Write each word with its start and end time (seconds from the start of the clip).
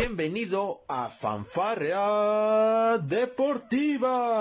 Bienvenido 0.00 0.84
a 0.86 1.08
Fanfarrea 1.08 2.98
Deportiva. 2.98 4.38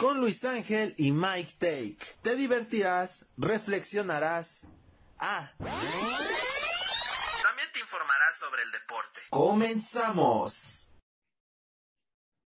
Con 0.00 0.18
Luis 0.18 0.44
Ángel 0.44 0.96
y 0.98 1.12
Mike 1.12 1.52
Take. 1.60 1.98
Te 2.22 2.34
divertirás, 2.34 3.26
reflexionarás. 3.36 4.66
Ah. 5.20 5.52
También 5.58 5.78
te 7.72 7.78
informarás 7.78 8.36
sobre 8.36 8.64
el 8.64 8.72
deporte. 8.72 9.20
Comenzamos. 9.30 10.90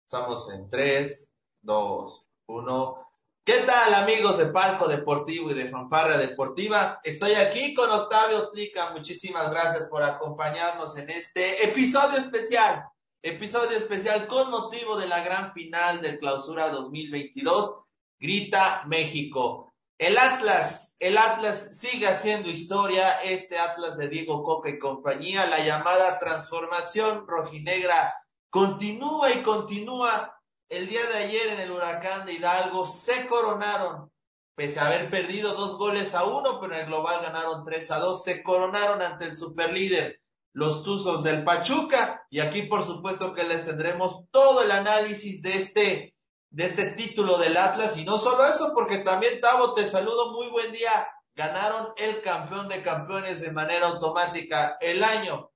Estamos 0.05 0.49
en 0.49 0.69
3, 0.69 1.29
2, 1.61 2.25
1. 2.45 3.12
¿Qué 3.45 3.57
tal 3.65 3.93
amigos 3.93 4.37
de 4.37 4.45
Palco 4.45 4.87
Deportivo 4.87 5.51
y 5.51 5.53
de 5.53 5.69
Fanfarra 5.69 6.17
Deportiva? 6.17 7.01
Estoy 7.03 7.33
aquí 7.33 7.73
con 7.73 7.89
Octavio 7.89 8.49
Tlica. 8.49 8.91
Muchísimas 8.91 9.51
gracias 9.51 9.87
por 9.89 10.01
acompañarnos 10.01 10.97
en 10.97 11.09
este 11.09 11.61
episodio 11.65 12.19
especial. 12.19 12.85
Episodio 13.21 13.75
especial 13.75 14.27
con 14.27 14.49
motivo 14.49 14.95
de 14.95 15.07
la 15.07 15.25
gran 15.25 15.51
final 15.51 16.01
del 16.01 16.19
Clausura 16.19 16.69
2022. 16.69 17.81
Grita 18.17 18.83
México. 18.85 19.73
El 19.97 20.17
Atlas, 20.17 20.95
el 20.99 21.17
Atlas 21.17 21.77
sigue 21.77 22.07
haciendo 22.07 22.49
historia. 22.49 23.23
Este 23.23 23.59
Atlas 23.59 23.97
de 23.97 24.07
Diego 24.07 24.41
Coca 24.45 24.69
y 24.69 24.79
compañía, 24.79 25.47
la 25.47 25.59
llamada 25.65 26.17
transformación 26.17 27.27
rojinegra 27.27 28.15
continúa 28.49 29.33
y 29.33 29.43
continúa 29.43 30.33
el 30.69 30.87
día 30.87 31.05
de 31.07 31.15
ayer 31.15 31.49
en 31.49 31.59
el 31.59 31.71
huracán 31.71 32.25
de 32.25 32.33
Hidalgo 32.33 32.85
se 32.85 33.27
coronaron, 33.27 34.11
pese 34.55 34.79
a 34.79 34.87
haber 34.87 35.09
perdido 35.09 35.53
dos 35.53 35.77
goles 35.77 36.15
a 36.15 36.25
uno, 36.25 36.59
pero 36.59 36.75
en 36.75 36.81
el 36.81 36.85
global 36.87 37.21
ganaron 37.21 37.63
tres 37.65 37.91
a 37.91 37.99
dos, 37.99 38.23
se 38.23 38.43
coronaron 38.43 39.01
ante 39.01 39.25
el 39.25 39.37
superlíder, 39.37 40.19
los 40.53 40.83
Tuzos 40.83 41.23
del 41.23 41.43
Pachuca, 41.43 42.25
y 42.29 42.39
aquí 42.39 42.63
por 42.63 42.83
supuesto 42.83 43.33
que 43.33 43.43
les 43.43 43.65
tendremos 43.65 44.25
todo 44.31 44.61
el 44.63 44.71
análisis 44.71 45.41
de 45.41 45.57
este, 45.57 46.15
de 46.51 46.65
este 46.65 46.91
título 46.91 47.37
del 47.37 47.57
Atlas, 47.57 47.97
y 47.97 48.05
no 48.05 48.17
solo 48.17 48.45
eso, 48.45 48.71
porque 48.73 48.99
también 48.99 49.41
Tavo, 49.41 49.73
te 49.73 49.85
saludo, 49.85 50.33
muy 50.33 50.49
buen 50.49 50.71
día, 50.71 51.07
ganaron 51.35 51.93
el 51.97 52.21
campeón 52.21 52.67
de 52.67 52.83
campeones 52.83 53.41
de 53.41 53.51
manera 53.51 53.87
automática. 53.87 54.77
El 54.79 55.03
año, 55.03 55.51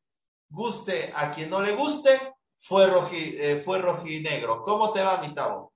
guste 0.50 1.12
a 1.14 1.32
quien 1.34 1.50
no 1.50 1.62
le 1.62 1.76
guste, 1.76 2.36
fue, 2.60 2.88
roji, 2.88 3.38
eh, 3.40 3.62
fue 3.64 3.80
rojinegro. 3.80 4.64
¿Cómo 4.64 4.94
te 4.94 5.02
va, 5.02 5.22
mi 5.22 5.34
Tavo? 5.34 5.74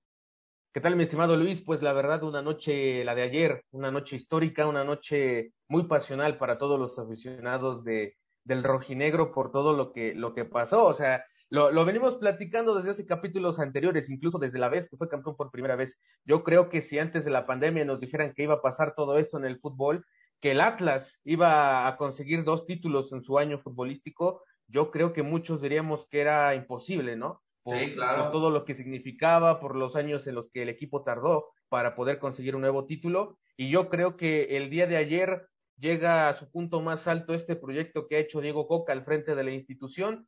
¿Qué 0.74 0.80
tal, 0.80 0.96
mi 0.96 1.04
estimado 1.04 1.36
Luis? 1.36 1.62
Pues 1.62 1.82
la 1.82 1.92
verdad, 1.92 2.23
una 2.23 2.42
noche, 2.42 3.04
la 3.04 3.14
de 3.14 3.23
ayer, 3.23 3.66
una 3.72 3.92
noche 3.92 4.16
histórica, 4.16 4.68
una 4.68 4.86
noche 4.86 5.52
muy 5.68 5.84
pasional 5.84 6.38
para 6.38 6.58
todos 6.58 6.80
los 6.80 6.98
aficionados 6.98 7.84
de, 7.84 8.16
del 8.46 8.64
rojinegro 8.64 9.34
por 9.34 9.52
todo 9.52 9.73
lo 9.73 9.92
que, 9.92 10.16
lo 10.16 10.34
que 10.34 10.46
pasó. 10.46 10.86
O 10.86 10.94
sea, 10.94 11.26
lo, 11.50 11.72
lo 11.72 11.84
venimos 11.84 12.16
platicando 12.16 12.73
desde 12.73 12.92
hace 12.92 13.06
capítulos 13.06 13.60
anteriores, 13.60 14.10
incluso 14.10 14.38
desde 14.38 14.60
la 14.60 14.70
vez 14.70 14.90
que 14.90 14.95
fue 14.95 15.10
campeón 15.10 15.36
por 15.36 15.52
primera 15.52 15.76
vez. 15.76 16.00
Yo 16.23 16.44
creo 16.44 16.70
que 16.70 16.82
si 16.82 17.00
antes 17.00 17.26
de 17.26 17.32
la 17.32 17.45
pandemia 17.45 17.84
nos 17.84 18.00
dijeran 18.00 18.34
que 18.34 18.44
iba 18.44 18.56
a 18.56 18.62
pasar 18.62 18.94
todo 18.95 19.18
esto 19.18 19.38
en 19.38 19.45
el 19.45 19.60
fútbol, 19.60 20.06
que 20.40 20.52
el 20.52 20.62
Atlas 20.62 21.20
iba 21.23 21.88
a 21.88 21.98
conseguir 21.98 22.44
dos 22.44 22.66
títulos 22.66 23.12
en 23.14 23.22
su 23.22 23.38
año 23.38 23.60
futbolístico, 23.60 24.44
yo 24.72 24.89
creo 24.89 25.14
que 25.14 25.23
muchos 25.23 25.61
diríamos 25.61 26.08
que 26.08 26.22
era 26.22 26.55
imposible, 26.55 27.16
¿no? 27.16 27.41
Por, 27.64 27.77
sí, 27.77 27.94
claro. 27.94 28.23
por 28.23 28.31
todo 28.31 28.50
lo 28.50 28.66
que 28.66 28.73
significaba, 28.73 29.59
por 29.59 29.75
los 29.75 29.95
años 29.95 30.25
en 30.25 30.36
los 30.36 30.50
que 30.50 30.64
el 30.64 30.69
equipo 30.69 31.03
tardó 31.03 31.50
para 31.69 31.95
poder 31.95 32.17
conseguir 32.17 32.55
un 32.55 32.61
nuevo 32.61 32.86
título. 32.86 33.38
Y 33.55 33.69
yo 33.69 33.89
creo 33.89 34.17
que 34.17 34.58
el 34.58 34.69
día 34.69 34.88
de 34.88 34.97
ayer 34.97 35.47
llega 35.77 36.30
a 36.30 36.33
su 36.33 36.49
punto 36.49 36.81
más 36.81 37.08
alto 37.08 37.33
este 37.33 37.55
proyecto 37.55 38.08
que 38.08 38.16
ha 38.16 38.19
hecho 38.19 38.42
Diego 38.42 38.67
Coca 38.67 38.94
al 38.94 39.03
frente 39.03 39.36
de 39.36 39.44
la 39.44 39.52
institución. 39.52 40.27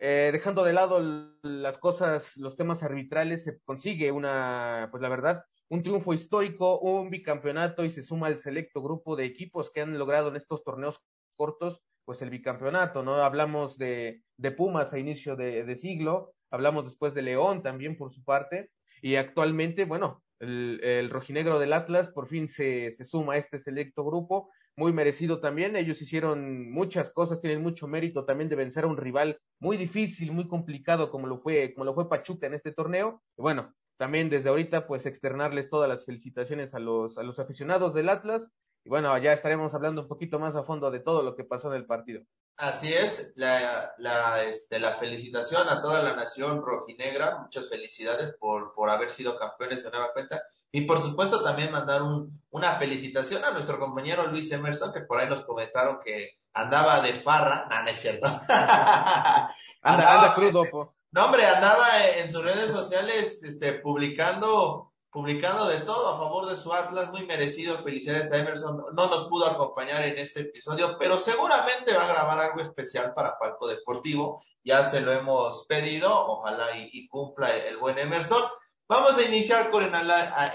Eh, 0.00 0.30
dejando 0.32 0.64
de 0.64 0.72
lado 0.72 1.00
las 1.42 1.78
cosas, 1.78 2.36
los 2.36 2.56
temas 2.56 2.82
arbitrales, 2.82 3.44
se 3.44 3.60
consigue 3.60 4.10
una, 4.10 4.88
pues 4.90 5.00
la 5.00 5.08
verdad, 5.08 5.44
un 5.68 5.82
triunfo 5.82 6.12
histórico, 6.12 6.80
un 6.80 7.10
bicampeonato 7.10 7.84
y 7.84 7.90
se 7.90 8.02
suma 8.02 8.26
al 8.26 8.38
selecto 8.38 8.82
grupo 8.82 9.14
de 9.14 9.24
equipos 9.24 9.70
que 9.70 9.80
han 9.80 9.96
logrado 9.96 10.28
en 10.28 10.36
estos 10.36 10.64
torneos 10.64 11.00
cortos 11.36 11.80
pues 12.04 12.22
el 12.22 12.30
bicampeonato, 12.30 13.02
¿no? 13.02 13.14
Hablamos 13.16 13.78
de, 13.78 14.22
de 14.36 14.50
Pumas 14.50 14.92
a 14.92 14.98
inicio 14.98 15.36
de, 15.36 15.64
de, 15.64 15.76
siglo, 15.76 16.34
hablamos 16.50 16.84
después 16.84 17.14
de 17.14 17.22
León 17.22 17.62
también 17.62 17.96
por 17.96 18.12
su 18.12 18.24
parte, 18.24 18.70
y 19.02 19.16
actualmente, 19.16 19.84
bueno, 19.84 20.22
el, 20.40 20.80
el 20.82 21.10
rojinegro 21.10 21.58
del 21.58 21.72
Atlas 21.72 22.08
por 22.08 22.28
fin 22.28 22.48
se, 22.48 22.92
se, 22.92 23.04
suma 23.04 23.34
a 23.34 23.36
este 23.38 23.58
selecto 23.58 24.04
grupo, 24.04 24.50
muy 24.76 24.92
merecido 24.92 25.40
también, 25.40 25.76
ellos 25.76 26.02
hicieron 26.02 26.70
muchas 26.72 27.10
cosas, 27.10 27.40
tienen 27.40 27.62
mucho 27.62 27.86
mérito 27.86 28.24
también 28.24 28.48
de 28.48 28.56
vencer 28.56 28.84
a 28.84 28.88
un 28.88 28.96
rival 28.96 29.38
muy 29.60 29.76
difícil, 29.76 30.32
muy 30.32 30.48
complicado 30.48 31.10
como 31.10 31.26
lo 31.26 31.38
fue, 31.38 31.72
como 31.74 31.84
lo 31.84 31.94
fue 31.94 32.08
Pachuca 32.08 32.46
en 32.46 32.54
este 32.54 32.72
torneo, 32.72 33.22
bueno, 33.36 33.72
también 33.96 34.28
desde 34.28 34.48
ahorita 34.48 34.86
pues 34.86 35.06
externarles 35.06 35.70
todas 35.70 35.88
las 35.88 36.04
felicitaciones 36.04 36.74
a 36.74 36.80
los, 36.80 37.16
a 37.18 37.22
los 37.22 37.38
aficionados 37.38 37.94
del 37.94 38.08
Atlas, 38.08 38.50
y 38.84 38.90
bueno, 38.90 39.16
ya 39.16 39.32
estaremos 39.32 39.74
hablando 39.74 40.02
un 40.02 40.08
poquito 40.08 40.38
más 40.38 40.54
a 40.54 40.62
fondo 40.62 40.90
de 40.90 41.00
todo 41.00 41.22
lo 41.22 41.34
que 41.34 41.44
pasó 41.44 41.68
en 41.68 41.76
el 41.80 41.86
partido. 41.86 42.22
Así 42.56 42.92
es, 42.92 43.32
la, 43.34 43.92
la, 43.98 44.44
este, 44.44 44.78
la 44.78 44.98
felicitación 44.98 45.68
a 45.68 45.82
toda 45.82 46.02
la 46.02 46.14
nación 46.14 46.62
rojinegra, 46.62 47.38
muchas 47.38 47.68
felicidades 47.68 48.36
por, 48.38 48.74
por 48.74 48.90
haber 48.90 49.10
sido 49.10 49.38
campeones 49.38 49.82
de 49.82 49.90
nueva 49.90 50.12
cuenta. 50.12 50.42
Y 50.70 50.82
por 50.82 51.00
supuesto 51.00 51.42
también 51.42 51.72
mandar 51.72 52.02
un, 52.02 52.42
una 52.50 52.72
felicitación 52.72 53.44
a 53.44 53.52
nuestro 53.52 53.78
compañero 53.78 54.26
Luis 54.26 54.52
Emerson, 54.52 54.92
que 54.92 55.00
por 55.00 55.18
ahí 55.18 55.28
nos 55.28 55.44
comentaron 55.44 56.00
que 56.04 56.38
andaba 56.52 57.00
de 57.00 57.14
farra. 57.14 57.66
No, 57.70 57.82
no 57.84 57.88
es 57.88 57.96
cierto. 57.96 58.26
anda, 58.48 59.54
anda 59.82 60.34
crudo. 60.34 60.64
Po. 60.70 60.94
No, 61.10 61.26
hombre, 61.26 61.46
andaba 61.46 62.06
en 62.06 62.28
sus 62.28 62.42
redes 62.42 62.70
sociales 62.70 63.42
este, 63.42 63.74
publicando 63.74 64.93
publicando 65.14 65.68
de 65.68 65.82
todo 65.82 66.08
a 66.08 66.18
favor 66.18 66.46
de 66.46 66.56
su 66.56 66.72
Atlas, 66.72 67.12
muy 67.12 67.24
merecido, 67.24 67.84
felicidades 67.84 68.32
a 68.32 68.38
Emerson, 68.38 68.84
no 68.94 69.06
nos 69.06 69.28
pudo 69.28 69.46
acompañar 69.46 70.04
en 70.04 70.18
este 70.18 70.40
episodio, 70.40 70.96
pero 70.98 71.20
seguramente 71.20 71.94
va 71.94 72.02
a 72.02 72.08
grabar 72.08 72.40
algo 72.40 72.60
especial 72.60 73.14
para 73.14 73.38
Palco 73.38 73.68
Deportivo, 73.68 74.42
ya 74.64 74.84
se 74.86 75.00
lo 75.00 75.12
hemos 75.12 75.66
pedido, 75.66 76.10
ojalá 76.12 76.76
y, 76.76 77.06
cumpla 77.06 77.54
el, 77.54 77.62
el, 77.62 77.76
buen 77.76 77.96
Emerson. 77.96 78.42
Vamos 78.88 79.16
a 79.16 79.22
iniciar 79.22 79.70
con 79.70 79.84
el, 79.84 79.94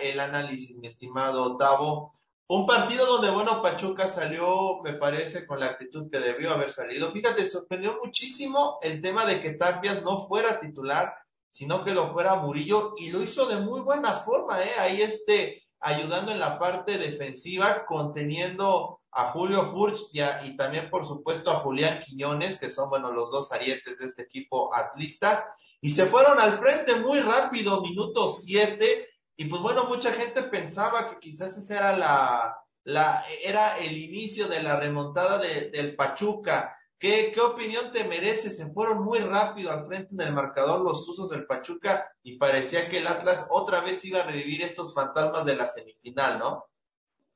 el 0.02 0.20
análisis, 0.20 0.76
mi 0.76 0.88
estimado 0.88 1.56
Tavo. 1.56 2.20
Un 2.48 2.68
partido 2.68 3.06
donde, 3.06 3.30
bueno, 3.30 3.62
Pachuca 3.62 4.10
salió, 4.10 4.82
me 4.84 4.92
parece, 4.92 5.48
con 5.48 5.62
la 5.62 5.68
actitud 5.68 6.12
que 6.12 6.20
debió 6.20 6.52
haber 6.52 6.74
salido. 6.74 7.14
Fíjate, 7.14 7.46
sorprendió 7.46 7.98
muchísimo 8.04 8.80
el 8.82 9.02
tema 9.02 9.26
de 9.26 9.42
que 9.42 9.52
Tapias 9.52 10.04
no 10.04 10.28
fuera 10.28 10.60
titular 10.60 11.14
sino 11.52 11.84
que 11.84 11.92
lo 11.92 12.12
fuera 12.14 12.36
Murillo 12.36 12.94
y 12.98 13.12
lo 13.12 13.22
hizo 13.22 13.46
de 13.46 13.58
muy 13.58 13.82
buena 13.82 14.20
forma, 14.20 14.64
¿eh? 14.64 14.74
Ahí 14.78 15.02
este, 15.02 15.64
ayudando 15.80 16.32
en 16.32 16.40
la 16.40 16.60
parte 16.60 16.98
defensiva, 16.98 17.86
conteniendo 17.86 19.00
a 19.12 19.32
Julio 19.32 19.66
Furch 19.66 20.02
y, 20.14 20.56
también, 20.56 20.90
por 20.90 21.08
supuesto, 21.08 21.50
a 21.50 21.60
Julián 21.60 22.02
Quiñones, 22.02 22.60
que 22.60 22.70
son, 22.70 22.90
bueno, 22.90 23.12
los 23.12 23.32
dos 23.32 23.52
arietes 23.52 23.98
de 23.98 24.06
este 24.06 24.24
equipo 24.24 24.74
atlista, 24.74 25.54
y 25.82 25.90
se 25.90 26.06
fueron 26.06 26.40
al 26.40 26.60
frente 26.60 26.96
muy 26.96 27.20
rápido, 27.20 27.82
minuto 27.82 28.28
siete, 28.28 29.08
y 29.36 29.46
pues 29.46 29.62
bueno, 29.62 29.86
mucha 29.86 30.12
gente 30.12 30.44
pensaba 30.44 31.10
que 31.10 31.20
quizás 31.20 31.58
esa 31.58 31.78
era 31.78 31.98
la, 31.98 32.58
la, 32.84 33.24
era 33.44 33.78
el 33.80 33.98
inicio 33.98 34.48
de 34.48 34.62
la 34.62 34.80
remontada 34.80 35.40
de, 35.40 35.70
del 35.72 35.96
Pachuca, 35.96 36.76
¿Qué, 37.00 37.32
¿Qué, 37.34 37.40
opinión 37.40 37.94
te 37.94 38.04
merece? 38.04 38.52
Se 38.52 38.74
fueron 38.74 39.06
muy 39.06 39.20
rápido 39.20 39.72
al 39.72 39.88
frente 39.88 40.14
del 40.14 40.34
marcador 40.34 40.82
los 40.82 41.08
usos 41.08 41.30
del 41.30 41.46
Pachuca 41.46 42.12
y 42.22 42.38
parecía 42.38 42.90
que 42.90 42.98
el 42.98 43.08
Atlas 43.08 43.48
otra 43.52 43.80
vez 43.80 44.04
iba 44.04 44.20
a 44.20 44.26
revivir 44.26 44.64
estos 44.64 44.94
fantasmas 44.94 45.46
de 45.46 45.56
la 45.56 45.66
semifinal, 45.66 46.40
¿no? 46.40 46.66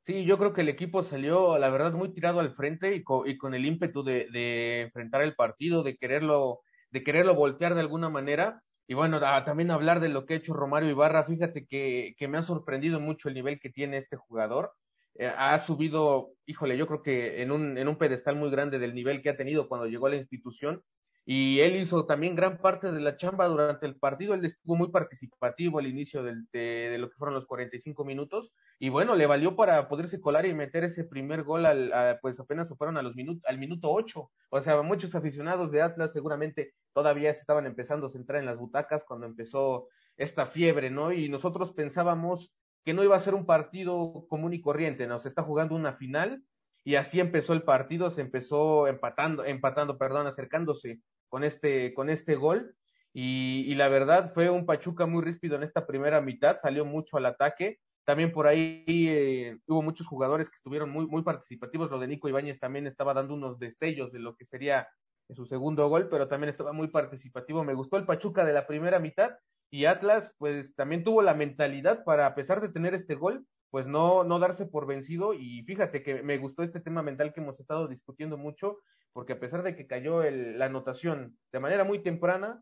Sí, 0.06 0.26
yo 0.26 0.38
creo 0.38 0.52
que 0.52 0.62
el 0.62 0.70
equipo 0.70 1.02
salió, 1.02 1.58
la 1.58 1.70
verdad, 1.70 1.94
muy 1.94 2.14
tirado 2.14 2.42
al 2.42 2.54
frente 2.54 2.94
y 2.94 3.04
con, 3.04 3.26
y 3.26 3.38
con 3.38 3.54
el 3.54 3.66
ímpetu 3.66 4.04
de, 4.04 4.28
de, 4.34 4.82
enfrentar 4.82 5.22
el 5.22 5.34
partido, 5.34 5.82
de 5.82 5.96
quererlo, 5.96 6.60
de 6.92 7.02
quererlo 7.06 7.34
voltear 7.34 7.74
de 7.74 7.80
alguna 7.80 8.10
manera. 8.10 8.62
Y 8.86 8.96
bueno, 8.96 9.22
también 9.46 9.72
hablar 9.72 10.02
de 10.02 10.10
lo 10.10 10.26
que 10.26 10.34
ha 10.34 10.38
hecho 10.38 10.54
Romario 10.54 10.90
Ibarra, 10.90 11.24
fíjate 11.24 11.66
que, 11.66 12.16
que 12.18 12.28
me 12.28 12.38
ha 12.38 12.42
sorprendido 12.42 13.00
mucho 13.00 13.30
el 13.30 13.36
nivel 13.36 13.62
que 13.62 13.70
tiene 13.70 13.96
este 13.96 14.18
jugador 14.18 14.74
eh, 15.16 15.28
ha 15.28 15.60
subido, 15.60 16.32
híjole, 16.46 16.78
yo 16.78 16.88
creo 16.88 17.04
que 17.04 17.42
en 17.42 17.52
un, 17.52 17.78
en 17.78 17.88
un 17.88 17.98
pedestal 17.98 18.36
muy 18.36 18.50
grande 18.50 18.80
del 18.80 18.96
nivel 18.96 19.22
que 19.22 19.30
ha 19.30 19.38
tenido 19.38 19.68
cuando 19.68 19.88
llegó 19.88 20.08
a 20.08 20.12
la 20.12 20.18
institución. 20.18 20.84
Y 21.26 21.62
él 21.62 21.78
hizo 21.78 22.06
también 22.06 22.36
gran 22.36 22.58
parte 22.58 22.92
de 22.92 23.00
la 23.00 23.16
chamba 23.16 23.48
durante 23.48 23.86
el 23.86 23.96
partido. 23.96 24.34
Él 24.34 24.44
estuvo 24.44 24.76
muy 24.76 24.90
participativo 24.90 25.80
al 25.80 25.88
inicio 25.88 26.22
del, 26.22 26.48
de, 26.52 26.90
de, 26.92 26.98
lo 26.98 27.10
que 27.10 27.16
fueron 27.16 27.34
los 27.34 27.46
45 27.46 28.04
minutos. 28.04 28.52
Y 28.78 28.90
bueno, 28.90 29.16
le 29.16 29.26
valió 29.26 29.56
para 29.56 29.88
poderse 29.88 30.20
colar 30.20 30.46
y 30.46 30.54
meter 30.54 30.84
ese 30.84 31.06
primer 31.06 31.44
gol, 31.44 31.66
al, 31.66 32.20
pues 32.22 32.42
apenas 32.42 32.68
se 32.68 32.76
fueron 32.76 32.98
a 32.98 33.02
los 33.02 33.16
minutos, 33.16 33.42
al 33.46 33.58
minuto 33.58 33.90
8. 33.90 34.32
O 34.50 34.62
sea, 34.62 34.82
muchos 34.82 35.16
aficionados 35.16 35.72
de 35.72 35.82
Atlas 35.82 36.12
seguramente 36.12 36.74
todavía 36.92 37.34
se 37.34 37.40
estaban 37.40 37.68
empezando 37.68 38.08
a 38.08 38.12
centrar 38.12 38.42
en 38.42 38.46
las 38.46 38.58
butacas 38.58 39.06
cuando 39.06 39.26
empezó 39.26 39.88
esta 40.18 40.46
fiebre, 40.46 40.90
¿no? 40.90 41.14
Y 41.14 41.30
nosotros 41.30 41.72
pensábamos 41.72 42.52
que 42.84 42.94
no 42.94 43.04
iba 43.04 43.16
a 43.16 43.22
ser 43.22 43.34
un 43.36 43.46
partido 43.46 44.26
común 44.28 44.54
y 44.54 44.62
corriente, 44.62 45.08
¿no? 45.08 45.20
Se 45.20 45.30
está 45.30 45.44
jugando 45.44 45.76
una 45.76 45.94
final 45.94 46.44
y 46.84 46.96
así 46.96 47.20
empezó 47.20 47.54
el 47.54 47.64
partido, 47.64 48.12
se 48.12 48.22
empezó 48.22 48.88
empatando, 48.88 49.46
empatando, 49.46 49.98
perdón, 49.98 50.28
acercándose 50.28 51.00
con 51.30 51.44
este, 51.44 51.94
con 51.94 52.10
este 52.10 52.36
gol. 52.36 52.76
Y, 53.16 53.76
la 53.76 53.90
verdad 53.90 54.34
fue 54.34 54.50
un 54.50 54.66
Pachuca 54.66 55.06
muy 55.06 55.24
ríspido 55.24 55.56
en 55.56 55.64
esta 55.64 55.86
primera 55.86 56.20
mitad, 56.20 56.58
salió 56.62 56.84
mucho 56.84 57.18
al 57.18 57.28
ataque. 57.28 57.80
También 58.06 58.32
por 58.34 58.48
ahí 58.48 58.84
eh, 58.88 59.58
hubo 59.68 59.82
muchos 59.82 60.08
jugadores 60.08 60.50
que 60.50 60.58
estuvieron 60.58 60.90
muy, 60.90 61.06
muy 61.08 61.22
participativos. 61.22 61.90
Lo 61.90 62.00
de 62.00 62.08
Nico 62.08 62.28
Ibáñez 62.28 62.60
también 62.60 62.88
estaba 62.88 63.14
dando 63.14 63.36
unos 63.36 63.60
destellos 63.60 64.12
de 64.12 64.20
lo 64.20 64.36
que 64.36 64.46
sería 64.46 64.88
su 65.30 65.46
segundo 65.46 65.88
gol, 65.88 66.10
pero 66.10 66.28
también 66.28 66.50
estaba 66.50 66.74
muy 66.74 66.90
participativo. 66.90 67.64
Me 67.64 67.74
gustó 67.76 67.98
el 67.98 68.06
Pachuca 68.06 68.44
de 68.44 68.54
la 68.54 68.68
primera 68.68 69.00
mitad 69.00 69.32
y 69.74 69.86
Atlas, 69.86 70.36
pues 70.38 70.76
también 70.76 71.04
tuvo 71.04 71.24
la 71.24 71.34
mentalidad 71.34 72.04
para, 72.04 72.28
a 72.28 72.36
pesar 72.36 72.62
de 72.62 72.70
tener 72.70 72.94
este 72.94 73.16
gol, 73.16 73.44
pues 73.72 73.88
no, 73.88 74.24
no 74.24 74.38
darse 74.38 74.68
por 74.68 74.86
vencido. 74.86 75.34
Y 75.34 75.64
fíjate 75.64 76.04
que 76.04 76.22
me 76.22 76.38
gustó 76.38 76.62
este 76.62 76.80
tema 76.80 77.02
mental 77.02 77.34
que 77.34 77.42
hemos 77.42 77.60
estado 77.60 77.88
discutiendo 77.88 78.38
mucho, 78.38 78.78
porque 79.14 79.34
a 79.34 79.40
pesar 79.40 79.64
de 79.64 79.76
que 79.76 79.88
cayó 79.88 80.22
el, 80.22 80.60
la 80.60 80.66
anotación 80.66 81.40
de 81.52 81.60
manera 81.60 81.86
muy 81.86 82.04
temprana, 82.04 82.62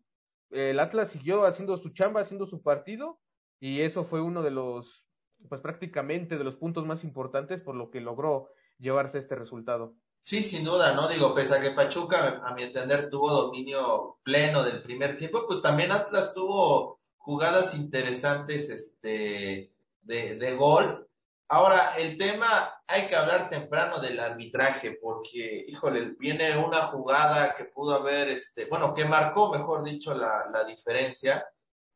el 0.52 0.80
Atlas 0.80 1.12
siguió 1.12 1.44
haciendo 1.44 1.78
su 1.80 1.90
chamba, 1.90 2.22
haciendo 2.22 2.48
su 2.48 2.62
partido, 2.62 3.20
y 3.60 3.82
eso 3.82 4.06
fue 4.06 4.22
uno 4.22 4.42
de 4.42 4.52
los, 4.52 5.06
pues 5.50 5.60
prácticamente 5.60 6.38
de 6.38 6.46
los 6.46 6.56
puntos 6.56 6.86
más 6.86 7.04
importantes 7.04 7.60
por 7.60 7.76
lo 7.76 7.92
que 7.92 8.00
logró 8.00 8.48
llevarse 8.80 9.18
este 9.18 9.36
resultado. 9.36 9.98
Sí, 10.22 10.44
sin 10.44 10.64
duda, 10.64 10.94
¿no? 10.94 11.10
Digo, 11.10 11.36
pese 11.36 11.56
a 11.56 11.62
que 11.62 11.72
Pachuca, 11.72 12.42
a 12.46 12.54
mi 12.54 12.64
entender, 12.64 13.10
tuvo 13.10 13.32
dominio 13.32 14.20
pleno 14.24 14.64
del 14.64 14.82
primer 14.82 15.18
tiempo, 15.18 15.46
pues 15.46 15.62
también 15.62 15.92
Atlas 15.92 16.34
tuvo 16.34 17.01
jugadas 17.24 17.76
interesantes 17.76 18.70
este, 18.70 19.72
de, 20.02 20.36
de 20.36 20.56
gol. 20.56 21.08
Ahora, 21.48 21.96
el 21.98 22.18
tema, 22.18 22.82
hay 22.88 23.08
que 23.08 23.16
hablar 23.16 23.50
temprano 23.50 24.00
del 24.00 24.20
arbitraje, 24.20 24.98
porque, 25.02 25.66
híjole, 25.68 26.16
viene 26.18 26.58
una 26.58 26.88
jugada 26.88 27.56
que 27.56 27.66
pudo 27.66 27.96
haber, 27.96 28.30
este, 28.30 28.66
bueno, 28.66 28.94
que 28.94 29.06
marcó, 29.06 29.52
mejor 29.52 29.84
dicho, 29.84 30.14
la, 30.14 30.46
la 30.52 30.64
diferencia. 30.64 31.46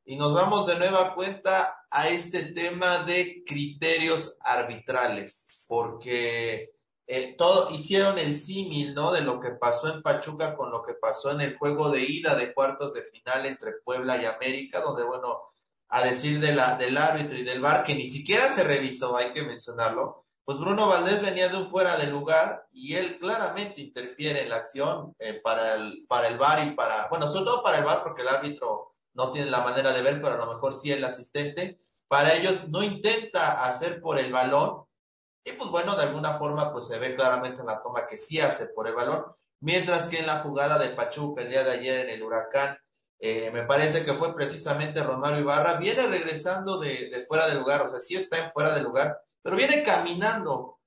Y 0.03 0.17
nos 0.17 0.33
vamos 0.33 0.67
de 0.67 0.75
nueva 0.75 1.15
cuenta 1.15 1.85
a 1.89 2.09
este 2.09 2.51
tema 2.51 3.03
de 3.05 3.43
criterios 3.45 4.37
arbitrales, 4.41 5.47
porque 5.67 6.74
eh, 7.07 7.35
todo, 7.37 7.71
hicieron 7.71 8.17
el 8.17 8.35
símil, 8.35 8.93
¿no? 8.93 9.11
De 9.11 9.21
lo 9.21 9.39
que 9.39 9.51
pasó 9.51 9.93
en 9.93 10.01
Pachuca 10.01 10.55
con 10.55 10.71
lo 10.71 10.83
que 10.83 10.93
pasó 10.93 11.31
en 11.31 11.41
el 11.41 11.57
juego 11.57 11.89
de 11.91 12.01
ida 12.01 12.35
de 12.35 12.53
cuartos 12.53 12.93
de 12.93 13.03
final 13.03 13.45
entre 13.45 13.73
Puebla 13.83 14.21
y 14.21 14.25
América, 14.25 14.81
donde, 14.81 15.03
bueno, 15.03 15.41
a 15.89 16.03
decir 16.03 16.39
del 16.39 16.59
árbitro 16.59 17.37
y 17.37 17.43
del 17.43 17.61
VAR, 17.61 17.83
que 17.83 17.95
ni 17.95 18.07
siquiera 18.07 18.49
se 18.49 18.63
revisó, 18.63 19.15
hay 19.15 19.33
que 19.33 19.43
mencionarlo, 19.43 20.25
pues 20.45 20.59
Bruno 20.59 20.87
Valdés 20.87 21.21
venía 21.23 21.49
de 21.49 21.57
un 21.57 21.71
fuera 21.71 21.97
de 21.97 22.07
lugar 22.07 22.67
y 22.71 22.93
él 22.95 23.17
claramente 23.17 23.81
interfiere 23.81 24.43
en 24.43 24.49
la 24.49 24.57
acción 24.57 25.15
eh, 25.17 25.41
para, 25.43 25.73
el, 25.73 26.05
para 26.07 26.27
el 26.27 26.37
VAR 26.37 26.67
y 26.67 26.71
para, 26.75 27.07
bueno, 27.09 27.31
sobre 27.31 27.45
todo 27.45 27.63
para 27.63 27.79
el 27.79 27.83
VAR 27.83 28.03
porque 28.03 28.21
el 28.21 28.27
árbitro 28.27 28.93
no 29.15 29.31
tiene 29.31 29.49
la 29.49 29.63
manera 29.63 29.91
de 29.91 30.03
ver, 30.03 30.21
pero 30.21 30.33
a 30.33 30.45
lo 30.45 30.53
mejor 30.53 30.75
sí 30.75 30.91
el 30.91 31.03
asistente. 31.03 31.79
Para 32.07 32.35
ellos 32.35 32.67
no 32.69 32.83
intenta 32.83 33.65
hacer 33.65 34.01
por 34.01 34.19
el 34.19 34.31
balón, 34.31 34.84
y 35.45 35.53
pues 35.53 35.69
bueno, 35.69 35.95
de 35.95 36.03
alguna 36.03 36.39
forma 36.39 36.73
pues 36.73 36.87
se 36.87 36.97
ve 36.97 37.15
claramente 37.15 37.61
en 37.61 37.67
la 37.67 37.81
toma 37.81 38.07
que 38.07 38.17
sí 38.17 38.41
hace 38.41 38.67
por 38.67 38.87
el 38.87 38.95
balón, 38.95 39.23
mientras 39.61 40.07
que 40.07 40.19
en 40.19 40.25
la 40.25 40.39
jugada 40.39 40.79
de 40.79 40.89
Pachuca 40.89 41.43
el 41.43 41.49
día 41.49 41.63
de 41.63 41.71
ayer 41.71 42.01
en 42.01 42.09
el 42.09 42.23
huracán, 42.23 42.77
eh, 43.19 43.51
me 43.51 43.63
parece 43.63 44.03
que 44.03 44.15
fue 44.15 44.35
precisamente 44.35 45.03
Romario 45.03 45.39
Ibarra, 45.39 45.77
viene 45.77 46.07
regresando 46.07 46.79
de, 46.79 47.09
de 47.09 47.25
fuera 47.27 47.47
de 47.47 47.55
lugar, 47.55 47.83
o 47.83 47.89
sea, 47.89 47.99
sí 47.99 48.15
está 48.15 48.39
en 48.39 48.51
fuera 48.51 48.73
de 48.73 48.81
lugar, 48.81 49.19
pero 49.41 49.55
viene 49.55 49.83
caminando. 49.83 50.79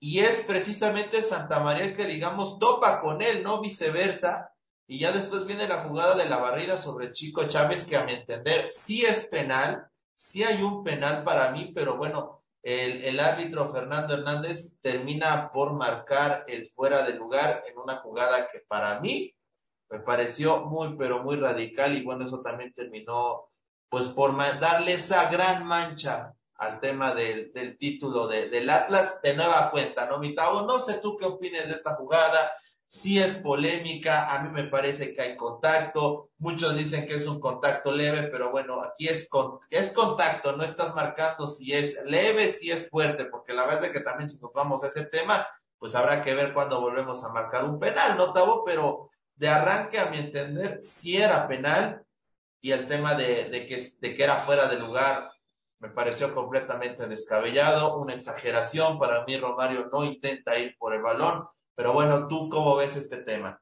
Y 0.00 0.20
es 0.20 0.40
precisamente 0.40 1.22
Santa 1.22 1.60
María 1.60 1.84
el 1.84 1.96
que 1.96 2.06
digamos 2.06 2.58
topa 2.58 3.00
con 3.00 3.22
él, 3.22 3.42
no 3.42 3.60
viceversa, 3.60 4.52
y 4.86 4.98
ya 4.98 5.12
después 5.12 5.46
viene 5.46 5.68
la 5.68 5.84
jugada 5.84 6.16
de 6.16 6.28
la 6.28 6.38
barrida 6.38 6.76
sobre 6.76 7.12
Chico 7.12 7.44
Chávez, 7.48 7.86
que 7.86 7.96
a 7.96 8.04
mi 8.04 8.12
entender 8.14 8.72
sí 8.72 9.04
es 9.04 9.26
penal, 9.26 9.86
sí 10.16 10.42
hay 10.42 10.62
un 10.62 10.82
penal 10.82 11.22
para 11.22 11.52
mí, 11.52 11.70
pero 11.72 11.96
bueno, 11.96 12.39
el, 12.62 13.04
el, 13.04 13.20
árbitro 13.20 13.72
Fernando 13.72 14.14
Hernández 14.14 14.78
termina 14.80 15.50
por 15.50 15.72
marcar 15.72 16.44
el 16.46 16.70
fuera 16.70 17.02
de 17.04 17.14
lugar 17.14 17.64
en 17.66 17.78
una 17.78 17.96
jugada 17.96 18.48
que 18.48 18.60
para 18.60 19.00
mí 19.00 19.34
me 19.88 20.00
pareció 20.00 20.64
muy, 20.66 20.96
pero 20.96 21.22
muy 21.22 21.36
radical 21.36 21.96
y 21.96 22.04
bueno, 22.04 22.24
eso 22.24 22.40
también 22.40 22.72
terminó 22.72 23.48
pues 23.88 24.06
por 24.08 24.36
darle 24.60 24.94
esa 24.94 25.28
gran 25.30 25.66
mancha 25.66 26.32
al 26.54 26.78
tema 26.78 27.14
del, 27.14 27.52
del 27.52 27.76
título 27.76 28.28
de, 28.28 28.48
del 28.48 28.70
Atlas 28.70 29.20
de 29.22 29.34
nueva 29.34 29.70
cuenta, 29.70 30.06
¿no, 30.06 30.18
Mitao? 30.18 30.66
No 30.66 30.78
sé 30.78 31.00
tú 31.00 31.16
qué 31.16 31.24
opinas 31.24 31.66
de 31.66 31.74
esta 31.74 31.96
jugada, 31.96 32.52
sí 32.90 33.20
es 33.20 33.34
polémica, 33.36 34.34
a 34.34 34.42
mí 34.42 34.50
me 34.50 34.64
parece 34.64 35.14
que 35.14 35.22
hay 35.22 35.36
contacto, 35.36 36.30
muchos 36.38 36.76
dicen 36.76 37.06
que 37.06 37.14
es 37.14 37.26
un 37.28 37.38
contacto 37.38 37.92
leve, 37.92 38.26
pero 38.32 38.50
bueno, 38.50 38.82
aquí 38.82 39.06
es, 39.06 39.28
con, 39.28 39.60
es 39.70 39.92
contacto, 39.92 40.56
no 40.56 40.64
estás 40.64 40.92
marcando 40.92 41.46
si 41.46 41.72
es 41.72 42.00
leve, 42.04 42.48
si 42.48 42.72
es 42.72 42.90
fuerte, 42.90 43.26
porque 43.26 43.54
la 43.54 43.64
verdad 43.64 43.84
es 43.84 43.92
que 43.92 44.00
también 44.00 44.28
si 44.28 44.40
nos 44.40 44.52
vamos 44.52 44.82
a 44.82 44.88
ese 44.88 45.06
tema, 45.06 45.46
pues 45.78 45.94
habrá 45.94 46.24
que 46.24 46.34
ver 46.34 46.52
cuando 46.52 46.80
volvemos 46.80 47.22
a 47.22 47.32
marcar 47.32 47.64
un 47.64 47.78
penal, 47.78 48.18
¿no, 48.18 48.32
Tavo? 48.32 48.64
Pero 48.64 49.10
de 49.36 49.48
arranque, 49.48 50.00
a 50.00 50.10
mi 50.10 50.18
entender, 50.18 50.80
sí 50.82 51.16
era 51.16 51.46
penal 51.46 52.04
y 52.60 52.72
el 52.72 52.88
tema 52.88 53.14
de, 53.14 53.50
de, 53.50 53.66
que, 53.68 53.88
de 54.00 54.16
que 54.16 54.24
era 54.24 54.44
fuera 54.44 54.68
de 54.68 54.80
lugar 54.80 55.30
me 55.78 55.90
pareció 55.90 56.34
completamente 56.34 57.06
descabellado, 57.06 57.98
una 57.98 58.14
exageración, 58.14 58.98
para 58.98 59.24
mí 59.24 59.38
Romario 59.38 59.88
no 59.92 60.04
intenta 60.04 60.58
ir 60.58 60.76
por 60.76 60.92
el 60.92 61.02
balón, 61.02 61.46
pero 61.74 61.92
bueno, 61.92 62.28
¿tú 62.28 62.48
cómo 62.50 62.76
ves 62.76 62.96
este 62.96 63.18
tema? 63.18 63.60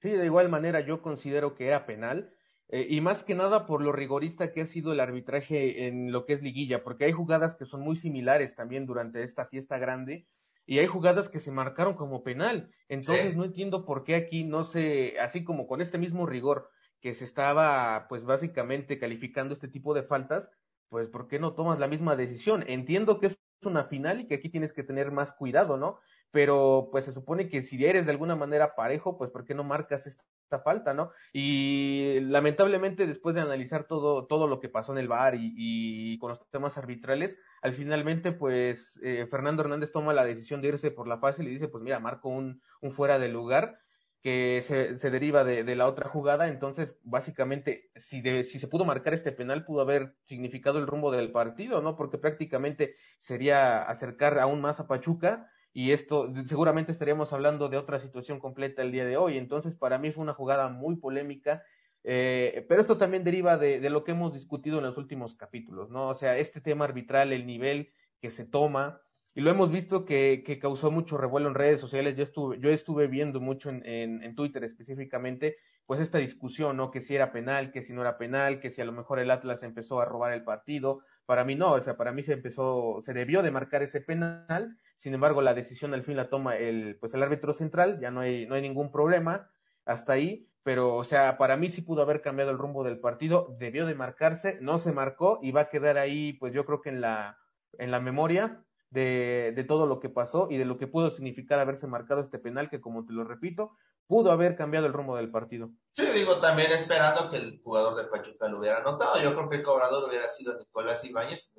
Sí, 0.00 0.10
de 0.10 0.26
igual 0.26 0.48
manera 0.48 0.80
yo 0.80 1.02
considero 1.02 1.54
que 1.54 1.66
era 1.68 1.86
penal. 1.86 2.32
Eh, 2.68 2.86
y 2.90 3.00
más 3.00 3.22
que 3.22 3.34
nada 3.34 3.64
por 3.64 3.80
lo 3.80 3.92
rigorista 3.92 4.52
que 4.52 4.60
ha 4.60 4.66
sido 4.66 4.92
el 4.92 5.00
arbitraje 5.00 5.86
en 5.86 6.10
lo 6.10 6.26
que 6.26 6.32
es 6.32 6.42
liguilla, 6.42 6.82
porque 6.82 7.04
hay 7.04 7.12
jugadas 7.12 7.54
que 7.54 7.64
son 7.64 7.80
muy 7.80 7.94
similares 7.94 8.56
también 8.56 8.86
durante 8.86 9.22
esta 9.22 9.46
fiesta 9.46 9.78
grande 9.78 10.26
y 10.66 10.80
hay 10.80 10.86
jugadas 10.86 11.28
que 11.28 11.38
se 11.38 11.52
marcaron 11.52 11.94
como 11.94 12.24
penal. 12.24 12.70
Entonces 12.88 13.30
sí. 13.30 13.36
no 13.36 13.44
entiendo 13.44 13.84
por 13.86 14.02
qué 14.02 14.16
aquí 14.16 14.42
no 14.42 14.64
se, 14.64 15.18
así 15.20 15.44
como 15.44 15.68
con 15.68 15.80
este 15.80 15.96
mismo 15.96 16.26
rigor 16.26 16.70
que 17.00 17.14
se 17.14 17.24
estaba 17.24 18.06
pues 18.08 18.24
básicamente 18.24 18.98
calificando 18.98 19.54
este 19.54 19.68
tipo 19.68 19.94
de 19.94 20.02
faltas, 20.02 20.50
pues 20.88 21.08
¿por 21.08 21.28
qué 21.28 21.38
no 21.38 21.54
tomas 21.54 21.78
la 21.78 21.86
misma 21.86 22.16
decisión? 22.16 22.64
Entiendo 22.66 23.20
que 23.20 23.28
es 23.28 23.38
una 23.62 23.84
final 23.84 24.20
y 24.20 24.26
que 24.26 24.34
aquí 24.34 24.48
tienes 24.48 24.72
que 24.72 24.82
tener 24.82 25.12
más 25.12 25.32
cuidado, 25.32 25.76
¿no? 25.76 26.00
Pero 26.30 26.88
pues 26.92 27.04
se 27.04 27.12
supone 27.12 27.48
que 27.48 27.62
si 27.62 27.84
eres 27.84 28.06
de 28.06 28.12
alguna 28.12 28.36
manera 28.36 28.74
parejo, 28.74 29.16
pues 29.16 29.30
¿por 29.30 29.44
qué 29.44 29.54
no 29.54 29.64
marcas 29.64 30.06
esta, 30.06 30.24
falta, 30.64 30.94
no? 30.94 31.10
Y 31.32 32.20
lamentablemente 32.20 33.06
después 33.06 33.34
de 33.34 33.40
analizar 33.40 33.88
todo, 33.88 34.26
todo 34.26 34.46
lo 34.46 34.60
que 34.60 34.68
pasó 34.68 34.92
en 34.92 34.98
el 34.98 35.08
bar 35.08 35.34
y, 35.34 35.52
y 35.56 36.18
con 36.18 36.30
los 36.30 36.48
temas 36.50 36.78
arbitrales, 36.78 37.36
al 37.62 37.74
finalmente 37.74 38.30
pues 38.30 38.98
eh, 39.02 39.26
Fernando 39.28 39.62
Hernández 39.62 39.90
toma 39.90 40.14
la 40.14 40.24
decisión 40.24 40.62
de 40.62 40.68
irse 40.68 40.92
por 40.92 41.08
la 41.08 41.18
fácil 41.18 41.48
y 41.48 41.50
dice 41.50 41.66
pues 41.66 41.82
mira, 41.82 41.98
marco 41.98 42.28
un, 42.28 42.62
un 42.80 42.92
fuera 42.92 43.18
de 43.18 43.28
lugar 43.28 43.78
que 44.26 44.60
se, 44.66 44.98
se 44.98 45.10
deriva 45.10 45.44
de, 45.44 45.62
de, 45.62 45.76
la 45.76 45.86
otra 45.86 46.08
jugada, 46.08 46.48
entonces 46.48 46.98
básicamente 47.04 47.90
si, 47.94 48.20
de, 48.22 48.42
si 48.42 48.58
se 48.58 48.66
pudo 48.66 48.84
marcar 48.84 49.14
este 49.14 49.30
penal 49.30 49.64
pudo 49.64 49.82
haber 49.82 50.16
significado 50.24 50.80
el 50.80 50.88
rumbo 50.88 51.12
del 51.12 51.30
partido, 51.30 51.80
¿no? 51.80 51.94
Porque 51.94 52.18
prácticamente 52.18 52.96
sería 53.20 53.82
acercar 53.82 54.40
aún 54.40 54.60
más 54.60 54.80
a 54.80 54.88
Pachuca 54.88 55.48
y 55.76 55.92
esto 55.92 56.32
seguramente 56.46 56.90
estaríamos 56.90 57.34
hablando 57.34 57.68
de 57.68 57.76
otra 57.76 58.00
situación 58.00 58.40
completa 58.40 58.80
el 58.80 58.92
día 58.92 59.04
de 59.04 59.18
hoy. 59.18 59.36
Entonces, 59.36 59.74
para 59.74 59.98
mí 59.98 60.10
fue 60.10 60.22
una 60.22 60.32
jugada 60.32 60.70
muy 60.70 60.96
polémica, 60.96 61.64
eh, 62.02 62.64
pero 62.66 62.80
esto 62.80 62.96
también 62.96 63.24
deriva 63.24 63.58
de, 63.58 63.78
de, 63.78 63.90
lo 63.90 64.02
que 64.02 64.12
hemos 64.12 64.32
discutido 64.32 64.78
en 64.78 64.84
los 64.84 64.96
últimos 64.96 65.36
capítulos, 65.36 65.90
¿no? 65.90 66.08
O 66.08 66.14
sea, 66.14 66.38
este 66.38 66.62
tema 66.62 66.86
arbitral, 66.86 67.30
el 67.34 67.44
nivel 67.44 67.90
que 68.22 68.30
se 68.30 68.46
toma, 68.46 69.02
y 69.34 69.42
lo 69.42 69.50
hemos 69.50 69.70
visto 69.70 70.06
que, 70.06 70.42
que 70.46 70.58
causó 70.58 70.90
mucho 70.90 71.18
revuelo 71.18 71.48
en 71.48 71.54
redes 71.54 71.78
sociales. 71.78 72.16
Yo 72.16 72.22
estuve, 72.22 72.58
yo 72.58 72.70
estuve 72.70 73.06
viendo 73.06 73.42
mucho 73.42 73.68
en, 73.68 73.84
en, 73.84 74.22
en 74.22 74.34
Twitter 74.34 74.64
específicamente, 74.64 75.58
pues 75.84 76.00
esta 76.00 76.16
discusión, 76.16 76.78
¿no? 76.78 76.90
Que 76.90 77.02
si 77.02 77.14
era 77.14 77.32
penal, 77.32 77.70
que 77.70 77.82
si 77.82 77.92
no 77.92 78.00
era 78.00 78.16
penal, 78.16 78.60
que 78.60 78.70
si 78.70 78.80
a 78.80 78.86
lo 78.86 78.92
mejor 78.92 79.18
el 79.18 79.30
Atlas 79.30 79.62
empezó 79.62 80.00
a 80.00 80.06
robar 80.06 80.32
el 80.32 80.42
partido. 80.42 81.02
Para 81.26 81.44
mí 81.44 81.54
no, 81.54 81.72
o 81.72 81.80
sea, 81.82 81.98
para 81.98 82.12
mí 82.12 82.22
se 82.22 82.32
empezó, 82.32 83.00
se 83.02 83.12
debió 83.12 83.42
de 83.42 83.50
marcar 83.50 83.82
ese 83.82 84.00
penal 84.00 84.78
sin 84.98 85.14
embargo, 85.14 85.42
la 85.42 85.54
decisión 85.54 85.94
al 85.94 86.02
fin 86.02 86.16
la 86.16 86.28
toma 86.28 86.56
el, 86.56 86.96
pues 86.98 87.14
el 87.14 87.22
árbitro 87.22 87.52
central, 87.52 88.00
ya 88.00 88.10
no 88.10 88.20
hay, 88.20 88.46
no 88.46 88.54
hay 88.54 88.62
ningún 88.62 88.90
problema 88.90 89.50
hasta 89.84 90.14
ahí, 90.14 90.48
pero 90.62 90.96
o 90.96 91.04
sea, 91.04 91.38
para 91.38 91.56
mí 91.56 91.70
sí 91.70 91.82
pudo 91.82 92.02
haber 92.02 92.22
cambiado 92.22 92.50
el 92.50 92.58
rumbo 92.58 92.82
del 92.82 92.98
partido, 92.98 93.54
debió 93.58 93.86
de 93.86 93.94
marcarse, 93.94 94.58
no 94.60 94.78
se 94.78 94.92
marcó 94.92 95.38
y 95.42 95.52
va 95.52 95.62
a 95.62 95.68
quedar 95.68 95.98
ahí, 95.98 96.32
pues 96.34 96.52
yo 96.52 96.64
creo 96.64 96.80
que 96.80 96.88
en 96.88 97.00
la, 97.00 97.38
en 97.78 97.90
la 97.90 98.00
memoria 98.00 98.64
de, 98.90 99.52
de 99.54 99.64
todo 99.64 99.86
lo 99.86 100.00
que 100.00 100.08
pasó 100.08 100.48
y 100.50 100.56
de 100.56 100.64
lo 100.64 100.78
que 100.78 100.86
pudo 100.86 101.10
significar 101.10 101.58
haberse 101.58 101.86
marcado 101.86 102.20
este 102.20 102.38
penal 102.38 102.68
que, 102.68 102.80
como 102.80 103.04
te 103.04 103.12
lo 103.12 103.24
repito, 103.24 103.76
pudo 104.06 104.30
haber 104.30 104.56
cambiado 104.56 104.86
el 104.86 104.92
rumbo 104.92 105.16
del 105.16 105.30
partido. 105.30 105.70
Sí, 105.94 106.06
digo, 106.14 106.40
también 106.40 106.72
esperando 106.72 107.30
que 107.30 107.36
el 107.36 107.60
jugador 107.62 107.96
del 107.96 108.08
Pachuca 108.08 108.48
lo 108.48 108.58
hubiera 108.58 108.78
anotado. 108.78 109.20
Yo 109.20 109.34
creo 109.34 109.48
que 109.48 109.56
el 109.56 109.62
cobrador 109.62 110.08
hubiera 110.08 110.28
sido 110.28 110.56
Nicolás 110.56 111.04
Ibáñez, 111.04 111.52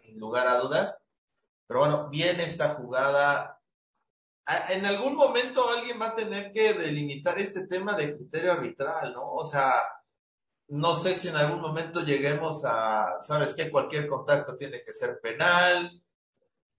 sin 0.00 0.18
lugar 0.18 0.48
a 0.48 0.58
dudas. 0.58 1.03
Pero 1.66 1.80
bueno, 1.80 2.08
viene 2.08 2.44
esta 2.44 2.74
jugada 2.74 3.54
en 4.46 4.84
algún 4.84 5.14
momento 5.14 5.68
alguien 5.68 6.00
va 6.00 6.08
a 6.08 6.16
tener 6.16 6.52
que 6.52 6.74
delimitar 6.74 7.38
este 7.38 7.66
tema 7.66 7.96
de 7.96 8.14
criterio 8.14 8.52
arbitral, 8.52 9.14
¿no? 9.14 9.32
O 9.32 9.44
sea, 9.44 9.82
no 10.68 10.94
sé 10.94 11.14
si 11.14 11.28
en 11.28 11.36
algún 11.36 11.60
momento 11.60 12.00
lleguemos 12.00 12.64
a, 12.64 13.20
¿sabes 13.20 13.54
qué? 13.54 13.70
Cualquier 13.70 14.06
contacto 14.06 14.56
tiene 14.56 14.82
que 14.82 14.92
ser 14.92 15.18
penal. 15.20 16.00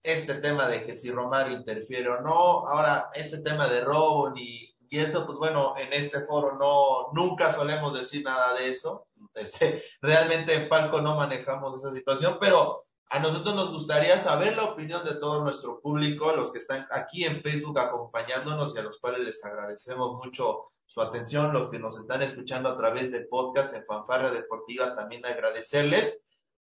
Este 0.02 0.34
tema 0.34 0.68
de 0.68 0.84
que 0.84 0.94
si 0.94 1.10
Romario 1.10 1.56
interfiere 1.56 2.08
o 2.08 2.20
no. 2.20 2.68
Ahora, 2.68 3.10
ese 3.12 3.38
tema 3.38 3.68
de 3.68 3.80
robo 3.80 4.32
y, 4.36 4.76
y 4.88 4.98
eso, 4.98 5.26
pues 5.26 5.36
bueno, 5.36 5.74
en 5.76 5.92
este 5.92 6.20
foro 6.20 6.56
no, 6.56 7.12
nunca 7.12 7.52
solemos 7.52 7.92
decir 7.94 8.24
nada 8.24 8.54
de 8.54 8.70
eso. 8.70 9.08
Este, 9.36 9.84
realmente 10.00 10.54
en 10.54 10.66
Palco 10.66 11.02
no 11.02 11.14
manejamos 11.14 11.78
esa 11.78 11.92
situación, 11.92 12.38
pero 12.40 12.85
a 13.08 13.18
nosotros 13.20 13.54
nos 13.54 13.72
gustaría 13.72 14.18
saber 14.18 14.56
la 14.56 14.64
opinión 14.64 15.04
de 15.04 15.14
todo 15.14 15.42
nuestro 15.42 15.80
público, 15.80 16.32
los 16.32 16.50
que 16.50 16.58
están 16.58 16.86
aquí 16.90 17.24
en 17.24 17.40
Facebook 17.40 17.78
acompañándonos 17.78 18.74
y 18.74 18.78
a 18.78 18.82
los 18.82 18.98
cuales 18.98 19.20
les 19.20 19.44
agradecemos 19.44 20.16
mucho 20.24 20.72
su 20.86 21.00
atención, 21.00 21.52
los 21.52 21.68
que 21.68 21.78
nos 21.78 21.96
están 21.96 22.22
escuchando 22.22 22.68
a 22.68 22.76
través 22.76 23.12
de 23.12 23.20
podcast 23.26 23.74
en 23.74 23.84
Fanfarra 23.84 24.30
Deportiva, 24.30 24.94
también 24.94 25.24
agradecerles. 25.24 26.18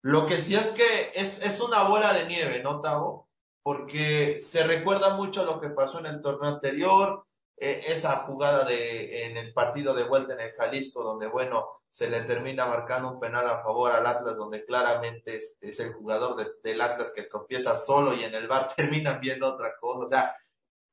Lo 0.02 0.26
que 0.26 0.38
sí 0.38 0.56
es 0.56 0.72
que 0.72 1.12
es, 1.14 1.44
es 1.46 1.60
una 1.62 1.84
bola 1.88 2.14
de 2.14 2.28
nieve, 2.28 2.62
¿no, 2.62 2.82
Tavo? 2.82 3.30
Porque 3.64 4.40
se 4.42 4.64
recuerda 4.66 5.16
mucho 5.16 5.46
lo 5.46 5.60
que 5.60 5.70
pasó 5.70 6.00
en 6.00 6.06
el 6.06 6.22
torneo 6.22 6.52
anterior, 6.52 7.25
eh, 7.58 7.84
esa 7.88 8.26
jugada 8.26 8.66
de, 8.66 9.26
en 9.26 9.38
el 9.38 9.54
partido 9.54 9.94
de 9.94 10.04
vuelta 10.04 10.34
en 10.34 10.42
el 10.42 10.52
Jalisco, 10.54 11.04
donde, 11.04 11.28
bueno, 11.28 11.66
se 11.90 12.10
le 12.10 12.22
termina 12.24 12.66
marcando 12.66 13.10
un 13.10 13.20
penal 13.20 13.48
a 13.48 13.64
favor 13.64 13.92
al 13.92 14.06
Atlas, 14.06 14.36
donde 14.36 14.66
claramente 14.66 15.38
es, 15.38 15.58
es 15.62 15.80
el 15.80 15.94
jugador 15.94 16.36
de, 16.36 16.52
del 16.62 16.82
Atlas 16.82 17.14
que 17.16 17.24
tropieza 17.24 17.74
solo 17.74 18.14
y 18.14 18.24
en 18.24 18.36
el 18.36 18.48
bar 18.48 18.68
terminan 18.76 19.22
viendo 19.22 19.48
otra 19.54 19.78
cosa. 19.80 20.06
O 20.06 20.08
sea, 20.08 20.36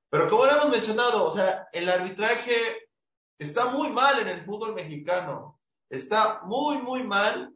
pero 0.08 0.30
como 0.30 0.46
lo 0.46 0.52
hemos 0.52 0.68
mencionado, 0.68 1.24
o 1.24 1.32
sea, 1.32 1.68
el 1.72 1.88
arbitraje 1.88 2.88
está 3.38 3.70
muy 3.70 3.90
mal 3.90 4.20
en 4.20 4.28
el 4.28 4.44
fútbol 4.44 4.74
mexicano. 4.74 5.58
Está 5.90 6.42
muy, 6.44 6.78
muy 6.78 7.02
mal. 7.02 7.52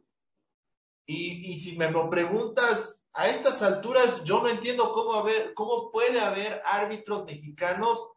Y, 1.07 1.53
y 1.53 1.61
si 1.61 1.77
me 1.79 1.91
lo 1.91 2.11
preguntas, 2.11 3.07
a 3.13 3.29
estas 3.29 3.63
alturas 3.63 4.25
yo 4.25 4.43
no 4.43 4.49
entiendo 4.49 4.93
cómo, 4.93 5.15
haber, 5.15 5.55
cómo 5.55 5.91
puede 5.91 6.21
haber 6.21 6.61
árbitros 6.65 7.25
mexicanos 7.25 8.11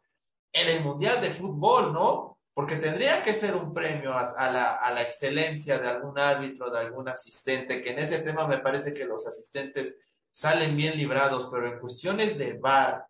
en 0.52 0.68
el 0.68 0.80
Mundial 0.82 1.20
de 1.20 1.30
Fútbol, 1.30 1.92
¿no? 1.92 2.38
Porque 2.52 2.76
tendría 2.76 3.22
que 3.22 3.34
ser 3.34 3.54
un 3.54 3.72
premio 3.72 4.12
a, 4.12 4.50
la, 4.50 4.74
a 4.74 4.92
la 4.92 5.02
excelencia 5.02 5.78
de 5.78 5.88
algún 5.88 6.18
árbitro, 6.18 6.70
de 6.70 6.78
algún 6.78 7.08
asistente, 7.08 7.82
que 7.82 7.92
en 7.92 8.00
ese 8.00 8.20
tema 8.20 8.46
me 8.46 8.58
parece 8.58 8.92
que 8.92 9.04
los 9.04 9.26
asistentes 9.26 9.96
salen 10.32 10.76
bien 10.76 10.96
librados, 10.96 11.48
pero 11.50 11.72
en 11.72 11.78
cuestiones 11.78 12.36
de 12.36 12.54
VAR 12.54 13.06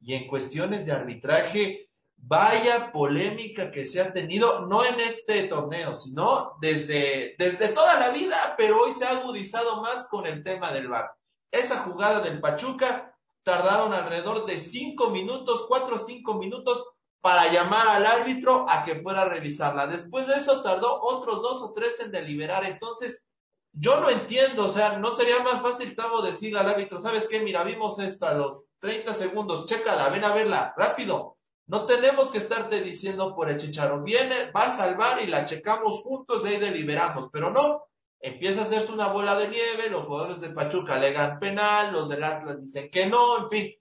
y 0.00 0.14
en 0.14 0.26
cuestiones 0.26 0.84
de 0.84 0.92
arbitraje, 0.92 1.88
vaya 2.16 2.90
polémica 2.92 3.70
que 3.70 3.84
se 3.84 4.00
ha 4.00 4.12
tenido, 4.12 4.66
no 4.66 4.84
en 4.84 5.00
este 5.00 5.44
torneo, 5.44 5.96
sino 5.96 6.56
desde, 6.60 7.34
desde 7.38 7.68
toda 7.68 7.98
la 7.98 8.10
vida, 8.10 8.54
pero 8.56 8.82
hoy 8.82 8.92
se 8.92 9.04
ha 9.04 9.10
agudizado 9.10 9.82
más 9.82 10.08
con 10.08 10.26
el 10.26 10.42
tema 10.42 10.72
del 10.72 10.88
VAR. 10.88 11.10
Esa 11.50 11.80
jugada 11.80 12.20
del 12.20 12.40
Pachuca 12.40 13.13
tardaron 13.44 13.92
alrededor 13.92 14.46
de 14.46 14.58
cinco 14.58 15.10
minutos, 15.10 15.66
cuatro 15.68 15.96
o 15.96 15.98
cinco 15.98 16.34
minutos 16.34 16.84
para 17.20 17.50
llamar 17.50 17.88
al 17.88 18.04
árbitro 18.04 18.66
a 18.68 18.84
que 18.84 18.96
pueda 18.96 19.24
revisarla. 19.24 19.86
Después 19.86 20.26
de 20.26 20.34
eso 20.34 20.62
tardó 20.62 21.00
otros 21.00 21.40
dos 21.40 21.62
o 21.62 21.72
tres 21.72 22.00
en 22.00 22.10
deliberar. 22.10 22.64
Entonces, 22.64 23.24
yo 23.72 24.00
no 24.00 24.08
entiendo, 24.08 24.66
o 24.66 24.70
sea, 24.70 24.98
no 24.98 25.12
sería 25.12 25.40
más 25.40 25.62
fácil, 25.62 25.96
Tavo, 25.96 26.22
decirle 26.22 26.60
al 26.60 26.68
árbitro, 26.68 27.00
¿sabes 27.00 27.26
qué? 27.28 27.40
Mira, 27.40 27.64
vimos 27.64 27.98
esto 27.98 28.26
a 28.26 28.34
los 28.34 28.64
30 28.78 29.14
segundos, 29.14 29.66
chécala, 29.66 30.10
ven 30.10 30.24
a 30.24 30.34
verla, 30.34 30.74
rápido. 30.76 31.38
No 31.66 31.86
tenemos 31.86 32.28
que 32.28 32.38
estarte 32.38 32.82
diciendo 32.82 33.34
por 33.34 33.50
el 33.50 33.56
chicharo, 33.56 34.02
viene, 34.02 34.50
va 34.54 34.64
a 34.64 34.68
salvar 34.68 35.22
y 35.22 35.26
la 35.26 35.46
checamos 35.46 36.02
juntos 36.02 36.44
y 36.44 36.48
ahí 36.48 36.58
deliberamos, 36.58 37.30
pero 37.32 37.50
no, 37.50 37.84
empieza 38.24 38.60
a 38.60 38.62
hacerse 38.62 38.90
una 38.90 39.08
bola 39.08 39.38
de 39.38 39.48
nieve, 39.48 39.90
los 39.90 40.06
jugadores 40.06 40.40
de 40.40 40.48
Pachuca 40.48 40.94
alegan 40.94 41.38
penal, 41.38 41.92
los 41.92 42.08
del 42.08 42.24
Atlas 42.24 42.62
dicen 42.62 42.90
que 42.90 43.04
no, 43.06 43.44
en 43.44 43.50
fin. 43.50 43.72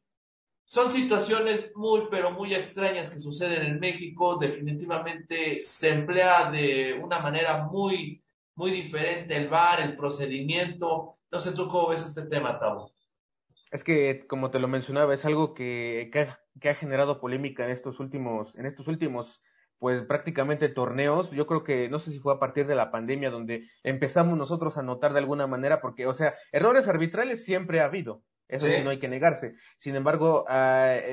Son 0.65 0.91
situaciones 0.91 1.71
muy, 1.75 2.07
pero 2.12 2.31
muy 2.31 2.53
extrañas 2.53 3.09
que 3.09 3.19
suceden 3.19 3.63
en 3.63 3.79
México. 3.79 4.38
Definitivamente 4.38 5.63
se 5.63 5.89
emplea 5.89 6.51
de 6.51 7.00
una 7.01 7.19
manera 7.19 7.63
muy, 7.65 8.21
muy 8.55 8.71
diferente 8.71 9.35
el 9.35 9.47
VAR, 9.47 9.81
el 9.81 9.95
procedimiento. 9.95 11.17
No 11.31 11.39
sé 11.39 11.53
tú 11.53 11.67
cómo 11.69 11.89
ves 11.89 12.05
este 12.05 12.23
tema, 12.23 12.59
Tavo. 12.59 12.91
Es 13.71 13.83
que, 13.83 14.25
como 14.27 14.51
te 14.51 14.59
lo 14.59 14.67
mencionaba, 14.67 15.13
es 15.13 15.25
algo 15.25 15.53
que, 15.53 16.12
ha, 16.13 16.39
que 16.59 16.69
ha 16.69 16.75
generado 16.75 17.19
polémica 17.19 17.63
en 17.63 17.71
estos 17.71 18.00
últimos, 18.00 18.55
en 18.55 18.65
estos 18.65 18.88
últimos 18.88 19.41
pues 19.83 20.01
prácticamente 20.05 20.69
torneos. 20.69 21.29
Yo 21.31 21.45
creo 21.45 21.65
que 21.65 21.89
no 21.89 21.99
sé 21.99 22.09
si 22.11 22.19
fue 22.19 22.33
a 22.33 22.39
partir 22.39 22.65
de 22.65 22.73
la 22.73 22.89
pandemia 22.89 23.29
donde 23.29 23.67
empezamos 23.83 24.37
nosotros 24.37 24.77
a 24.77 24.81
notar 24.81 25.11
de 25.11 25.19
alguna 25.19 25.45
manera, 25.45 25.81
porque, 25.81 26.07
o 26.07 26.13
sea, 26.13 26.35
errores 26.53 26.87
arbitrales 26.87 27.43
siempre 27.43 27.81
ha 27.81 27.85
habido. 27.87 28.23
Eso 28.47 28.65
sí, 28.65 28.81
no 28.81 28.91
hay 28.91 28.99
que 28.99 29.09
negarse. 29.09 29.55
Sin 29.79 29.97
embargo, 29.97 30.45
uh, 30.47 30.53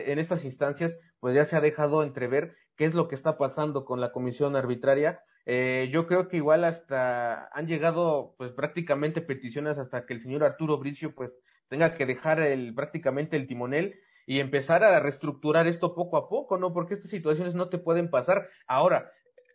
en 0.06 0.20
estas 0.20 0.44
instancias, 0.44 1.00
pues 1.18 1.34
ya 1.34 1.44
se 1.46 1.56
ha 1.56 1.60
dejado 1.60 2.04
entrever 2.04 2.54
qué 2.76 2.84
es 2.84 2.94
lo 2.94 3.08
que 3.08 3.16
está 3.16 3.36
pasando 3.36 3.84
con 3.84 4.00
la 4.00 4.12
comisión 4.12 4.54
arbitraria. 4.54 5.20
Eh, 5.46 5.90
yo 5.92 6.06
creo 6.06 6.28
que 6.28 6.36
igual 6.36 6.62
hasta 6.62 7.48
han 7.48 7.66
llegado, 7.66 8.36
pues 8.38 8.52
prácticamente 8.52 9.20
peticiones 9.20 9.80
hasta 9.80 10.06
que 10.06 10.14
el 10.14 10.20
señor 10.20 10.44
Arturo 10.44 10.78
Bricio, 10.78 11.12
pues 11.12 11.32
tenga 11.66 11.96
que 11.96 12.06
dejar 12.06 12.38
el, 12.38 12.72
prácticamente 12.72 13.36
el 13.36 13.48
timonel 13.48 13.98
y 14.30 14.38
empezar 14.38 14.84
a 14.84 15.00
reestructurar 15.00 15.66
esto 15.66 15.92
poco 15.92 16.16
a 16.16 16.28
poco, 16.28 16.56
¿no? 16.56 16.72
Porque 16.72 16.94
estas 16.94 17.10
situaciones 17.10 17.56
no 17.56 17.68
te 17.68 17.78
pueden 17.78 18.10
pasar. 18.10 18.48
Ahora, 18.68 19.10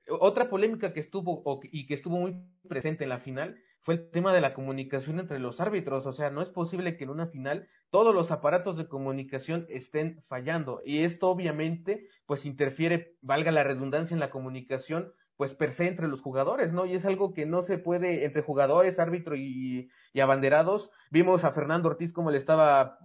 otra 0.10 0.50
polémica 0.50 0.92
que 0.92 1.00
estuvo 1.00 1.62
y 1.72 1.88
que 1.88 1.94
estuvo 1.94 2.18
muy 2.18 2.44
presente 2.68 3.06
en 3.06 3.10
la 3.12 3.20
final 3.20 3.58
fue 3.80 3.94
el 3.94 4.12
tema 4.12 4.34
de 4.34 4.42
la 4.42 4.54
comunicación 4.54 5.22
entre 5.22 5.40
los 5.40 5.62
árbitros. 5.62 6.06
O 6.06 6.12
sea, 6.12 6.30
no 6.30 6.42
es 6.42 6.50
posible 6.50 6.98
que 6.98 7.06
en 7.06 7.12
una 7.12 7.28
final 7.28 7.70
todos 7.90 8.14
los 8.14 8.32
aparatos 8.32 8.76
de 8.76 8.90
comunicación 8.90 9.66
estén 9.70 10.22
fallando. 10.28 10.82
Y 10.84 11.04
esto 11.04 11.30
obviamente, 11.30 12.10
pues 12.26 12.46
interfiere, 12.46 13.16
valga 13.22 13.54
la 13.54 13.64
redundancia, 13.64 14.14
en 14.14 14.20
la 14.20 14.30
comunicación, 14.30 15.14
pues 15.38 15.54
per 15.54 15.72
se 15.72 15.88
entre 15.88 16.10
los 16.10 16.20
jugadores, 16.20 16.74
¿no? 16.74 16.86
Y 16.86 16.96
es 16.96 17.06
algo 17.06 17.34
que 17.34 17.46
no 17.46 17.62
se 17.62 17.78
puede 17.78 18.26
entre 18.26 18.42
jugadores, 18.42 19.00
árbitro 19.00 19.38
y, 19.38 19.90
y 20.12 20.20
abanderados. 20.20 20.92
Vimos 21.12 21.46
a 21.46 21.52
Fernando 21.52 21.88
Ortiz 21.88 22.12
como 22.12 22.30
le 22.30 22.40
estaba 22.40 23.00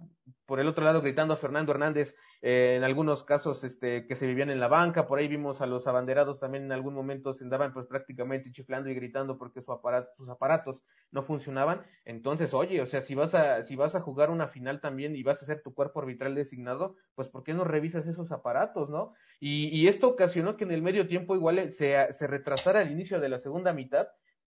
por 0.51 0.59
el 0.59 0.67
otro 0.67 0.83
lado 0.83 1.01
gritando 1.01 1.33
a 1.33 1.37
Fernando 1.37 1.71
Hernández 1.71 2.13
eh, 2.41 2.73
en 2.75 2.83
algunos 2.83 3.23
casos 3.23 3.63
este, 3.63 4.05
que 4.05 4.17
se 4.17 4.27
vivían 4.27 4.49
en 4.49 4.59
la 4.59 4.67
banca, 4.67 5.07
por 5.07 5.17
ahí 5.17 5.29
vimos 5.29 5.61
a 5.61 5.65
los 5.65 5.87
abanderados 5.87 6.41
también 6.41 6.65
en 6.65 6.73
algún 6.73 6.93
momento 6.93 7.33
se 7.33 7.45
andaban 7.45 7.71
pues 7.71 7.87
prácticamente 7.87 8.51
chiflando 8.51 8.89
y 8.89 8.93
gritando 8.93 9.37
porque 9.37 9.61
su 9.61 9.71
aparato, 9.71 10.11
sus 10.17 10.27
aparatos 10.27 10.83
no 11.09 11.23
funcionaban, 11.23 11.85
entonces 12.03 12.53
oye, 12.53 12.81
o 12.81 12.85
sea, 12.85 12.99
si 12.99 13.15
vas 13.15 13.33
a, 13.33 13.63
si 13.63 13.77
vas 13.77 13.95
a 13.95 14.01
jugar 14.01 14.29
una 14.29 14.49
final 14.49 14.81
también 14.81 15.15
y 15.15 15.23
vas 15.23 15.41
a 15.41 15.45
hacer 15.45 15.61
tu 15.63 15.73
cuerpo 15.73 16.01
arbitral 16.01 16.35
designado, 16.35 16.97
pues 17.15 17.29
¿por 17.29 17.45
qué 17.45 17.53
no 17.53 17.63
revisas 17.63 18.05
esos 18.05 18.29
aparatos, 18.33 18.89
no? 18.89 19.13
Y, 19.39 19.69
y 19.69 19.87
esto 19.87 20.09
ocasionó 20.09 20.57
que 20.57 20.65
en 20.65 20.71
el 20.71 20.81
medio 20.81 21.07
tiempo 21.07 21.33
igual 21.33 21.71
se, 21.71 22.11
se 22.11 22.27
retrasara 22.27 22.81
el 22.81 22.91
inicio 22.91 23.21
de 23.21 23.29
la 23.29 23.39
segunda 23.39 23.71
mitad 23.71 24.09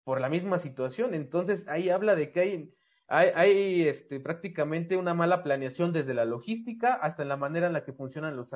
por 0.04 0.20
la 0.20 0.30
misma 0.30 0.58
situación, 0.58 1.14
entonces 1.14 1.68
ahí 1.68 1.92
habla 1.92 2.16
de 2.16 2.32
que 2.32 2.40
hay 2.40 2.74
hay, 3.08 3.30
hay 3.36 3.88
este, 3.88 4.20
prácticamente 4.20 4.98
una 4.98 5.14
mala 5.14 5.44
planeación 5.44 5.94
desde 5.94 6.14
la 6.14 6.26
logística 6.26 6.94
hasta 6.94 7.24
en 7.24 7.30
la 7.30 7.38
manera 7.38 7.68
en 7.68 7.74
la 7.74 7.84
que 7.84 7.94
funcionan 7.94 8.36
los, 8.36 8.54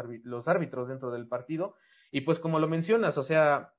árbitros 0.48 0.88
dentro 0.88 1.12
del 1.12 1.28
partido. 1.28 1.76
Y 2.12 2.22
pues 2.22 2.40
como 2.40 2.60
lo 2.60 2.68
mencionas, 2.68 3.18
o 3.18 3.24
sea, 3.24 3.74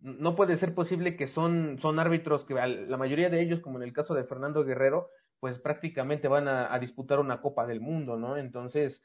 no 0.00 0.34
puede 0.34 0.56
ser 0.56 0.74
posible 0.74 1.16
que 1.16 1.26
son, 1.26 1.78
son 1.78 1.98
árbitros 1.98 2.44
que 2.44 2.54
la 2.54 2.96
mayoría 2.96 3.28
de 3.28 3.40
ellos, 3.40 3.60
como 3.60 3.78
en 3.78 3.84
el 3.84 3.92
caso 3.92 4.14
de 4.14 4.24
Fernando 4.24 4.64
Guerrero, 4.64 5.10
pues 5.40 5.58
prácticamente 5.58 6.28
van 6.28 6.48
a, 6.48 6.78
disputar 6.78 7.18
una 7.18 7.40
Copa 7.40 7.66
del 7.66 7.80
Mundo, 7.80 8.16
¿no? 8.18 8.36
Entonces, 8.36 9.02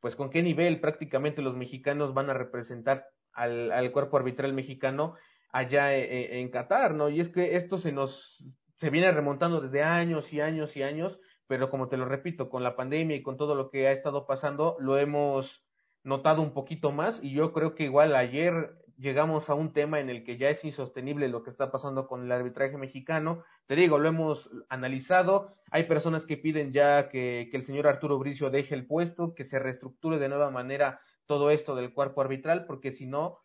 pues 0.00 0.16
con 0.16 0.30
qué 0.30 0.42
nivel 0.42 0.80
prácticamente 0.80 1.42
los 1.42 1.56
mexicanos 1.56 2.14
van 2.14 2.30
a 2.30 2.34
representar 2.34 3.08
al, 3.32 3.72
al 3.72 3.92
cuerpo 3.92 4.16
arbitral 4.16 4.52
mexicano 4.52 5.16
allá 5.52 5.94
en, 5.94 6.12
e, 6.12 6.40
en, 6.40 6.50
Qatar, 6.50 6.94
¿no? 6.94 7.08
Y 7.08 7.20
es 7.20 7.28
que 7.28 7.56
esto 7.56 7.78
se 7.78 7.92
nos, 7.92 8.44
se 8.80 8.90
viene 8.90 9.12
remontando 9.12 9.60
desde 9.60 9.82
años 9.82 10.32
y 10.32 10.40
años 10.40 10.76
y 10.76 10.82
años, 10.82 11.20
pero 11.46 11.68
como 11.68 11.88
te 11.88 11.98
lo 11.98 12.06
repito, 12.06 12.48
con 12.48 12.62
la 12.62 12.76
pandemia 12.76 13.16
y 13.16 13.22
con 13.22 13.36
todo 13.36 13.54
lo 13.54 13.70
que 13.70 13.86
ha 13.86 13.92
estado 13.92 14.26
pasando, 14.26 14.76
lo 14.80 14.96
hemos 14.96 15.66
notado 16.02 16.40
un 16.40 16.54
poquito 16.54 16.90
más 16.90 17.22
y 17.22 17.32
yo 17.32 17.52
creo 17.52 17.74
que 17.74 17.84
igual 17.84 18.14
ayer 18.14 18.74
llegamos 18.96 19.50
a 19.50 19.54
un 19.54 19.72
tema 19.72 20.00
en 20.00 20.08
el 20.08 20.24
que 20.24 20.38
ya 20.38 20.48
es 20.48 20.64
insostenible 20.64 21.28
lo 21.28 21.42
que 21.42 21.50
está 21.50 21.70
pasando 21.70 22.06
con 22.06 22.24
el 22.24 22.32
arbitraje 22.32 22.78
mexicano. 22.78 23.44
Te 23.66 23.76
digo, 23.76 23.98
lo 23.98 24.08
hemos 24.08 24.50
analizado. 24.68 25.54
Hay 25.70 25.84
personas 25.84 26.24
que 26.24 26.36
piden 26.38 26.72
ya 26.72 27.08
que, 27.08 27.48
que 27.50 27.56
el 27.56 27.66
señor 27.66 27.86
Arturo 27.86 28.18
Bricio 28.18 28.50
deje 28.50 28.74
el 28.74 28.86
puesto, 28.86 29.34
que 29.34 29.44
se 29.44 29.58
reestructure 29.58 30.18
de 30.18 30.28
nueva 30.28 30.50
manera 30.50 31.00
todo 31.26 31.50
esto 31.50 31.74
del 31.74 31.92
cuerpo 31.92 32.22
arbitral, 32.22 32.66
porque 32.66 32.92
si 32.92 33.06
no, 33.06 33.38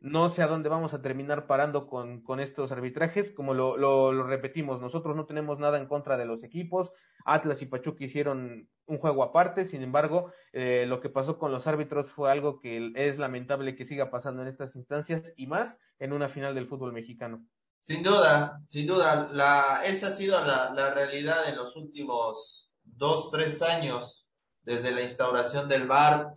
no 0.00 0.28
sé 0.30 0.42
a 0.42 0.46
dónde 0.46 0.68
vamos 0.68 0.94
a 0.94 1.02
terminar 1.02 1.46
parando 1.46 1.86
con, 1.86 2.22
con 2.22 2.40
estos 2.40 2.72
arbitrajes. 2.72 3.32
Como 3.32 3.54
lo, 3.54 3.76
lo, 3.76 4.22
repetimos, 4.24 4.80
nosotros 4.80 5.14
no 5.14 5.26
tenemos 5.26 5.58
nada 5.58 5.78
en 5.78 5.86
contra 5.86 6.16
de 6.16 6.24
los 6.24 6.42
equipos. 6.42 6.92
Atlas 7.24 7.60
y 7.62 7.66
Pachuca 7.66 8.04
hicieron 8.04 8.68
un 8.86 8.98
juego 8.98 9.22
aparte, 9.22 9.66
sin 9.66 9.82
embargo, 9.82 10.32
eh, 10.52 10.84
lo 10.88 11.00
que 11.00 11.10
pasó 11.10 11.38
con 11.38 11.52
los 11.52 11.66
árbitros 11.66 12.10
fue 12.10 12.30
algo 12.30 12.60
que 12.60 12.92
es 12.96 13.18
lamentable 13.18 13.76
que 13.76 13.86
siga 13.86 14.10
pasando 14.10 14.42
en 14.42 14.48
estas 14.48 14.74
instancias 14.74 15.32
y 15.36 15.46
más 15.46 15.78
en 15.98 16.12
una 16.12 16.28
final 16.28 16.54
del 16.54 16.66
fútbol 16.66 16.92
mexicano. 16.92 17.44
Sin 17.82 18.02
duda, 18.02 18.60
sin 18.68 18.86
duda, 18.86 19.28
la, 19.32 19.82
esa 19.84 20.08
ha 20.08 20.12
sido 20.12 20.40
la, 20.44 20.72
la 20.74 20.92
realidad 20.92 21.48
en 21.48 21.56
los 21.56 21.76
últimos 21.76 22.70
dos, 22.82 23.30
tres 23.30 23.62
años, 23.62 24.26
desde 24.62 24.90
la 24.92 25.02
instauración 25.02 25.68
del 25.68 25.86
VAR, 25.86 26.32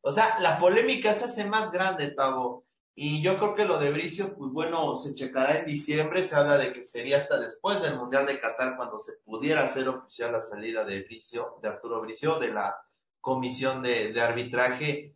o 0.00 0.12
sea, 0.12 0.38
la 0.40 0.58
polémica 0.58 1.14
se 1.14 1.24
hace 1.24 1.44
más 1.44 1.72
grande, 1.72 2.12
Tavo. 2.12 2.67
Y 3.00 3.22
yo 3.22 3.38
creo 3.38 3.54
que 3.54 3.64
lo 3.64 3.78
de 3.78 3.92
Bricio, 3.92 4.34
pues 4.34 4.50
bueno, 4.50 4.96
se 4.96 5.14
checará 5.14 5.60
en 5.60 5.66
diciembre, 5.66 6.24
se 6.24 6.34
habla 6.34 6.58
de 6.58 6.72
que 6.72 6.82
sería 6.82 7.18
hasta 7.18 7.38
después 7.38 7.80
del 7.80 7.94
Mundial 7.94 8.26
de 8.26 8.40
Qatar 8.40 8.76
cuando 8.76 8.98
se 8.98 9.12
pudiera 9.24 9.62
hacer 9.62 9.88
oficial 9.88 10.32
la 10.32 10.40
salida 10.40 10.84
de 10.84 11.04
Bricio, 11.04 11.60
de 11.62 11.68
Arturo 11.68 12.00
Bricio, 12.00 12.40
de 12.40 12.48
la 12.48 12.76
comisión 13.20 13.84
de, 13.84 14.20
arbitraje. 14.20 15.14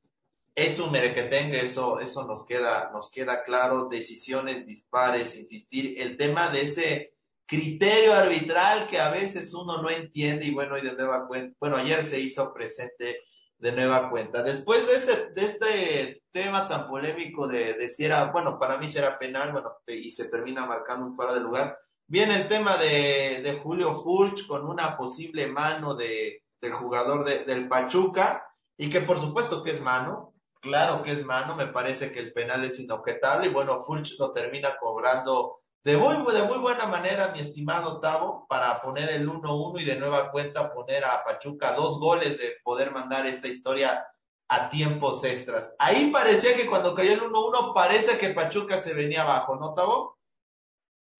Es 0.54 0.78
un 0.78 0.92
merequetengue, 0.92 1.64
eso, 1.64 1.98
eso 1.98 2.24
nos 2.24 2.46
queda, 2.46 2.88
nos 2.92 3.10
queda 3.10 3.42
claro, 3.42 3.88
decisiones 3.88 4.64
dispares, 4.64 5.34
insistir, 5.36 6.00
el 6.00 6.16
tema 6.16 6.50
de 6.50 6.62
ese 6.62 7.14
criterio 7.46 8.14
arbitral 8.14 8.86
que 8.86 9.00
a 9.00 9.10
veces 9.10 9.52
uno 9.54 9.82
no 9.82 9.90
entiende 9.90 10.46
y 10.46 10.54
bueno, 10.54 10.78
y 10.78 10.82
de 10.82 10.92
nueva 10.92 11.26
cuenta, 11.26 11.56
bueno, 11.58 11.78
ayer 11.78 12.04
se 12.04 12.20
hizo 12.20 12.54
presente 12.54 13.18
de 13.62 13.70
nueva 13.70 14.10
cuenta. 14.10 14.42
Después 14.42 14.84
de 14.88 14.94
este, 14.94 15.30
de 15.30 15.44
este 15.44 16.22
tema 16.32 16.66
tan 16.66 16.88
polémico 16.88 17.46
de, 17.46 17.74
de 17.74 17.88
si 17.88 18.04
era, 18.04 18.24
bueno, 18.32 18.58
para 18.58 18.76
mí 18.76 18.88
será 18.88 19.16
penal, 19.16 19.52
bueno, 19.52 19.70
y 19.86 20.10
se 20.10 20.28
termina 20.28 20.66
marcando 20.66 21.06
un 21.06 21.14
fuera 21.14 21.32
de 21.32 21.40
lugar, 21.40 21.78
viene 22.08 22.42
el 22.42 22.48
tema 22.48 22.76
de, 22.76 23.40
de 23.40 23.60
Julio 23.62 23.94
Furch 23.94 24.48
con 24.48 24.66
una 24.66 24.96
posible 24.96 25.46
mano 25.46 25.94
de, 25.94 26.42
del 26.60 26.72
jugador 26.72 27.24
de, 27.24 27.44
del 27.44 27.68
Pachuca, 27.68 28.44
y 28.76 28.90
que 28.90 29.00
por 29.00 29.18
supuesto 29.18 29.62
que 29.62 29.70
es 29.70 29.80
mano, 29.80 30.34
claro 30.60 31.04
que 31.04 31.12
es 31.12 31.24
mano, 31.24 31.54
me 31.54 31.68
parece 31.68 32.10
que 32.10 32.18
el 32.18 32.32
penal 32.32 32.64
es 32.64 32.80
inobjetable, 32.80 33.46
y 33.46 33.52
bueno, 33.52 33.84
Furch 33.84 34.18
lo 34.18 34.32
termina 34.32 34.76
cobrando 34.76 35.60
de 35.84 35.96
muy, 35.96 36.14
de 36.32 36.42
muy 36.44 36.58
buena 36.58 36.86
manera, 36.86 37.32
mi 37.32 37.40
estimado 37.40 37.98
Tavo, 38.00 38.46
para 38.48 38.80
poner 38.80 39.10
el 39.10 39.28
1-1 39.28 39.80
y 39.80 39.84
de 39.84 39.96
nueva 39.96 40.30
cuenta 40.30 40.72
poner 40.72 41.04
a 41.04 41.24
Pachuca 41.24 41.74
dos 41.74 41.98
goles 41.98 42.38
de 42.38 42.54
poder 42.62 42.92
mandar 42.92 43.26
esta 43.26 43.48
historia 43.48 44.06
a 44.48 44.70
tiempos 44.70 45.24
extras. 45.24 45.74
Ahí 45.78 46.10
parecía 46.10 46.56
que 46.56 46.68
cuando 46.68 46.94
cayó 46.94 47.12
el 47.12 47.22
1-1 47.22 47.74
parece 47.74 48.18
que 48.18 48.30
Pachuca 48.30 48.78
se 48.78 48.94
venía 48.94 49.22
abajo, 49.22 49.56
¿no, 49.56 49.74
Tavo? 49.74 50.18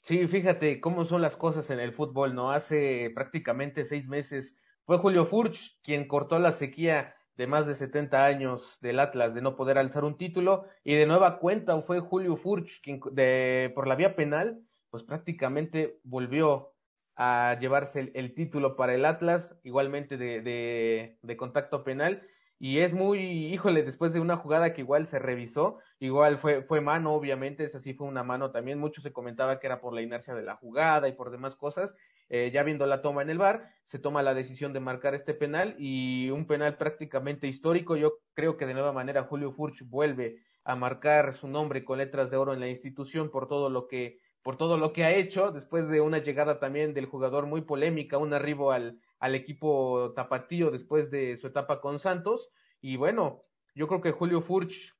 Sí, 0.03 0.27
fíjate 0.29 0.81
cómo 0.81 1.05
son 1.05 1.23
las 1.23 1.37
cosas 1.37 1.71
en 1.71 1.81
el 1.81 1.93
fútbol, 1.93 2.35
¿no? 2.35 2.51
Hace 2.51 3.11
prácticamente 3.15 3.85
seis 3.85 4.07
meses 4.07 4.57
fue 4.85 4.99
Julio 4.99 5.27
Furch 5.27 5.81
quien 5.83 6.07
cortó 6.07 6.39
la 6.39 6.53
sequía 6.53 7.17
de 7.37 7.47
más 7.47 7.67
de 7.67 7.75
70 7.75 8.25
años 8.25 8.79
del 8.81 9.01
Atlas 9.01 9.35
de 9.35 9.41
no 9.41 9.57
poder 9.57 9.79
alzar 9.79 10.05
un 10.05 10.17
título 10.17 10.67
y 10.85 10.95
de 10.95 11.07
nueva 11.07 11.39
cuenta 11.39 11.81
fue 11.83 12.01
Julio 12.01 12.37
Furch 12.37 12.83
quien 12.83 13.01
de, 13.13 13.73
por 13.75 13.87
la 13.87 13.97
vía 13.97 14.15
penal 14.15 14.61
pues 14.91 15.03
prácticamente 15.03 15.99
volvió 16.05 16.75
a 17.17 17.57
llevarse 17.61 18.11
el, 18.15 18.35
título 18.35 18.77
para 18.77 18.95
el 18.95 19.05
Atlas 19.05 19.55
igualmente 19.65 20.17
de, 20.17 20.43
de, 21.23 21.37
contacto 21.37 21.85
penal 21.85 22.23
y 22.59 22.79
es 22.79 22.93
muy 22.93 23.19
híjole 23.21 23.83
después 23.83 24.13
de 24.13 24.21
una 24.21 24.37
jugada 24.37 24.75
que 24.75 24.83
igual 24.83 25.07
se 25.07 25.19
revisó 25.19 25.79
igual 25.99 26.39
fue 26.39 26.63
fue 26.63 26.81
mano 26.81 27.13
obviamente 27.15 27.65
esa 27.65 27.81
sí 27.81 27.95
fue 27.95 28.07
una 28.07 28.23
mano 28.23 28.51
también 28.51 28.79
mucho 28.79 29.01
se 29.01 29.13
comentaba 29.13 29.59
que 29.59 29.67
era 29.67 29.81
por 29.81 29.95
la 29.95 30.03
inercia 30.03 30.35
de 30.35 30.43
la 30.43 30.57
jugada 30.57 31.09
y 31.09 31.13
por 31.13 31.31
demás 31.31 31.57
cosas 31.57 31.95
eh, 32.35 32.51
ya 32.51 32.63
viendo 32.63 32.87
la 32.87 33.03
toma 33.03 33.21
en 33.21 33.29
el 33.29 33.37
bar, 33.37 33.69
se 33.85 33.99
toma 33.99 34.23
la 34.23 34.33
decisión 34.33 34.73
de 34.73 34.81
marcar 34.81 35.15
este 35.15 35.35
penal 35.35 35.77
y 35.79 36.31
un 36.31 36.47
penal 36.47 36.79
prácticamente 36.79 37.47
histórico. 37.47 37.95
Yo 37.95 38.21
creo 38.33 38.57
que 38.57 38.65
de 38.65 38.73
nueva 38.73 38.91
manera 38.91 39.25
Julio 39.25 39.53
Furch 39.53 39.83
vuelve 39.85 40.39
a 40.65 40.75
marcar 40.75 41.35
su 41.35 41.47
nombre 41.47 41.85
con 41.85 41.99
letras 41.99 42.31
de 42.31 42.39
oro 42.39 42.55
en 42.55 42.61
la 42.61 42.69
institución 42.69 43.31
por 43.31 43.49
todo 43.49 43.69
lo 43.69 43.87
que 43.87 44.19
por 44.41 44.57
todo 44.57 44.79
lo 44.79 44.95
que 44.95 45.05
ha 45.05 45.13
hecho 45.15 45.53
después 45.53 45.89
de 45.91 46.01
una 46.01 46.19
llegada 46.19 46.59
también 46.59 46.95
del 46.95 47.05
jugador 47.05 47.45
muy 47.45 47.61
polémica, 47.61 48.17
un 48.17 48.33
arribo 48.33 48.73
al, 48.73 48.99
al 49.21 49.35
equipo 49.35 50.15
tapatío 50.17 50.71
después 50.71 51.11
de 51.11 51.37
su 51.37 51.49
etapa 51.49 51.83
con 51.83 51.99
Santos 51.99 52.49
y 52.81 52.97
bueno, 52.97 53.45
yo 53.75 53.87
creo 53.89 54.01
que 54.01 54.11
Julio 54.11 54.41
Furch 54.41 54.95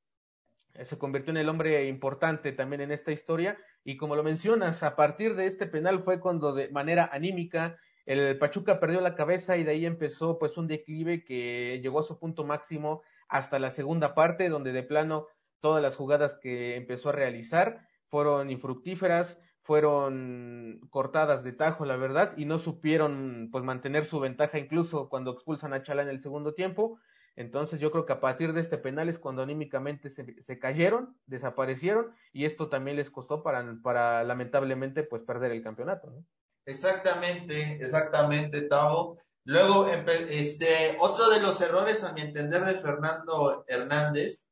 eh, 0.75 0.85
se 0.85 0.99
convirtió 0.99 1.31
en 1.31 1.39
el 1.39 1.49
hombre 1.49 1.89
importante 1.89 2.53
también 2.53 2.83
en 2.83 2.93
esta 2.93 3.11
historia 3.11 3.59
y 3.85 3.97
como 3.97 4.17
lo 4.17 4.23
mencionas, 4.23 4.83
a 4.83 4.97
partir 4.97 5.35
de 5.35 5.47
este 5.47 5.67
penal 5.67 6.03
fue 6.03 6.21
cuando 6.21 6.53
de 6.53 6.69
manera 6.69 7.09
anímica 7.13 7.79
el 8.07 8.39
Pachuca 8.39 8.81
perdió 8.81 9.01
la 9.01 9.15
cabeza 9.15 9.57
y 9.57 9.65
de 9.65 9.73
ahí 9.73 9.87
empezó 9.87 10.39
pues 10.39 10.57
un 10.57 10.67
declive 10.67 11.25
que 11.25 11.81
llegó 11.83 12.01
a 12.01 12.05
su 12.05 12.19
punto 12.19 12.45
máximo 12.45 13.03
hasta 13.29 13.59
la 13.59 13.71
segunda 13.71 14.15
parte, 14.15 14.49
donde 14.49 14.73
de 14.73 14.83
plano 14.83 15.27
todas 15.61 15.83
las 15.83 15.95
jugadas 15.95 16.39
que 16.43 16.77
empezó 16.77 17.11
a 17.11 17.13
realizar 17.13 17.87
fueron 18.09 18.51
infructíferas, 18.51 19.41
fueron 19.63 20.81
cortadas 20.91 21.45
de 21.45 21.53
tajo, 21.53 21.85
la 21.85 21.97
verdad, 21.97 22.35
y 22.37 22.45
no 22.45 22.59
supieron 22.59 23.49
pues 23.53 23.63
mantener 23.63 24.07
su 24.07 24.19
ventaja 24.19 24.59
incluso 24.59 25.09
cuando 25.09 25.31
expulsan 25.31 25.73
a 25.73 25.83
Chala 25.83 26.03
en 26.03 26.09
el 26.09 26.21
segundo 26.21 26.55
tiempo. 26.55 26.99
Entonces 27.37 27.81
yo 27.81 27.91
creo 27.91 28.05
que 28.05 28.13
a 28.13 28.21
partir 28.21 28.53
de 28.53 28.61
este 28.61 28.79
penal 28.79 29.09
es 29.09 29.19
cuando 29.19 29.43
anímicamente 29.43 30.11
se, 30.11 30.43
se 30.43 30.59
cayeron, 30.59 31.17
desaparecieron 31.27 32.15
y 32.33 32.45
esto 32.45 32.69
también 32.69 32.97
les 32.97 33.11
costó 33.11 33.43
para, 33.43 33.77
para 33.83 34.23
lamentablemente 34.25 35.03
pues 35.03 35.23
perder 35.23 35.53
el 35.53 35.63
campeonato. 35.63 36.11
¿no? 36.11 36.25
Exactamente, 36.67 37.79
exactamente, 37.81 38.63
Tavo. 38.63 39.19
Luego, 39.45 39.89
este, 39.89 40.97
otro 41.01 41.29
de 41.31 41.41
los 41.41 41.61
errores, 41.61 42.05
a 42.05 42.13
mi 42.13 42.21
entender, 42.21 42.65
de 42.65 42.81
Fernando 42.81 43.65
Hernández, 43.67 44.47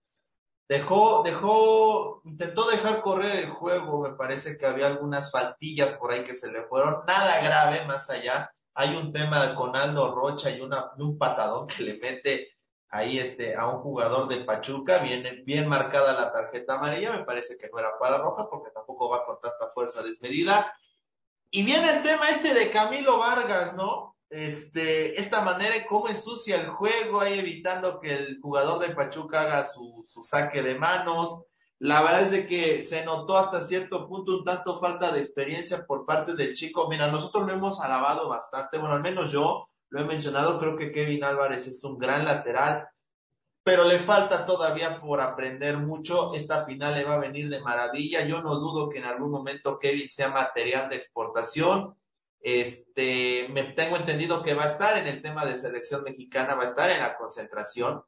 dejó, 0.68 1.22
dejó, 1.22 2.20
intentó 2.24 2.68
dejar 2.68 3.00
correr 3.00 3.44
el 3.44 3.50
juego, 3.50 4.02
me 4.02 4.16
parece 4.16 4.58
que 4.58 4.66
había 4.66 4.88
algunas 4.88 5.30
faltillas 5.30 5.92
por 5.94 6.10
ahí 6.10 6.24
que 6.24 6.34
se 6.34 6.50
le 6.50 6.64
fueron, 6.64 7.04
nada 7.06 7.40
grave 7.42 7.84
más 7.86 8.10
allá. 8.10 8.50
Hay 8.74 8.96
un 8.96 9.12
tema 9.12 9.54
con 9.54 9.76
Aldo 9.76 10.12
Rocha 10.12 10.50
y, 10.50 10.60
una, 10.60 10.90
un 10.98 11.18
patadón 11.18 11.68
que 11.68 11.82
le 11.84 11.98
mete 11.98 12.48
ahí 12.90 13.18
este, 13.18 13.54
a 13.56 13.68
un 13.68 13.80
jugador 13.80 14.28
de 14.28 14.44
Pachuca, 14.44 14.98
bien, 14.98 15.44
bien 15.44 15.68
marcada 15.68 16.12
la 16.12 16.32
tarjeta 16.32 16.74
amarilla, 16.74 17.12
me 17.12 17.24
parece 17.24 17.56
que 17.56 17.68
no 17.70 17.78
era 17.78 17.98
para 17.98 18.18
roja 18.18 18.48
porque 18.50 18.70
tampoco 18.70 19.08
va 19.08 19.24
con 19.24 19.40
tanta 19.40 19.70
fuerza 19.72 20.02
desmedida. 20.02 20.74
Y 21.50 21.64
viene 21.64 21.90
el 21.96 22.02
tema 22.02 22.28
este 22.30 22.54
de 22.54 22.70
Camilo 22.70 23.18
Vargas, 23.18 23.76
¿no? 23.76 24.16
Este, 24.28 25.20
esta 25.20 25.40
manera 25.42 25.74
en 25.74 25.86
cómo 25.86 26.08
ensucia 26.08 26.60
el 26.60 26.68
juego, 26.68 27.20
ahí 27.20 27.38
evitando 27.38 27.98
que 27.98 28.12
el 28.12 28.40
jugador 28.40 28.78
de 28.78 28.94
Pachuca 28.94 29.42
haga 29.42 29.64
su, 29.66 30.04
su 30.06 30.22
saque 30.22 30.62
de 30.62 30.76
manos. 30.76 31.42
La 31.80 32.02
verdad 32.02 32.22
es 32.22 32.30
de 32.30 32.46
que 32.46 32.82
se 32.82 33.04
notó 33.04 33.36
hasta 33.36 33.66
cierto 33.66 34.06
punto 34.06 34.38
un 34.38 34.44
tanto 34.44 34.78
falta 34.78 35.12
de 35.12 35.20
experiencia 35.20 35.84
por 35.86 36.04
parte 36.06 36.34
del 36.34 36.54
chico. 36.54 36.88
Mira, 36.88 37.10
nosotros 37.10 37.46
lo 37.46 37.52
hemos 37.52 37.80
alabado 37.80 38.28
bastante, 38.28 38.78
bueno, 38.78 38.94
al 38.94 39.02
menos 39.02 39.32
yo, 39.32 39.69
lo 39.90 40.00
he 40.00 40.04
mencionado, 40.04 40.58
creo 40.58 40.76
que 40.76 40.92
Kevin 40.92 41.24
Álvarez 41.24 41.66
es 41.66 41.82
un 41.84 41.98
gran 41.98 42.24
lateral, 42.24 42.88
pero 43.62 43.84
le 43.84 43.98
falta 43.98 44.46
todavía 44.46 45.00
por 45.00 45.20
aprender 45.20 45.76
mucho. 45.76 46.32
Esta 46.32 46.64
final 46.64 46.94
le 46.94 47.04
va 47.04 47.14
a 47.14 47.20
venir 47.20 47.48
de 47.48 47.60
maravilla. 47.60 48.24
Yo 48.24 48.40
no 48.40 48.54
dudo 48.56 48.88
que 48.88 48.98
en 48.98 49.04
algún 49.04 49.30
momento 49.30 49.78
Kevin 49.78 50.08
sea 50.08 50.28
material 50.28 50.88
de 50.88 50.96
exportación. 50.96 51.94
Este, 52.40 53.48
me 53.50 53.64
tengo 53.64 53.96
entendido 53.96 54.42
que 54.42 54.54
va 54.54 54.62
a 54.62 54.68
estar 54.68 54.96
en 54.96 55.06
el 55.06 55.20
tema 55.20 55.44
de 55.44 55.56
selección 55.56 56.02
mexicana, 56.04 56.54
va 56.54 56.62
a 56.62 56.66
estar 56.66 56.90
en 56.90 57.00
la 57.00 57.16
concentración. 57.16 58.02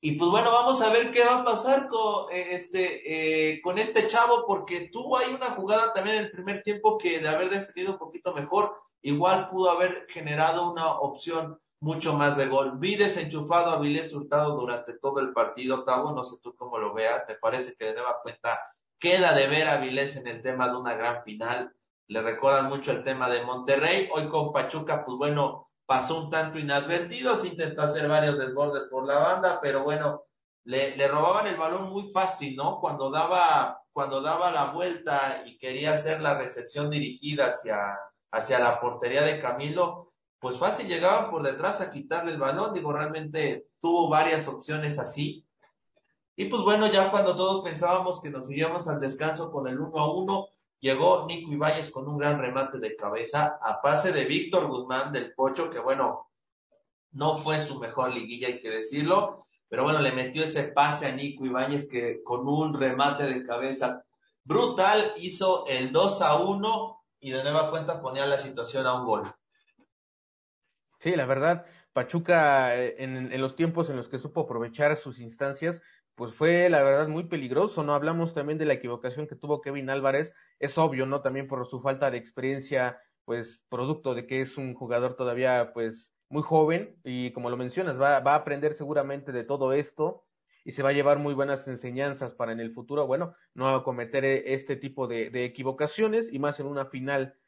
Y 0.00 0.12
pues 0.12 0.30
bueno, 0.30 0.52
vamos 0.52 0.80
a 0.80 0.90
ver 0.90 1.12
qué 1.12 1.24
va 1.24 1.40
a 1.40 1.44
pasar 1.44 1.88
con 1.88 2.32
este, 2.32 3.52
eh, 3.52 3.60
con 3.62 3.78
este 3.78 4.06
chavo, 4.06 4.44
porque 4.46 4.88
tuvo 4.92 5.18
ahí 5.18 5.32
una 5.32 5.50
jugada 5.50 5.92
también 5.92 6.16
en 6.16 6.24
el 6.24 6.30
primer 6.30 6.62
tiempo 6.62 6.98
que 6.98 7.20
de 7.20 7.28
haber 7.28 7.50
definido 7.50 7.92
un 7.92 7.98
poquito 7.98 8.32
mejor, 8.32 8.76
igual 9.02 9.48
pudo 9.50 9.70
haber 9.70 10.06
generado 10.08 10.70
una 10.70 10.92
opción 10.98 11.58
mucho 11.80 12.14
más 12.14 12.36
de 12.36 12.46
gol. 12.46 12.78
Vi 12.78 12.96
desenchufado 12.96 13.70
a 13.70 13.78
Vilés 13.78 14.12
Hurtado 14.12 14.56
durante 14.56 14.94
todo 14.98 15.20
el 15.20 15.32
partido, 15.32 15.84
Tavo, 15.84 16.12
no 16.12 16.24
sé 16.24 16.36
tú 16.42 16.54
cómo 16.56 16.78
lo 16.78 16.92
veas, 16.94 17.24
me 17.28 17.36
parece 17.36 17.74
que 17.76 17.86
de 17.86 17.94
nueva 17.94 18.20
cuenta 18.22 18.58
queda 18.98 19.32
de 19.32 19.46
ver 19.46 19.68
a 19.68 19.78
Vilés 19.78 20.16
en 20.16 20.26
el 20.26 20.42
tema 20.42 20.68
de 20.68 20.76
una 20.76 20.94
gran 20.94 21.22
final. 21.22 21.72
Le 22.08 22.22
recuerdan 22.22 22.68
mucho 22.68 22.90
el 22.90 23.04
tema 23.04 23.28
de 23.30 23.44
Monterrey. 23.44 24.08
Hoy 24.12 24.28
con 24.28 24.52
Pachuca, 24.52 25.04
pues 25.04 25.16
bueno, 25.18 25.70
pasó 25.86 26.24
un 26.24 26.30
tanto 26.30 26.58
inadvertido, 26.58 27.36
se 27.36 27.48
intentó 27.48 27.82
hacer 27.82 28.08
varios 28.08 28.38
desbordes 28.38 28.84
por 28.90 29.06
la 29.06 29.18
banda, 29.18 29.60
pero 29.60 29.84
bueno, 29.84 30.24
le, 30.64 30.96
le 30.96 31.08
robaban 31.08 31.46
el 31.46 31.56
balón 31.56 31.90
muy 31.90 32.10
fácil, 32.10 32.56
¿no? 32.56 32.80
Cuando 32.80 33.10
daba, 33.10 33.82
cuando 33.92 34.20
daba 34.20 34.50
la 34.50 34.66
vuelta 34.72 35.42
y 35.46 35.58
quería 35.58 35.92
hacer 35.92 36.20
la 36.20 36.36
recepción 36.36 36.90
dirigida 36.90 37.46
hacia, 37.46 37.96
hacia 38.30 38.58
la 38.58 38.80
portería 38.80 39.22
de 39.22 39.40
Camilo, 39.40 40.12
pues 40.38 40.58
fácil 40.58 40.86
llegaban 40.86 41.30
por 41.30 41.42
detrás 41.42 41.80
a 41.80 41.90
quitarle 41.90 42.32
el 42.32 42.38
balón, 42.38 42.72
digo, 42.72 42.92
realmente 42.92 43.66
tuvo 43.80 44.08
varias 44.08 44.46
opciones 44.48 44.98
así. 44.98 45.44
Y 46.36 46.44
pues 46.44 46.62
bueno, 46.62 46.90
ya 46.90 47.10
cuando 47.10 47.36
todos 47.36 47.64
pensábamos 47.64 48.20
que 48.20 48.30
nos 48.30 48.48
iríamos 48.50 48.88
al 48.88 49.00
descanso 49.00 49.50
con 49.50 49.66
el 49.66 49.80
1 49.80 49.98
a 49.98 50.12
1, 50.12 50.48
llegó 50.80 51.26
Nico 51.26 51.50
Ibáñez 51.50 51.90
con 51.90 52.06
un 52.06 52.16
gran 52.16 52.38
remate 52.38 52.78
de 52.78 52.94
cabeza 52.94 53.58
a 53.60 53.80
pase 53.80 54.12
de 54.12 54.24
Víctor 54.24 54.68
Guzmán 54.68 55.12
del 55.12 55.34
Pocho, 55.34 55.70
que 55.70 55.80
bueno, 55.80 56.26
No 57.10 57.36
fue 57.36 57.58
su 57.60 57.78
mejor 57.80 58.12
liguilla, 58.12 58.48
hay 58.48 58.60
que 58.60 58.68
decirlo. 58.68 59.46
Pero 59.68 59.82
bueno, 59.82 60.00
le 60.00 60.12
metió 60.12 60.44
ese 60.44 60.64
pase 60.64 61.06
a 61.06 61.12
Nico 61.12 61.44
Ibáñez 61.44 61.88
que 61.88 62.22
con 62.22 62.46
un 62.46 62.74
remate 62.74 63.24
de 63.24 63.44
cabeza 63.44 64.04
brutal 64.44 65.14
hizo 65.16 65.66
el 65.66 65.90
2 65.90 66.22
a 66.22 66.36
1 66.42 66.97
y 67.20 67.30
de 67.30 67.42
nueva 67.42 67.70
cuenta 67.70 68.00
ponía 68.00 68.26
la 68.26 68.38
situación 68.38 68.86
a 68.86 68.94
un 68.94 69.06
gol. 69.06 69.32
Sí, 71.00 71.14
la 71.14 71.26
verdad, 71.26 71.66
Pachuca 71.92 72.76
eh, 72.76 72.96
en, 72.98 73.32
en, 73.32 73.40
los 73.40 73.56
tiempos 73.56 73.88
en 73.90 73.96
los 73.96 74.08
que 74.08 74.18
supo 74.18 74.42
aprovechar 74.42 74.96
sus 74.96 75.20
instancias, 75.20 75.80
pues 76.14 76.34
fue 76.34 76.68
la 76.68 76.82
verdad 76.82 77.08
muy 77.08 77.24
peligroso, 77.24 77.84
¿no? 77.84 77.94
Hablamos 77.94 78.34
también 78.34 78.58
de 78.58 78.64
la 78.64 78.74
equivocación 78.74 79.28
que 79.28 79.36
tuvo 79.36 79.60
Kevin 79.60 79.90
Álvarez, 79.90 80.32
es 80.58 80.76
obvio, 80.76 81.06
¿no? 81.06 81.22
También 81.22 81.46
por 81.46 81.66
su 81.68 81.80
falta 81.80 82.10
de 82.10 82.18
experiencia, 82.18 83.00
pues 83.24 83.64
producto 83.68 84.14
de 84.14 84.26
que 84.26 84.40
es 84.40 84.56
un 84.56 84.74
jugador 84.74 85.14
todavía, 85.14 85.72
pues 85.72 86.12
muy 86.28 86.42
joven 86.42 86.96
y 87.04 87.32
como 87.32 87.50
lo 87.50 87.56
mencionas, 87.56 88.00
va, 88.00 88.20
va 88.20 88.32
a 88.32 88.38
aprender 88.38 88.74
seguramente 88.74 89.32
de 89.32 89.44
todo 89.44 89.72
esto 89.72 90.24
y 90.68 90.72
se 90.72 90.82
va 90.82 90.90
a 90.90 90.92
llevar 90.92 91.18
muy 91.18 91.32
buenas 91.32 91.66
enseñanzas 91.66 92.34
para 92.34 92.52
en 92.52 92.60
el 92.60 92.74
futuro, 92.74 93.06
bueno, 93.06 93.34
no 93.54 93.82
cometer 93.82 94.26
e, 94.26 94.52
este 94.52 94.76
tipo 94.76 95.06
de, 95.08 95.30
de 95.30 95.46
equivocaciones 95.46 96.30
y 96.30 96.38
más 96.38 96.60
en 96.60 96.66
una 96.66 96.84
final, 96.84 97.38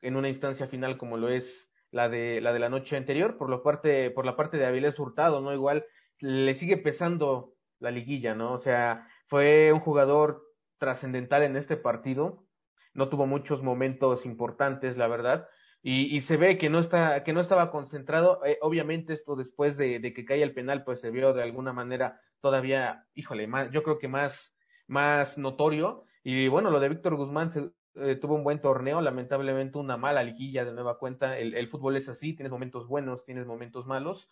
en 0.00 0.16
una 0.16 0.30
instancia 0.30 0.66
final 0.66 0.96
como 0.96 1.18
lo 1.18 1.28
es 1.28 1.70
la 1.90 2.08
de 2.08 2.40
la 2.40 2.54
de 2.54 2.58
la 2.58 2.70
noche 2.70 2.96
anterior, 2.96 3.36
por 3.36 3.50
la 3.50 3.62
parte, 3.62 4.10
por 4.10 4.24
la 4.24 4.34
parte 4.34 4.56
de 4.56 4.64
Avilés 4.64 4.98
Hurtado, 4.98 5.42
¿no? 5.42 5.52
Igual 5.52 5.84
le 6.20 6.54
sigue 6.54 6.78
pesando 6.78 7.52
la 7.80 7.90
liguilla, 7.90 8.34
¿no? 8.34 8.54
O 8.54 8.58
sea, 8.58 9.06
fue 9.26 9.74
un 9.74 9.80
jugador 9.80 10.42
trascendental 10.78 11.42
en 11.42 11.56
este 11.56 11.76
partido, 11.76 12.46
no 12.94 13.10
tuvo 13.10 13.26
muchos 13.26 13.62
momentos 13.62 14.24
importantes, 14.24 14.96
la 14.96 15.06
verdad, 15.06 15.48
y, 15.82 16.16
y 16.16 16.22
se 16.22 16.38
ve 16.38 16.56
que 16.56 16.70
no 16.70 16.78
está, 16.78 17.24
que 17.24 17.34
no 17.34 17.42
estaba 17.42 17.70
concentrado. 17.70 18.40
Eh, 18.46 18.56
obviamente, 18.62 19.12
esto 19.12 19.36
después 19.36 19.76
de, 19.76 19.98
de, 19.98 20.14
que 20.14 20.24
cae 20.24 20.42
el 20.42 20.54
penal, 20.54 20.82
pues 20.82 21.02
se 21.02 21.10
vio 21.10 21.34
de 21.34 21.42
alguna 21.42 21.74
manera 21.74 22.22
todavía, 22.40 23.06
híjole, 23.14 23.46
más, 23.46 23.70
yo 23.70 23.82
creo 23.82 23.98
que 23.98 24.08
más, 24.08 24.56
más 24.86 25.38
notorio. 25.38 26.04
Y 26.22 26.48
bueno, 26.48 26.70
lo 26.70 26.80
de 26.80 26.88
Víctor 26.88 27.16
Guzmán 27.16 27.50
se, 27.50 27.70
eh, 27.96 28.16
tuvo 28.16 28.34
un 28.34 28.44
buen 28.44 28.60
torneo, 28.60 29.00
lamentablemente 29.00 29.78
una 29.78 29.96
mala 29.96 30.22
liguilla 30.22 30.64
de 30.64 30.72
nueva 30.72 30.98
cuenta. 30.98 31.38
El, 31.38 31.54
el 31.54 31.68
fútbol 31.68 31.96
es 31.96 32.08
así, 32.08 32.34
tienes 32.34 32.52
momentos 32.52 32.86
buenos, 32.86 33.24
tienes 33.24 33.46
momentos 33.46 33.86
malos, 33.86 34.28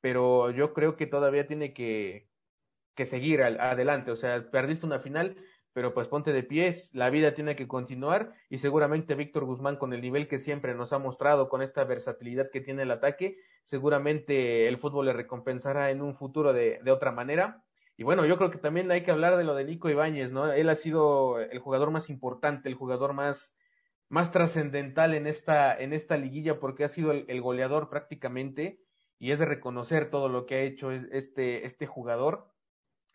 pero 0.00 0.50
yo 0.50 0.72
creo 0.74 0.96
que 0.96 1.06
todavía 1.06 1.46
tiene 1.46 1.74
que, 1.74 2.28
que 2.94 3.06
seguir 3.06 3.42
al, 3.42 3.60
adelante. 3.60 4.10
O 4.10 4.16
sea, 4.16 4.50
perdiste 4.50 4.86
una 4.86 5.00
final, 5.00 5.36
pero 5.72 5.94
pues 5.94 6.08
ponte 6.08 6.32
de 6.32 6.42
pies, 6.42 6.90
la 6.92 7.10
vida 7.10 7.34
tiene 7.34 7.56
que 7.56 7.66
continuar 7.66 8.34
y 8.50 8.58
seguramente 8.58 9.14
Víctor 9.14 9.44
Guzmán 9.44 9.76
con 9.76 9.92
el 9.92 10.02
nivel 10.02 10.28
que 10.28 10.38
siempre 10.38 10.74
nos 10.74 10.92
ha 10.92 10.98
mostrado, 10.98 11.48
con 11.48 11.62
esta 11.62 11.84
versatilidad 11.84 12.50
que 12.50 12.60
tiene 12.60 12.82
el 12.82 12.90
ataque, 12.90 13.38
seguramente 13.64 14.68
el 14.68 14.78
fútbol 14.78 15.06
le 15.06 15.12
recompensará 15.12 15.90
en 15.90 16.02
un 16.02 16.14
futuro 16.14 16.52
de, 16.52 16.80
de 16.82 16.90
otra 16.90 17.12
manera. 17.12 17.64
Y 17.96 18.04
bueno, 18.04 18.26
yo 18.26 18.36
creo 18.36 18.50
que 18.50 18.58
también 18.58 18.90
hay 18.90 19.02
que 19.02 19.10
hablar 19.10 19.36
de 19.36 19.44
lo 19.44 19.54
de 19.54 19.64
Nico 19.64 19.88
Ibáñez, 19.88 20.30
¿no? 20.30 20.50
Él 20.52 20.68
ha 20.68 20.74
sido 20.74 21.40
el 21.40 21.58
jugador 21.58 21.90
más 21.90 22.10
importante, 22.10 22.68
el 22.68 22.74
jugador 22.74 23.12
más, 23.12 23.54
más 24.08 24.30
trascendental 24.30 25.14
en 25.14 25.26
esta, 25.26 25.74
en 25.78 25.92
esta 25.92 26.16
liguilla 26.16 26.58
porque 26.58 26.84
ha 26.84 26.88
sido 26.88 27.12
el, 27.12 27.24
el, 27.28 27.40
goleador 27.40 27.88
prácticamente 27.88 28.80
y 29.18 29.30
es 29.30 29.38
de 29.38 29.44
reconocer 29.44 30.10
todo 30.10 30.28
lo 30.28 30.46
que 30.46 30.56
ha 30.56 30.60
hecho 30.60 30.90
este, 30.90 31.64
este 31.64 31.86
jugador, 31.86 32.50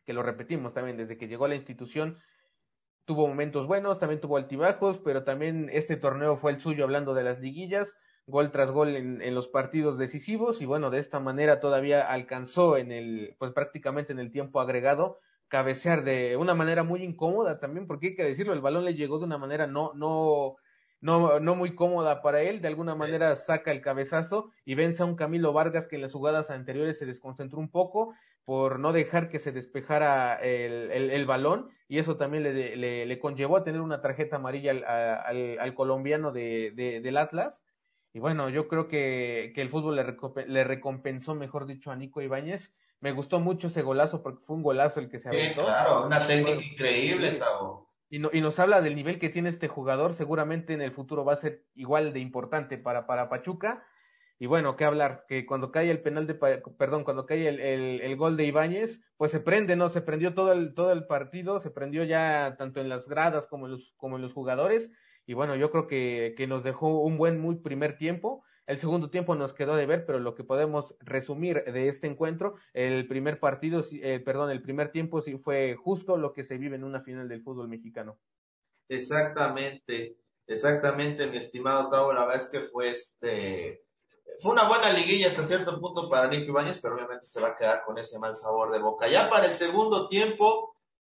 que 0.06 0.14
lo 0.14 0.24
repetimos 0.24 0.74
también, 0.74 0.96
desde 0.96 1.18
que 1.18 1.28
llegó 1.28 1.46
a 1.46 1.50
la 1.50 1.56
institución 1.56 2.18
tuvo 3.08 3.26
momentos 3.26 3.66
buenos, 3.68 4.00
también 4.00 4.20
tuvo 4.20 4.36
altibajos, 4.36 4.98
pero 4.98 5.24
también 5.24 5.70
este 5.72 5.96
torneo 5.96 6.36
fue 6.36 6.52
el 6.52 6.60
suyo 6.60 6.84
hablando 6.84 7.14
de 7.14 7.24
las 7.24 7.40
liguillas, 7.40 7.98
gol 8.28 8.52
tras 8.52 8.70
gol 8.70 8.98
en, 8.98 9.22
en, 9.22 9.34
los 9.34 9.48
partidos 9.48 9.98
decisivos 9.98 10.62
y 10.62 10.66
bueno, 10.66 10.90
de 10.90 11.00
esta 11.00 11.22
manera 11.22 11.62
todavía 11.62 12.02
alcanzó 12.02 12.76
en 12.76 12.92
el, 12.92 13.34
pues 13.40 13.54
prácticamente 13.54 14.12
en 14.12 14.20
el 14.20 14.30
tiempo 14.30 14.60
agregado, 14.60 15.20
cabecear 15.48 16.04
de 16.04 16.36
una 16.36 16.54
manera 16.54 16.84
muy 16.84 17.02
incómoda 17.02 17.60
también, 17.60 17.88
porque 17.88 18.08
hay 18.08 18.16
que 18.16 18.26
decirlo, 18.26 18.52
el 18.52 18.60
balón 18.60 18.84
le 18.84 18.94
llegó 18.94 19.20
de 19.20 19.26
una 19.26 19.38
manera 19.38 19.68
no, 19.68 19.94
no, 19.94 20.58
no, 21.00 21.40
no 21.40 21.56
muy 21.56 21.76
cómoda 21.76 22.22
para 22.22 22.42
él, 22.42 22.62
de 22.62 22.68
alguna 22.68 22.94
manera 22.94 23.38
saca 23.38 23.72
el 23.72 23.80
cabezazo 23.80 24.52
y 24.66 24.76
vence 24.76 25.02
a 25.02 25.06
un 25.06 25.16
Camilo 25.16 25.54
Vargas 25.54 25.88
que 25.88 25.96
en 25.96 26.02
las 26.02 26.12
jugadas 26.12 26.50
anteriores 26.50 27.00
se 27.00 27.06
desconcentró 27.06 27.58
un 27.60 27.72
poco 27.72 28.14
por 28.48 28.80
no 28.80 28.94
dejar 28.94 29.28
que 29.28 29.40
se 29.40 29.52
despejara 29.52 30.36
el, 30.36 30.90
el, 30.92 31.10
el 31.10 31.26
balón 31.26 31.70
y 31.90 31.98
eso 31.98 32.16
también 32.16 32.44
le, 32.44 32.78
le, 32.78 33.06
le, 33.06 33.20
conllevó 33.20 33.58
a 33.58 33.66
tener 33.66 33.82
una 33.82 34.00
tarjeta 34.00 34.38
amarilla 34.38 34.72
al, 34.72 34.86
al, 34.86 35.60
al 35.60 35.74
colombiano 35.74 36.32
de, 36.32 36.72
de, 36.74 37.02
del 37.02 37.18
Atlas. 37.18 37.66
Y 38.14 38.20
bueno, 38.20 38.48
yo 38.48 38.70
creo 38.70 38.88
que, 38.88 39.52
que 39.54 39.62
el 39.62 39.68
fútbol 39.68 39.98
le, 39.98 40.46
le, 40.48 40.64
recompensó, 40.64 41.36
mejor 41.36 41.66
dicho, 41.66 41.92
a 41.92 41.98
Nico 41.98 42.22
Ibáñez. 42.22 42.72
Me 43.02 43.12
gustó 43.12 43.42
mucho 43.42 43.68
ese 43.68 43.82
golazo 43.82 44.24
porque 44.24 44.46
fue 44.46 44.56
un 44.56 44.64
golazo 44.64 45.02
el 45.02 45.10
que 45.10 45.20
se 45.20 45.28
aventó. 45.28 45.64
Sí, 45.64 45.68
claro, 45.68 46.06
una 46.06 46.26
técnica 46.26 46.52
bueno, 46.54 46.72
increíble, 46.72 47.32
Tavo. 47.34 47.92
Y, 48.10 48.20
no, 48.20 48.30
y, 48.32 48.40
nos 48.40 48.58
habla 48.60 48.80
del 48.80 48.96
nivel 48.96 49.20
que 49.20 49.28
tiene 49.28 49.50
este 49.50 49.68
jugador. 49.68 50.14
Seguramente 50.14 50.74
en 50.74 50.82
el 50.82 50.94
futuro 50.94 51.26
va 51.26 51.34
a 51.34 51.36
ser 51.36 51.66
igual 51.76 52.14
de 52.14 52.22
importante 52.22 52.78
para, 52.78 53.08
para 53.08 53.28
Pachuca. 53.28 53.84
Y 54.40 54.46
bueno, 54.46 54.76
qué 54.76 54.86
hablar, 54.86 55.26
que 55.28 55.48
cuando 55.48 55.72
cae 55.72 55.90
el 55.90 56.02
penal 56.02 56.28
de, 56.28 56.36
perdón, 56.36 57.04
cuando 57.04 57.26
cae 57.26 57.48
el, 57.48 57.60
el, 57.60 58.16
gol 58.18 58.38
de 58.38 58.46
Ibáñez, 58.46 59.02
pues 59.18 59.32
se 59.32 59.40
prende, 59.40 59.76
¿no? 59.76 59.90
Se 59.90 60.02
prendió 60.02 60.36
todo 60.36 60.52
el, 60.52 60.76
todo 60.76 60.92
el 60.92 61.08
partido, 61.08 61.60
se 61.60 61.72
prendió 61.72 62.04
ya 62.04 62.56
tanto 62.56 62.80
en 62.80 62.88
las 62.88 63.08
gradas 63.08 63.48
como 63.48 63.66
en 63.66 63.72
los, 63.74 63.94
como 63.98 64.18
en 64.18 64.22
los 64.22 64.34
jugadores. 64.34 64.92
Y 65.26 65.34
bueno, 65.34 65.56
yo 65.56 65.72
creo 65.72 65.88
que, 65.88 66.36
que 66.38 66.46
nos 66.46 66.64
dejó 66.64 67.02
un 67.02 67.18
buen, 67.18 67.40
muy 67.40 67.56
primer 67.56 67.98
tiempo. 67.98 68.44
El 68.68 68.80
segundo 68.80 69.10
tiempo 69.10 69.34
nos 69.34 69.54
quedó 69.54 69.76
de 69.76 69.88
ver, 69.88 70.06
pero 70.06 70.20
lo 70.20 70.36
que 70.36 70.44
podemos 70.44 70.94
resumir 71.00 71.64
de 71.64 71.88
este 71.88 72.06
encuentro, 72.06 72.56
el 72.74 73.08
primer 73.08 73.40
partido, 73.40 73.84
eh, 73.92 74.20
perdón, 74.20 74.52
el 74.52 74.62
primer 74.62 74.92
tiempo 74.92 75.22
sí 75.22 75.38
fue 75.38 75.76
justo 75.76 76.18
lo 76.18 76.34
que 76.34 76.44
se 76.44 76.58
vive 76.58 76.76
en 76.76 76.84
una 76.84 77.02
final 77.02 77.28
del 77.28 77.42
fútbol 77.42 77.70
mexicano. 77.70 78.20
Exactamente, 78.88 80.18
exactamente, 80.46 81.28
mi 81.28 81.38
estimado 81.38 81.90
Tavo, 81.90 82.14
la 82.14 82.26
verdad 82.26 82.44
es 82.44 82.50
que 82.50 82.62
fue 82.70 82.90
este 82.90 83.87
fue 84.40 84.52
una 84.52 84.68
buena 84.68 84.92
liguilla 84.92 85.30
hasta 85.30 85.48
cierto 85.48 85.80
punto 85.80 86.10
para 86.10 86.28
Nico 86.28 86.52
Ibáñez, 86.52 86.80
pero 86.82 86.96
obviamente 86.96 87.26
se 87.26 87.42
va 87.42 87.50
a 87.50 87.58
quedar 87.58 87.84
con 87.84 87.98
ese 87.98 88.20
mal 88.20 88.36
sabor 88.36 88.72
de 88.72 88.80
boca. 88.80 89.08
Ya 89.08 89.30
para 89.30 89.46
el 89.46 89.56
segundo 89.56 90.08
tiempo, 90.08 90.76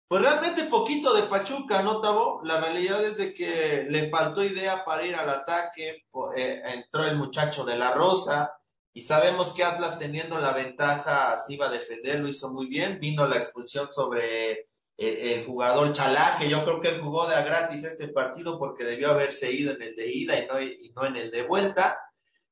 pues 0.07 0.21
realmente 0.21 0.63
poquito 0.65 1.13
de 1.13 1.23
Pachuca, 1.23 1.83
¿no, 1.83 2.01
Tabo? 2.01 2.41
La 2.43 2.59
realidad 2.59 3.03
es 3.03 3.17
de 3.17 3.33
que 3.33 3.85
le 3.89 4.09
faltó 4.09 4.43
idea 4.43 4.83
para 4.85 5.05
ir 5.05 5.15
al 5.15 5.29
ataque, 5.29 6.05
eh, 6.35 6.61
entró 6.65 7.05
el 7.05 7.17
muchacho 7.17 7.65
de 7.65 7.77
la 7.77 7.93
Rosa, 7.93 8.53
y 8.93 9.01
sabemos 9.01 9.53
que 9.53 9.63
Atlas 9.63 9.99
teniendo 9.99 10.39
la 10.39 10.51
ventaja 10.51 11.37
se 11.37 11.53
iba 11.53 11.67
a 11.67 11.71
defender, 11.71 12.19
lo 12.19 12.27
hizo 12.27 12.49
muy 12.49 12.67
bien, 12.67 12.99
vino 12.99 13.27
la 13.27 13.37
expulsión 13.37 13.91
sobre 13.91 14.51
eh, 14.51 14.67
el 14.97 15.45
jugador 15.45 15.93
Chalá, 15.93 16.37
que 16.39 16.49
yo 16.49 16.63
creo 16.63 16.81
que 16.81 16.89
él 16.89 17.01
jugó 17.01 17.27
de 17.27 17.35
a 17.35 17.43
gratis 17.43 17.83
este 17.83 18.07
partido 18.07 18.57
porque 18.57 18.83
debió 18.83 19.11
haberse 19.11 19.51
ido 19.51 19.73
en 19.73 19.81
el 19.81 19.95
de 19.95 20.11
ida 20.11 20.39
y 20.39 20.47
no, 20.47 20.61
y 20.61 20.91
no 20.95 21.05
en 21.05 21.17
el 21.17 21.31
de 21.31 21.43
vuelta. 21.43 21.97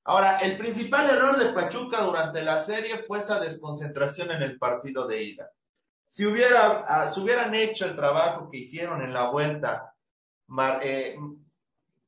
Ahora, 0.10 0.38
el 0.38 0.58
principal 0.58 1.10
error 1.10 1.38
de 1.38 1.52
Pachuca 1.52 2.02
durante 2.02 2.41
la 2.41 2.62
serie 2.62 3.00
fue 3.00 3.20
esa 3.20 3.41
desconcentración 3.41 4.32
en 4.32 4.41
el 4.41 4.58
partido 4.58 5.06
de 5.06 5.22
ida. 5.22 5.52
Si 6.08 6.26
hubiera, 6.26 6.86
uh, 6.88 7.13
si 7.13 7.20
hubieran 7.20 7.54
hecho 7.54 7.86
el 7.86 7.93
trabajo 7.93 8.50
que 8.50 8.60
hicieron 8.60 9.02
en 9.02 9.12
la 9.12 9.30
vuelta, 9.30 9.93
eh, 10.82 11.17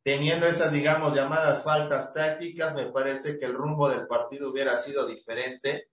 teniendo 0.01 0.47
esas, 0.47 0.71
digamos, 0.71 1.13
llamadas 1.13 1.61
faltas 1.61 2.13
tácticas, 2.13 2.73
me 2.73 2.85
parece 2.85 3.37
que 3.37 3.45
el 3.45 3.53
rumbo 3.53 3.89
del 3.89 4.07
partido 4.07 4.49
hubiera 4.49 4.77
sido 4.77 5.05
diferente. 5.05 5.89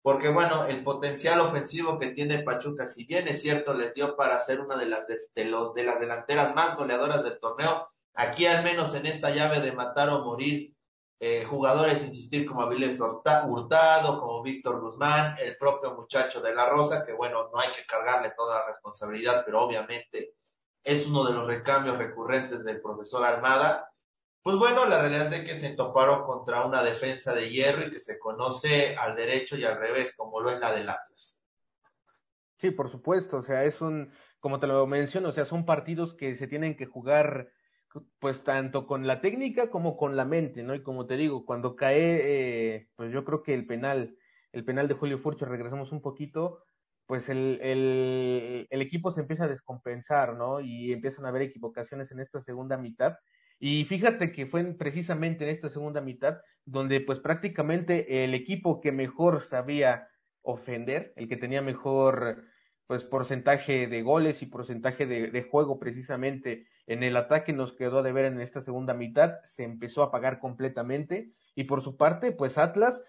Porque 0.00 0.28
bueno, 0.28 0.66
el 0.66 0.84
potencial 0.84 1.40
ofensivo 1.40 1.98
que 1.98 2.12
tiene 2.12 2.44
Pachuca, 2.44 2.86
si 2.86 3.06
bien 3.06 3.26
es 3.26 3.42
cierto, 3.42 3.74
le 3.74 3.90
dio 3.90 4.14
para 4.14 4.38
ser 4.38 4.60
una 4.60 4.76
de 4.76 4.86
las, 4.86 5.04
de 5.08 5.44
los, 5.46 5.74
de 5.74 5.82
las 5.82 5.98
delanteras 5.98 6.54
más 6.54 6.76
goleadoras 6.76 7.24
del 7.24 7.40
torneo, 7.40 7.88
aquí 8.14 8.46
al 8.46 8.62
menos 8.62 8.94
en 8.94 9.06
esta 9.06 9.30
llave 9.30 9.60
de 9.60 9.72
matar 9.72 10.10
o 10.10 10.24
morir, 10.24 10.77
eh, 11.20 11.44
jugadores, 11.44 12.04
insistir, 12.04 12.46
como 12.46 12.62
Avilés 12.62 13.00
Hurtado, 13.00 14.20
como 14.20 14.42
Víctor 14.42 14.80
Guzmán, 14.80 15.36
el 15.38 15.56
propio 15.56 15.94
muchacho 15.94 16.40
de 16.40 16.54
la 16.54 16.68
Rosa, 16.68 17.04
que 17.04 17.12
bueno, 17.12 17.50
no 17.52 17.58
hay 17.58 17.72
que 17.72 17.84
cargarle 17.86 18.32
toda 18.36 18.60
la 18.60 18.66
responsabilidad, 18.66 19.42
pero 19.44 19.64
obviamente 19.64 20.34
es 20.84 21.06
uno 21.08 21.24
de 21.24 21.32
los 21.32 21.46
recambios 21.46 21.98
recurrentes 21.98 22.64
del 22.64 22.80
profesor 22.80 23.24
Almada. 23.24 23.90
Pues 24.42 24.56
bueno, 24.56 24.86
la 24.86 25.00
realidad 25.00 25.32
es 25.32 25.44
que 25.44 25.58
se 25.58 25.70
toparon 25.70 26.24
contra 26.24 26.64
una 26.64 26.84
defensa 26.84 27.34
de 27.34 27.50
hierro 27.50 27.86
y 27.86 27.90
que 27.90 28.00
se 28.00 28.18
conoce 28.18 28.96
al 28.96 29.16
derecho 29.16 29.56
y 29.56 29.64
al 29.64 29.76
revés, 29.76 30.14
como 30.16 30.40
lo 30.40 30.52
es 30.52 30.60
la 30.60 30.72
del 30.72 30.88
Atlas. 30.88 31.44
Sí, 32.58 32.70
por 32.70 32.90
supuesto, 32.90 33.38
o 33.38 33.42
sea, 33.42 33.64
es 33.64 33.80
un, 33.80 34.12
como 34.38 34.60
te 34.60 34.68
lo 34.68 34.86
menciono, 34.86 35.28
o 35.28 35.32
sea, 35.32 35.44
son 35.44 35.66
partidos 35.66 36.14
que 36.14 36.36
se 36.36 36.46
tienen 36.46 36.76
que 36.76 36.86
jugar 36.86 37.50
pues 38.18 38.42
tanto 38.44 38.86
con 38.86 39.06
la 39.06 39.20
técnica 39.20 39.70
como 39.70 39.96
con 39.96 40.16
la 40.16 40.24
mente, 40.24 40.62
¿no? 40.62 40.74
Y 40.74 40.82
como 40.82 41.06
te 41.06 41.16
digo, 41.16 41.44
cuando 41.44 41.76
cae, 41.76 42.76
eh, 42.76 42.88
pues 42.96 43.12
yo 43.12 43.24
creo 43.24 43.42
que 43.42 43.54
el 43.54 43.66
penal, 43.66 44.16
el 44.52 44.64
penal 44.64 44.88
de 44.88 44.94
Julio 44.94 45.18
Furcho, 45.18 45.46
regresamos 45.46 45.92
un 45.92 46.02
poquito, 46.02 46.62
pues 47.06 47.28
el, 47.28 47.58
el, 47.62 48.66
el 48.70 48.82
equipo 48.82 49.10
se 49.12 49.22
empieza 49.22 49.44
a 49.44 49.48
descompensar, 49.48 50.34
¿no? 50.36 50.60
Y 50.60 50.92
empiezan 50.92 51.24
a 51.24 51.28
haber 51.28 51.42
equivocaciones 51.42 52.10
en 52.12 52.20
esta 52.20 52.42
segunda 52.42 52.76
mitad. 52.76 53.16
Y 53.58 53.84
fíjate 53.86 54.32
que 54.32 54.46
fue 54.46 54.64
precisamente 54.74 55.44
en 55.44 55.50
esta 55.50 55.68
segunda 55.68 56.00
mitad 56.00 56.38
donde 56.64 57.00
pues 57.00 57.18
prácticamente 57.18 58.24
el 58.24 58.34
equipo 58.34 58.80
que 58.80 58.92
mejor 58.92 59.42
sabía 59.42 60.08
ofender, 60.42 61.12
el 61.16 61.28
que 61.28 61.36
tenía 61.36 61.62
mejor 61.62 62.44
pues 62.86 63.04
porcentaje 63.04 63.86
de 63.86 64.02
goles 64.02 64.42
y 64.42 64.46
porcentaje 64.46 65.06
de, 65.06 65.30
de, 65.30 65.42
juego 65.42 65.78
precisamente 65.78 66.66
en 66.88 67.02
el 67.02 67.16
ataque 67.16 67.52
nos 67.52 67.74
quedó 67.74 68.02
de 68.02 68.12
ver 68.12 68.24
en 68.24 68.40
esta 68.40 68.62
segunda 68.62 68.94
mitad, 68.94 69.34
se 69.46 69.62
empezó 69.62 70.02
a 70.02 70.10
pagar 70.10 70.40
completamente 70.40 71.30
y 71.54 71.64
por 71.64 71.82
su 71.82 71.98
parte 71.98 72.32
pues 72.32 72.56
Atlas 72.56 73.02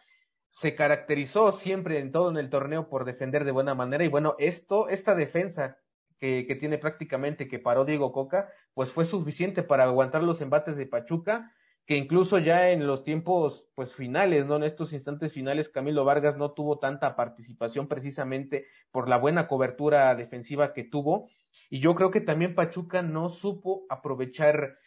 se 0.50 0.76
caracterizó 0.76 1.54
siempre 1.54 2.00
en 2.00 2.12
todo 2.12 2.30
en 2.30 2.36
el 2.36 2.50
torneo 2.50 2.89
por 2.89 3.06
defender 3.06 3.46
de 3.46 3.52
buena 3.52 3.76
manera 3.76 4.04
y 4.04 4.10
bueno, 4.10 4.36
esto, 4.38 4.89
esta 4.89 5.15
defensa 5.15 5.78
que, 6.20 6.46
que 6.46 6.56
tiene 6.56 6.78
prácticamente 6.78 7.48
que 7.48 7.58
paró 7.58 7.86
Diego 7.86 8.12
Coca, 8.12 8.52
pues 8.74 8.92
fue 8.92 9.06
suficiente 9.06 9.63
para 9.63 9.86
aguantar 9.86 10.24
los 10.24 10.42
embates 10.42 10.76
de 10.76 10.86
Pachuca 10.86 11.54
que 11.86 11.96
incluso 11.96 12.38
ya 12.38 12.70
en 12.70 12.86
los 12.86 13.04
tiempos 13.04 13.65
pues 13.74 13.96
finales, 13.96 14.46
¿no? 14.46 14.58
En 14.58 14.63
estos 14.63 14.94
instantes 14.94 15.34
finales 15.34 15.70
Camilo 15.70 16.06
Vargas 16.06 16.38
no 16.38 16.52
tuvo 16.52 16.78
tanta 16.78 17.15
participación 17.15 17.88
precisamente 17.88 18.68
por 18.92 19.08
la 19.08 19.18
buena 19.18 19.48
cobertura 19.48 20.13
defensiva 20.13 20.74
que 20.74 20.84
tuvo 20.84 21.30
y 21.70 21.80
yo 21.80 21.96
creo 21.96 22.12
que 22.12 22.22
también 22.22 22.56
Pachuca 22.56 23.02
no 23.02 23.30
supo 23.30 23.86
aprovechar 23.90 24.78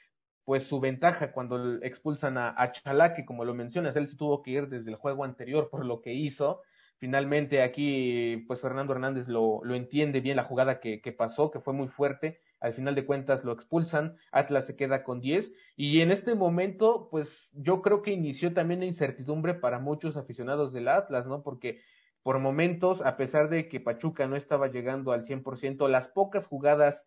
pues 0.45 0.65
su 0.65 0.81
ventaja 0.81 1.33
cuando 1.33 1.83
expulsan 1.83 2.37
a, 2.37 2.55
a 2.57 3.15
que 3.15 3.25
como 3.25 3.45
lo 3.45 3.55
mencionas, 3.55 3.97
él 3.97 4.09
se 4.09 4.17
tuvo 4.17 4.43
que 4.43 4.51
ir 4.51 4.69
desde 4.69 4.91
el 4.91 4.97
juego 4.97 5.25
anterior 5.25 5.69
por 5.71 5.85
lo 5.85 6.01
que 6.01 6.13
hizo. 6.13 6.63
Finalmente 6.99 7.63
aquí 7.63 8.45
pues 8.49 8.61
Fernando 8.61 8.93
Hernández 8.93 9.29
lo, 9.29 9.61
lo 9.65 9.75
entiende 9.75 10.21
bien 10.21 10.37
la 10.37 10.45
jugada 10.45 10.81
que, 10.81 11.01
que 11.01 11.13
pasó, 11.13 11.51
que 11.51 11.61
fue 11.61 11.73
muy 11.75 11.89
fuerte 11.89 12.41
al 12.63 12.75
final 12.75 12.95
de 12.95 13.05
cuentas 13.05 13.45
lo 13.45 13.53
expulsan, 13.53 14.17
Atlas 14.31 14.67
se 14.67 14.77
queda 14.77 15.03
con 15.03 15.21
10 15.21 15.53
y 15.77 16.01
en 16.01 16.13
este 16.13 16.37
momento 16.37 17.09
pues 17.11 17.51
yo 17.53 17.83
creo 17.83 18.03
que 18.03 18.13
inició 18.13 18.55
también 18.55 18.81
la 18.81 18.87
incertidumbre 18.87 19.55
para 19.55 19.81
muchos 19.81 20.17
aficionados 20.17 20.73
del 20.73 20.87
Atlas, 20.87 21.27
¿no? 21.27 21.43
Porque 21.43 21.81
por 22.23 22.39
momentos, 22.39 23.01
a 23.03 23.17
pesar 23.17 23.49
de 23.49 23.69
que 23.69 23.81
Pachuca 23.81 24.27
no 24.27 24.37
estaba 24.37 24.69
llegando 24.69 25.13
al 25.13 25.25
100%, 25.25 25.89
las 25.89 26.09
pocas 26.09 26.47
jugadas 26.47 27.05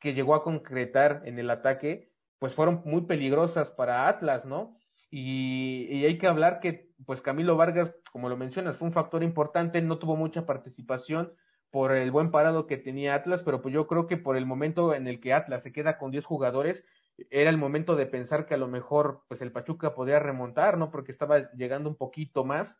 que 0.00 0.14
llegó 0.14 0.34
a 0.34 0.42
concretar 0.42 1.22
en 1.24 1.38
el 1.38 1.50
ataque 1.50 2.12
pues 2.38 2.54
fueron 2.54 2.82
muy 2.84 3.02
peligrosas 3.02 3.70
para 3.70 4.08
Atlas, 4.08 4.44
¿no? 4.44 4.76
Y, 5.10 5.88
y, 5.90 6.04
hay 6.04 6.18
que 6.18 6.28
hablar 6.28 6.60
que, 6.60 6.92
pues 7.04 7.20
Camilo 7.20 7.56
Vargas, 7.56 7.92
como 8.12 8.28
lo 8.28 8.36
mencionas, 8.36 8.76
fue 8.76 8.86
un 8.86 8.94
factor 8.94 9.24
importante, 9.24 9.82
no 9.82 9.98
tuvo 9.98 10.14
mucha 10.14 10.46
participación, 10.46 11.32
por 11.70 11.92
el 11.92 12.10
buen 12.10 12.30
parado 12.30 12.66
que 12.66 12.76
tenía 12.76 13.14
Atlas, 13.14 13.42
pero 13.42 13.60
pues 13.60 13.74
yo 13.74 13.86
creo 13.86 14.06
que 14.06 14.16
por 14.16 14.36
el 14.36 14.46
momento 14.46 14.94
en 14.94 15.06
el 15.06 15.20
que 15.20 15.32
Atlas 15.32 15.62
se 15.62 15.72
queda 15.72 15.98
con 15.98 16.10
10 16.10 16.24
jugadores, 16.24 16.84
era 17.30 17.50
el 17.50 17.58
momento 17.58 17.96
de 17.96 18.06
pensar 18.06 18.46
que 18.46 18.54
a 18.54 18.58
lo 18.58 18.68
mejor 18.68 19.24
pues 19.28 19.42
el 19.42 19.52
Pachuca 19.52 19.94
podía 19.94 20.18
remontar, 20.18 20.78
¿no? 20.78 20.90
Porque 20.90 21.12
estaba 21.12 21.50
llegando 21.52 21.90
un 21.90 21.96
poquito 21.96 22.44
más. 22.44 22.76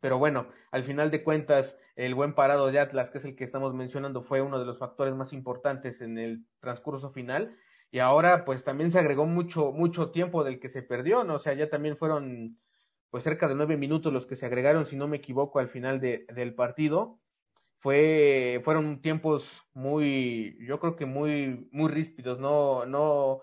Pero 0.00 0.18
bueno, 0.18 0.48
al 0.70 0.84
final 0.84 1.10
de 1.10 1.22
cuentas, 1.22 1.78
el 1.96 2.14
buen 2.14 2.34
parado 2.34 2.70
de 2.70 2.80
Atlas, 2.80 3.10
que 3.10 3.18
es 3.18 3.24
el 3.24 3.36
que 3.36 3.44
estamos 3.44 3.74
mencionando, 3.74 4.22
fue 4.22 4.42
uno 4.42 4.58
de 4.58 4.64
los 4.64 4.78
factores 4.78 5.14
más 5.14 5.32
importantes 5.32 6.00
en 6.00 6.18
el 6.18 6.46
transcurso 6.60 7.10
final. 7.10 7.56
Y 7.90 7.98
ahora, 7.98 8.44
pues 8.44 8.64
también 8.64 8.90
se 8.90 8.98
agregó 8.98 9.26
mucho, 9.26 9.72
mucho 9.72 10.10
tiempo 10.10 10.44
del 10.44 10.60
que 10.60 10.68
se 10.68 10.82
perdió, 10.82 11.24
¿no? 11.24 11.34
O 11.34 11.38
sea, 11.38 11.54
ya 11.54 11.68
también 11.68 11.96
fueron, 11.96 12.58
pues 13.10 13.24
cerca 13.24 13.48
de 13.48 13.54
nueve 13.54 13.76
minutos 13.76 14.12
los 14.12 14.26
que 14.26 14.36
se 14.36 14.46
agregaron, 14.46 14.86
si 14.86 14.96
no 14.96 15.08
me 15.08 15.18
equivoco, 15.18 15.58
al 15.58 15.68
final 15.68 16.00
de, 16.00 16.26
del 16.34 16.54
partido 16.54 17.20
fue, 17.80 18.60
fueron 18.64 19.00
tiempos 19.00 19.64
muy, 19.72 20.56
yo 20.66 20.78
creo 20.80 20.96
que 20.96 21.06
muy, 21.06 21.68
muy 21.72 21.90
ríspidos, 21.90 22.38
no, 22.38 22.84
no, 22.86 23.40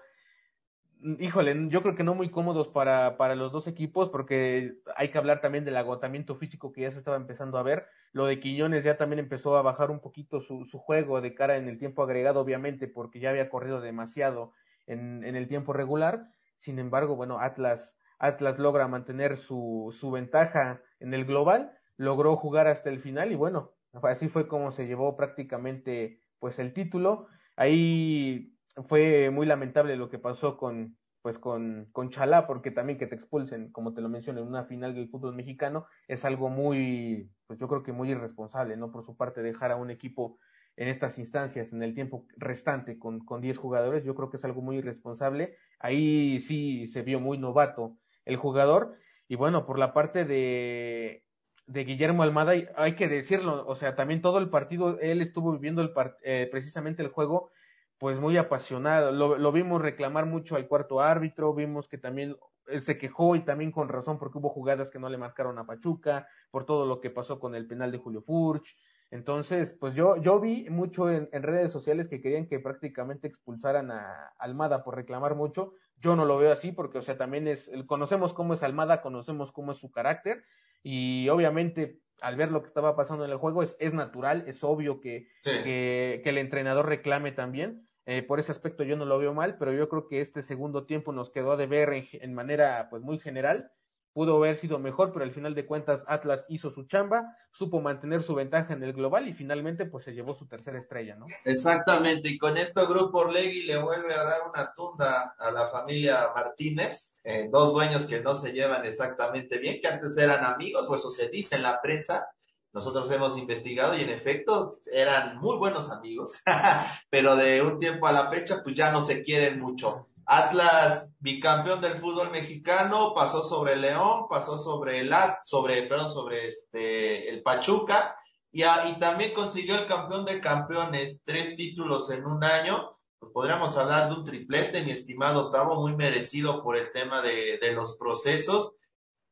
híjole, 1.19 1.69
yo 1.69 1.81
creo 1.81 1.95
que 1.95 2.03
no 2.03 2.15
muy 2.15 2.29
cómodos 2.31 2.67
para, 2.69 3.17
para 3.17 3.35
los 3.35 3.51
dos 3.51 3.67
equipos, 3.67 4.09
porque 4.09 4.75
hay 4.95 5.09
que 5.09 5.17
hablar 5.17 5.41
también 5.41 5.65
del 5.65 5.77
agotamiento 5.77 6.35
físico 6.35 6.71
que 6.71 6.81
ya 6.81 6.91
se 6.91 6.99
estaba 6.99 7.17
empezando 7.17 7.57
a 7.57 7.63
ver. 7.63 7.87
Lo 8.11 8.25
de 8.25 8.39
Quiñones 8.39 8.83
ya 8.83 8.97
también 8.97 9.19
empezó 9.19 9.57
a 9.57 9.61
bajar 9.61 9.91
un 9.91 9.99
poquito 9.99 10.41
su, 10.41 10.65
su 10.65 10.79
juego 10.79 11.21
de 11.21 11.33
cara 11.33 11.57
en 11.57 11.67
el 11.67 11.77
tiempo 11.77 12.03
agregado, 12.03 12.41
obviamente, 12.41 12.87
porque 12.87 13.19
ya 13.19 13.29
había 13.29 13.49
corrido 13.49 13.81
demasiado 13.81 14.53
en, 14.85 15.23
en 15.23 15.35
el 15.35 15.47
tiempo 15.47 15.73
regular. 15.73 16.27
Sin 16.59 16.79
embargo, 16.79 17.15
bueno, 17.15 17.39
Atlas, 17.39 17.97
Atlas 18.19 18.59
logra 18.59 18.87
mantener 18.87 19.37
su, 19.37 19.95
su 19.97 20.11
ventaja 20.11 20.81
en 20.99 21.13
el 21.13 21.25
global, 21.25 21.77
logró 21.97 22.35
jugar 22.35 22.67
hasta 22.67 22.89
el 22.89 22.99
final 22.99 23.31
y 23.31 23.35
bueno, 23.35 23.77
Así 24.03 24.27
fue 24.29 24.47
como 24.47 24.71
se 24.71 24.87
llevó 24.87 25.15
prácticamente 25.15 26.21
pues 26.39 26.59
el 26.59 26.73
título. 26.73 27.27
Ahí 27.55 28.56
fue 28.87 29.29
muy 29.29 29.45
lamentable 29.45 29.95
lo 29.95 30.09
que 30.09 30.19
pasó 30.19 30.57
con 30.57 30.97
pues 31.27 31.39
con, 31.39 31.89
con 31.91 32.09
Chalá, 32.09 32.47
porque 32.47 32.71
también 32.71 32.97
que 32.97 33.05
te 33.05 33.15
expulsen, 33.15 33.69
como 33.73 33.93
te 33.93 33.99
lo 33.99 34.07
mencioné, 34.07 34.39
en 34.39 34.47
una 34.47 34.63
final 34.63 34.95
del 34.95 35.09
fútbol 35.09 35.35
mexicano, 35.35 35.85
es 36.07 36.23
algo 36.23 36.47
muy, 36.47 37.29
pues 37.47 37.59
yo 37.59 37.67
creo 37.67 37.83
que 37.83 37.91
muy 37.91 38.11
irresponsable, 38.11 38.77
¿no? 38.77 38.93
Por 38.93 39.03
su 39.03 39.17
parte, 39.17 39.41
dejar 39.41 39.71
a 39.71 39.75
un 39.75 39.91
equipo 39.91 40.39
en 40.77 40.87
estas 40.87 41.17
instancias, 41.19 41.73
en 41.73 41.83
el 41.83 41.93
tiempo 41.93 42.27
restante, 42.37 42.97
con, 42.97 43.19
con 43.25 43.41
10 43.41 43.57
jugadores, 43.57 44.05
yo 44.05 44.15
creo 44.15 44.29
que 44.29 44.37
es 44.37 44.45
algo 44.45 44.61
muy 44.61 44.77
irresponsable. 44.77 45.57
Ahí 45.79 46.39
sí 46.39 46.87
se 46.87 47.01
vio 47.01 47.19
muy 47.19 47.37
novato 47.37 47.97
el 48.23 48.37
jugador. 48.37 48.95
Y 49.27 49.35
bueno, 49.35 49.65
por 49.65 49.79
la 49.79 49.93
parte 49.93 50.23
de, 50.23 51.25
de 51.65 51.83
Guillermo 51.83 52.23
Almada, 52.23 52.53
hay 52.77 52.95
que 52.95 53.09
decirlo, 53.09 53.65
o 53.67 53.75
sea, 53.75 53.95
también 53.95 54.21
todo 54.21 54.37
el 54.37 54.49
partido, 54.49 54.97
él 55.01 55.21
estuvo 55.21 55.51
viviendo 55.51 55.81
el 55.81 55.91
eh, 56.23 56.47
precisamente 56.49 57.01
el 57.01 57.09
juego, 57.09 57.51
pues 57.97 58.19
muy 58.19 58.37
apasionado, 58.37 59.11
lo, 59.11 59.37
lo, 59.37 59.51
vimos 59.51 59.81
reclamar 59.81 60.25
mucho 60.25 60.55
al 60.55 60.67
cuarto 60.67 61.01
árbitro, 61.01 61.53
vimos 61.53 61.87
que 61.87 61.97
también 61.97 62.37
él 62.67 62.81
se 62.81 62.97
quejó 62.97 63.35
y 63.35 63.41
también 63.41 63.71
con 63.71 63.89
razón 63.89 64.19
porque 64.19 64.37
hubo 64.37 64.49
jugadas 64.49 64.89
que 64.89 64.99
no 64.99 65.09
le 65.09 65.17
marcaron 65.17 65.57
a 65.57 65.65
Pachuca, 65.65 66.27
por 66.51 66.65
todo 66.65 66.85
lo 66.85 66.99
que 66.99 67.09
pasó 67.09 67.39
con 67.39 67.55
el 67.55 67.65
penal 67.67 67.91
de 67.91 67.97
Julio 67.97 68.21
Furch, 68.21 68.75
entonces, 69.09 69.73
pues 69.79 69.95
yo, 69.95 70.17
yo 70.17 70.39
vi 70.39 70.69
mucho 70.69 71.09
en, 71.09 71.29
en 71.31 71.43
redes 71.43 71.71
sociales 71.71 72.09
que 72.09 72.21
querían 72.21 72.47
que 72.47 72.59
prácticamente 72.59 73.27
expulsaran 73.27 73.89
a 73.89 74.33
Almada 74.37 74.83
por 74.83 74.95
reclamar 74.95 75.35
mucho, 75.35 75.73
yo 75.99 76.15
no 76.15 76.25
lo 76.25 76.37
veo 76.37 76.51
así 76.51 76.71
porque, 76.71 76.97
o 76.97 77.01
sea, 77.01 77.17
también 77.17 77.47
es, 77.47 77.71
conocemos 77.85 78.33
cómo 78.33 78.53
es 78.53 78.63
Almada, 78.63 79.01
conocemos 79.01 79.51
cómo 79.51 79.71
es 79.71 79.77
su 79.77 79.91
carácter, 79.91 80.43
y 80.83 81.29
obviamente 81.29 82.01
al 82.21 82.35
ver 82.35 82.51
lo 82.51 82.61
que 82.61 82.67
estaba 82.67 82.95
pasando 82.95 83.25
en 83.25 83.31
el 83.31 83.37
juego 83.37 83.63
es, 83.63 83.77
es 83.79 83.93
natural, 83.93 84.43
es 84.47 84.63
obvio 84.63 84.99
que, 84.99 85.27
sí. 85.43 85.51
que, 85.63 86.21
que, 86.23 86.29
el 86.29 86.37
entrenador 86.37 86.87
reclame 86.87 87.31
también. 87.31 87.86
Eh, 88.09 88.23
por 88.23 88.39
ese 88.39 88.53
aspecto 88.53 88.85
yo 88.85 88.95
no 88.95 89.03
lo 89.03 89.19
veo 89.19 89.33
mal, 89.33 89.57
pero 89.57 89.73
yo 89.73 89.89
creo 89.89 90.07
que 90.07 90.21
este 90.21 90.41
segundo 90.41 90.85
tiempo 90.85 91.11
nos 91.11 91.29
quedó 91.29 91.57
de 91.57 91.67
ver 91.67 91.89
en, 92.13 92.33
manera 92.33 92.87
pues 92.89 93.03
muy 93.03 93.19
general 93.19 93.69
pudo 94.13 94.37
haber 94.37 94.55
sido 94.55 94.79
mejor, 94.79 95.11
pero 95.11 95.25
al 95.25 95.31
final 95.33 95.53
de 95.53 95.65
cuentas 95.65 96.05
Atlas 96.07 96.45
hizo 96.47 96.71
su 96.71 96.87
chamba, 96.87 97.35
supo 97.51 97.81
mantener 97.81 98.23
su 98.23 98.33
ventaja 98.33 98.73
en 98.73 98.81
el 98.81 98.93
global 98.93 99.27
y 99.27 99.33
finalmente 99.33 99.85
pues 99.85 100.05
se 100.05 100.13
llevó 100.13 100.33
su 100.33 100.47
tercera 100.47 100.79
estrella, 100.79 101.15
¿no? 101.17 101.27
Exactamente, 101.43 102.29
y 102.29 102.37
con 102.37 102.57
esto 102.57 102.87
Grupo 102.87 103.19
Orlegui 103.19 103.63
le 103.63 103.77
vuelve 103.77 104.15
a 104.15 104.23
dar 104.23 104.39
una 104.49 104.73
tunda 104.73 105.35
a 105.37 105.51
la 105.51 105.67
familia 105.67 106.31
Martínez, 106.33 107.17
eh, 107.23 107.49
dos 107.51 107.73
dueños 107.73 108.05
que 108.05 108.21
no 108.21 108.33
se 108.33 108.53
llevan 108.53 108.85
exactamente 108.85 109.59
bien, 109.59 109.79
que 109.81 109.87
antes 109.87 110.17
eran 110.17 110.45
amigos, 110.45 110.87
o 110.89 110.95
eso 110.95 111.11
se 111.11 111.27
dice 111.27 111.57
en 111.57 111.63
la 111.63 111.79
prensa, 111.79 112.27
nosotros 112.73 113.09
hemos 113.11 113.37
investigado 113.37 113.97
y 113.97 114.03
en 114.03 114.09
efecto 114.09 114.71
eran 114.91 115.37
muy 115.39 115.57
buenos 115.57 115.89
amigos, 115.89 116.41
pero 117.09 117.35
de 117.35 117.61
un 117.61 117.79
tiempo 117.79 118.07
a 118.07 118.11
la 118.11 118.29
fecha 118.29 118.61
pues 118.63 118.75
ya 118.75 118.91
no 118.91 119.01
se 119.01 119.23
quieren 119.23 119.59
mucho. 119.59 120.07
Atlas, 120.29 121.13
bicampeón 121.19 121.79
del 121.79 121.99
fútbol 122.01 122.31
mexicano, 122.31 123.13
pasó 123.15 123.43
sobre 123.43 123.77
León, 123.77 124.25
pasó 124.29 124.57
sobre 124.57 124.99
el 124.99 125.11
sobre, 125.43 125.83
perdón, 125.83 126.11
sobre 126.11 126.49
este, 126.49 127.29
el 127.29 127.41
Pachuca, 127.41 128.17
y, 128.51 128.63
también 128.99 129.33
consiguió 129.33 129.75
el 129.75 129.87
campeón 129.87 130.25
de 130.25 130.41
campeones, 130.41 131.21
tres 131.23 131.55
títulos 131.55 132.09
en 132.11 132.25
un 132.25 132.43
año. 132.43 132.97
Pues 133.19 133.31
podríamos 133.31 133.77
hablar 133.77 134.09
de 134.09 134.15
un 134.15 134.25
triplete, 134.25 134.83
mi 134.83 134.91
estimado 134.91 135.49
Tavo, 135.49 135.81
muy 135.81 135.95
merecido 135.95 136.61
por 136.61 136.75
el 136.75 136.91
tema 136.91 137.21
de 137.21 137.71
los 137.73 137.95
procesos. 137.97 138.73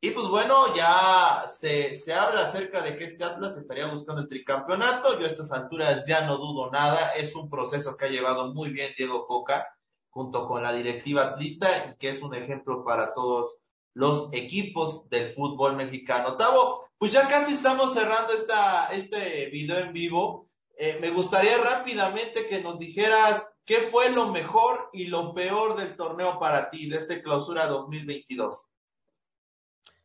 Y 0.01 0.11
pues 0.11 0.27
bueno, 0.27 0.75
ya 0.75 1.47
se, 1.47 1.95
se 1.95 2.13
habla 2.13 2.43
acerca 2.43 2.81
de 2.81 2.95
que 2.95 3.05
este 3.05 3.23
Atlas 3.23 3.57
estaría 3.57 3.87
buscando 3.87 4.21
el 4.21 4.27
tricampeonato. 4.27 5.19
Yo 5.19 5.25
a 5.25 5.29
estas 5.29 5.51
alturas 5.51 6.05
ya 6.05 6.21
no 6.21 6.37
dudo 6.37 6.69
nada. 6.69 7.11
Es 7.11 7.35
un 7.35 7.49
proceso 7.49 7.97
que 7.97 8.05
ha 8.05 8.09
llevado 8.09 8.53
muy 8.53 8.69
bien 8.69 8.93
Diego 8.97 9.25
Coca 9.25 9.67
junto 10.15 10.47
con 10.47 10.63
la 10.63 10.71
directiva 10.71 11.23
atlista, 11.23 11.95
que 11.99 12.09
es 12.09 12.21
un 12.21 12.33
ejemplo 12.33 12.85
para 12.85 13.13
todos 13.13 13.57
los 13.93 14.29
equipos 14.31 15.09
del 15.09 15.33
fútbol 15.33 15.75
mexicano. 15.75 16.37
Tavo, 16.37 16.87
pues 16.97 17.11
ya 17.11 17.27
casi 17.27 17.53
estamos 17.53 17.93
cerrando 17.93 18.33
esta, 18.33 18.87
este 18.87 19.49
video 19.49 19.79
en 19.79 19.91
vivo. 19.91 20.49
Eh, 20.77 20.99
me 21.01 21.11
gustaría 21.11 21.57
rápidamente 21.57 22.47
que 22.47 22.61
nos 22.61 22.79
dijeras 22.79 23.55
qué 23.65 23.81
fue 23.91 24.09
lo 24.11 24.31
mejor 24.31 24.89
y 24.93 25.05
lo 25.05 25.33
peor 25.33 25.75
del 25.75 25.95
torneo 25.97 26.39
para 26.39 26.69
ti, 26.69 26.89
de 26.89 26.97
este 26.97 27.21
clausura 27.21 27.67
2022. 27.67 28.67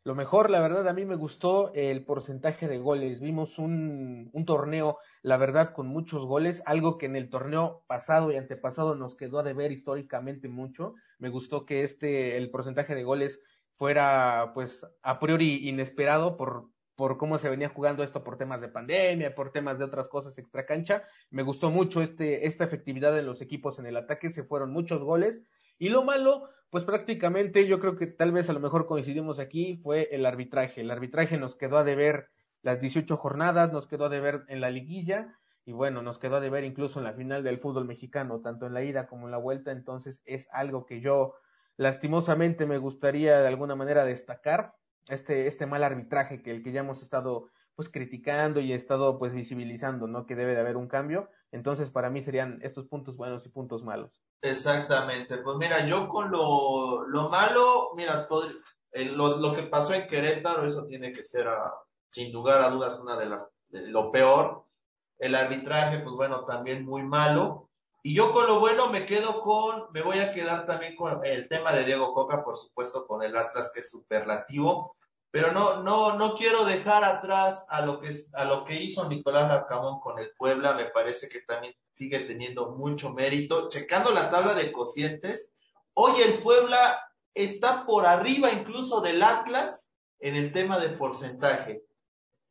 Lo 0.02 0.14
mejor, 0.14 0.48
la 0.48 0.60
verdad, 0.60 0.88
a 0.88 0.94
mí 0.94 1.04
me 1.04 1.14
gustó 1.14 1.74
el 1.74 2.04
porcentaje 2.04 2.68
de 2.68 2.78
goles. 2.78 3.20
Vimos 3.20 3.58
un, 3.58 4.30
un, 4.32 4.44
torneo, 4.46 4.98
la 5.22 5.36
verdad, 5.36 5.74
con 5.74 5.88
muchos 5.88 6.24
goles, 6.24 6.62
algo 6.64 6.96
que 6.96 7.04
en 7.04 7.16
el 7.16 7.28
torneo 7.28 7.84
pasado 7.86 8.32
y 8.32 8.36
antepasado 8.36 8.94
nos 8.94 9.14
quedó 9.14 9.40
a 9.40 9.42
deber 9.42 9.72
históricamente 9.72 10.48
mucho. 10.48 10.94
Me 11.18 11.28
gustó 11.28 11.66
que 11.66 11.82
este, 11.82 12.38
el 12.38 12.50
porcentaje 12.50 12.94
de 12.94 13.04
goles 13.04 13.42
fuera, 13.76 14.52
pues, 14.54 14.86
a 15.02 15.20
priori 15.20 15.68
inesperado 15.68 16.38
por, 16.38 16.70
por 17.00 17.18
cómo 17.18 17.36
se 17.36 17.50
venía 17.50 17.68
jugando 17.68 18.02
esto 18.02 18.24
por 18.24 18.38
temas 18.38 18.62
de 18.62 18.68
pandemia, 18.68 19.34
por 19.34 19.52
temas 19.52 19.78
de 19.78 19.84
otras 19.84 20.08
cosas 20.08 20.36
extra 20.38 20.64
cancha. 20.64 21.02
Me 21.30 21.42
gustó 21.42 21.70
mucho 21.70 22.00
este, 22.00 22.46
esta 22.46 22.64
efectividad 22.64 23.14
de 23.14 23.22
los 23.22 23.42
equipos 23.42 23.78
en 23.78 23.84
el 23.84 23.98
ataque, 23.98 24.30
se 24.30 24.44
fueron 24.44 24.70
muchos 24.70 25.02
goles. 25.02 25.42
Y 25.78 25.88
lo 25.88 26.04
malo, 26.04 26.48
pues 26.70 26.84
prácticamente 26.84 27.66
yo 27.66 27.80
creo 27.80 27.96
que 27.96 28.06
tal 28.06 28.32
vez 28.32 28.48
a 28.48 28.52
lo 28.52 28.60
mejor 28.60 28.86
coincidimos 28.86 29.38
aquí, 29.38 29.80
fue 29.82 30.08
el 30.12 30.24
arbitraje. 30.24 30.80
El 30.80 30.90
arbitraje 30.90 31.36
nos 31.36 31.56
quedó 31.56 31.78
a 31.78 31.84
deber 31.84 32.30
las 32.62 32.80
18 32.80 33.16
jornadas, 33.16 33.72
nos 33.72 33.86
quedó 33.86 34.06
a 34.06 34.08
deber 34.08 34.44
en 34.48 34.60
la 34.60 34.70
liguilla 34.70 35.36
y 35.64 35.72
bueno, 35.72 36.02
nos 36.02 36.18
quedó 36.18 36.36
a 36.36 36.40
deber 36.40 36.64
incluso 36.64 36.98
en 36.98 37.04
la 37.04 37.12
final 37.12 37.42
del 37.42 37.58
fútbol 37.58 37.86
mexicano, 37.86 38.40
tanto 38.40 38.66
en 38.66 38.74
la 38.74 38.84
ida 38.84 39.08
como 39.08 39.26
en 39.26 39.32
la 39.32 39.38
vuelta. 39.38 39.72
Entonces 39.72 40.22
es 40.24 40.48
algo 40.52 40.86
que 40.86 41.00
yo 41.00 41.34
lastimosamente 41.76 42.66
me 42.66 42.78
gustaría 42.78 43.40
de 43.40 43.48
alguna 43.48 43.74
manera 43.74 44.04
destacar 44.04 44.74
este, 45.08 45.48
este 45.48 45.66
mal 45.66 45.82
arbitraje 45.82 46.42
que 46.42 46.52
el 46.52 46.62
que 46.62 46.72
ya 46.72 46.80
hemos 46.80 47.02
estado 47.02 47.50
pues 47.74 47.88
criticando 47.88 48.60
y 48.60 48.72
he 48.72 48.76
estado 48.76 49.18
pues 49.18 49.32
visibilizando, 49.32 50.06
¿no? 50.06 50.26
Que 50.26 50.36
debe 50.36 50.54
de 50.54 50.60
haber 50.60 50.76
un 50.76 50.86
cambio. 50.86 51.30
Entonces, 51.50 51.90
para 51.90 52.10
mí 52.10 52.22
serían 52.22 52.58
estos 52.62 52.86
puntos 52.86 53.16
buenos 53.16 53.46
y 53.46 53.48
puntos 53.48 53.82
malos. 53.82 54.22
Exactamente. 54.42 55.38
Pues 55.38 55.56
mira, 55.58 55.86
yo 55.86 56.08
con 56.08 56.30
lo, 56.30 57.06
lo 57.06 57.28
malo, 57.28 57.90
mira, 57.94 58.26
todo, 58.26 58.48
lo, 58.92 59.36
lo, 59.36 59.54
que 59.54 59.64
pasó 59.64 59.92
en 59.94 60.06
Querétaro, 60.08 60.66
eso 60.66 60.86
tiene 60.86 61.12
que 61.12 61.24
ser, 61.24 61.46
ah, 61.48 61.74
sin 62.10 62.32
lugar 62.32 62.62
a 62.62 62.70
dudas, 62.70 62.98
una 62.98 63.16
de 63.16 63.26
las, 63.26 63.50
lo 63.70 64.10
peor. 64.10 64.64
El 65.18 65.34
arbitraje, 65.34 65.98
pues 65.98 66.14
bueno, 66.14 66.46
también 66.46 66.86
muy 66.86 67.02
malo. 67.02 67.68
Y 68.02 68.14
yo 68.14 68.32
con 68.32 68.46
lo 68.46 68.60
bueno 68.60 68.88
me 68.88 69.04
quedo 69.04 69.42
con, 69.42 69.88
me 69.92 70.00
voy 70.00 70.20
a 70.20 70.32
quedar 70.32 70.64
también 70.64 70.96
con 70.96 71.24
el 71.24 71.46
tema 71.48 71.72
de 71.72 71.84
Diego 71.84 72.14
Coca, 72.14 72.42
por 72.42 72.56
supuesto, 72.56 73.06
con 73.06 73.22
el 73.22 73.36
Atlas 73.36 73.70
que 73.74 73.80
es 73.80 73.90
superlativo, 73.90 74.96
pero 75.30 75.52
no, 75.52 75.82
no, 75.82 76.16
no 76.16 76.34
quiero 76.34 76.64
dejar 76.64 77.04
atrás 77.04 77.66
a 77.68 77.84
lo 77.84 78.00
que 78.00 78.10
a 78.32 78.44
lo 78.46 78.64
que 78.64 78.74
hizo 78.74 79.06
Nicolás 79.06 79.48
Larcamón 79.48 80.00
con 80.00 80.18
el 80.18 80.30
Puebla, 80.36 80.72
me 80.72 80.86
parece 80.86 81.28
que 81.28 81.42
también 81.42 81.74
sigue 82.00 82.20
teniendo 82.20 82.70
mucho 82.70 83.12
mérito. 83.12 83.68
Checando 83.68 84.10
la 84.10 84.30
tabla 84.30 84.54
de 84.54 84.72
cocientes, 84.72 85.52
hoy 85.92 86.22
el 86.22 86.42
Puebla 86.42 86.98
está 87.34 87.84
por 87.84 88.06
arriba 88.06 88.50
incluso 88.50 89.02
del 89.02 89.22
Atlas 89.22 89.90
en 90.18 90.34
el 90.34 90.50
tema 90.50 90.80
de 90.80 90.96
porcentaje. 90.96 91.82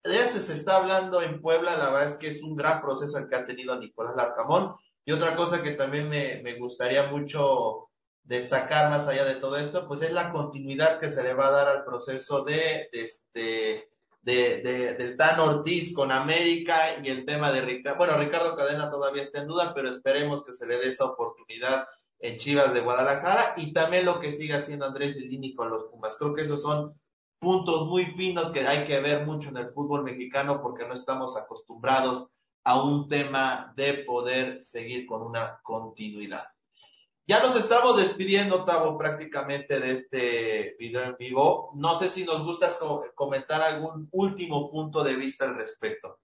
De 0.03 0.19
eso 0.19 0.39
se 0.39 0.53
está 0.53 0.77
hablando 0.77 1.23
en 1.23 1.41
Puebla, 1.41 1.77
la 1.77 1.89
verdad 1.89 2.09
es 2.09 2.17
que 2.17 2.27
es 2.27 2.43
un 2.43 2.55
gran 2.55 2.79
proceso 2.79 3.17
el 3.17 3.27
que 3.27 3.37
ha 3.37 3.45
tenido 3.47 3.75
Nicolás 3.75 4.15
Larcamón 4.15 4.75
y 5.03 5.13
otra 5.13 5.35
cosa 5.35 5.63
que 5.63 5.71
también 5.71 6.07
me, 6.07 6.43
me 6.43 6.59
gustaría 6.59 7.07
mucho 7.07 7.89
destacar 8.21 8.91
más 8.91 9.07
allá 9.07 9.25
de 9.25 9.35
todo 9.35 9.57
esto, 9.57 9.87
pues 9.87 10.03
es 10.03 10.11
la 10.11 10.31
continuidad 10.31 10.99
que 10.99 11.09
se 11.09 11.23
le 11.23 11.33
va 11.33 11.47
a 11.47 11.51
dar 11.51 11.67
al 11.69 11.85
proceso 11.85 12.43
de, 12.43 12.87
de 12.93 13.01
este, 13.01 13.89
de, 14.21 14.61
de, 14.61 14.93
del 14.95 15.17
Tan 15.17 15.39
Ortiz 15.39 15.93
con 15.93 16.11
América 16.11 16.99
y 17.03 17.09
el 17.09 17.25
tema 17.25 17.51
de 17.51 17.61
Ricardo. 17.61 17.97
Bueno, 17.97 18.17
Ricardo 18.17 18.55
Cadena 18.55 18.89
todavía 18.89 19.23
está 19.23 19.41
en 19.41 19.47
duda, 19.47 19.73
pero 19.73 19.89
esperemos 19.89 20.43
que 20.43 20.53
se 20.53 20.67
le 20.67 20.77
dé 20.77 20.89
esa 20.89 21.05
oportunidad 21.05 21.87
en 22.19 22.37
Chivas 22.37 22.73
de 22.73 22.81
Guadalajara 22.81 23.53
y 23.57 23.73
también 23.73 24.05
lo 24.05 24.19
que 24.19 24.31
siga 24.31 24.57
haciendo 24.57 24.85
Andrés 24.85 25.15
Lilini 25.15 25.53
con 25.53 25.69
los 25.69 25.85
Pumas. 25.85 26.17
Creo 26.17 26.33
que 26.33 26.41
esos 26.41 26.61
son 26.61 26.93
puntos 27.39 27.87
muy 27.87 28.07
finos 28.17 28.51
que 28.51 28.67
hay 28.67 28.85
que 28.85 28.99
ver 28.99 29.25
mucho 29.25 29.49
en 29.49 29.57
el 29.57 29.69
fútbol 29.69 30.03
mexicano 30.03 30.61
porque 30.61 30.85
no 30.85 30.93
estamos 30.93 31.37
acostumbrados 31.37 32.29
a 32.65 32.83
un 32.83 33.07
tema 33.07 33.73
de 33.77 34.03
poder 34.05 34.61
seguir 34.61 35.05
con 35.05 35.21
una 35.21 35.59
continuidad. 35.63 36.45
Ya 37.29 37.43
nos 37.43 37.55
estamos 37.55 37.95
despidiendo, 37.95 38.65
Tavo, 38.65 38.97
prácticamente 38.97 39.79
de 39.79 39.91
este 39.91 40.75
video 40.79 41.03
en 41.03 41.15
vivo. 41.15 41.71
No 41.75 41.93
sé 41.93 42.09
si 42.09 42.25
nos 42.25 42.43
gustas 42.43 42.79
comentar 43.13 43.61
algún 43.61 44.09
último 44.11 44.71
punto 44.71 45.03
de 45.03 45.15
vista 45.15 45.45
al 45.45 45.55
respecto. 45.55 46.17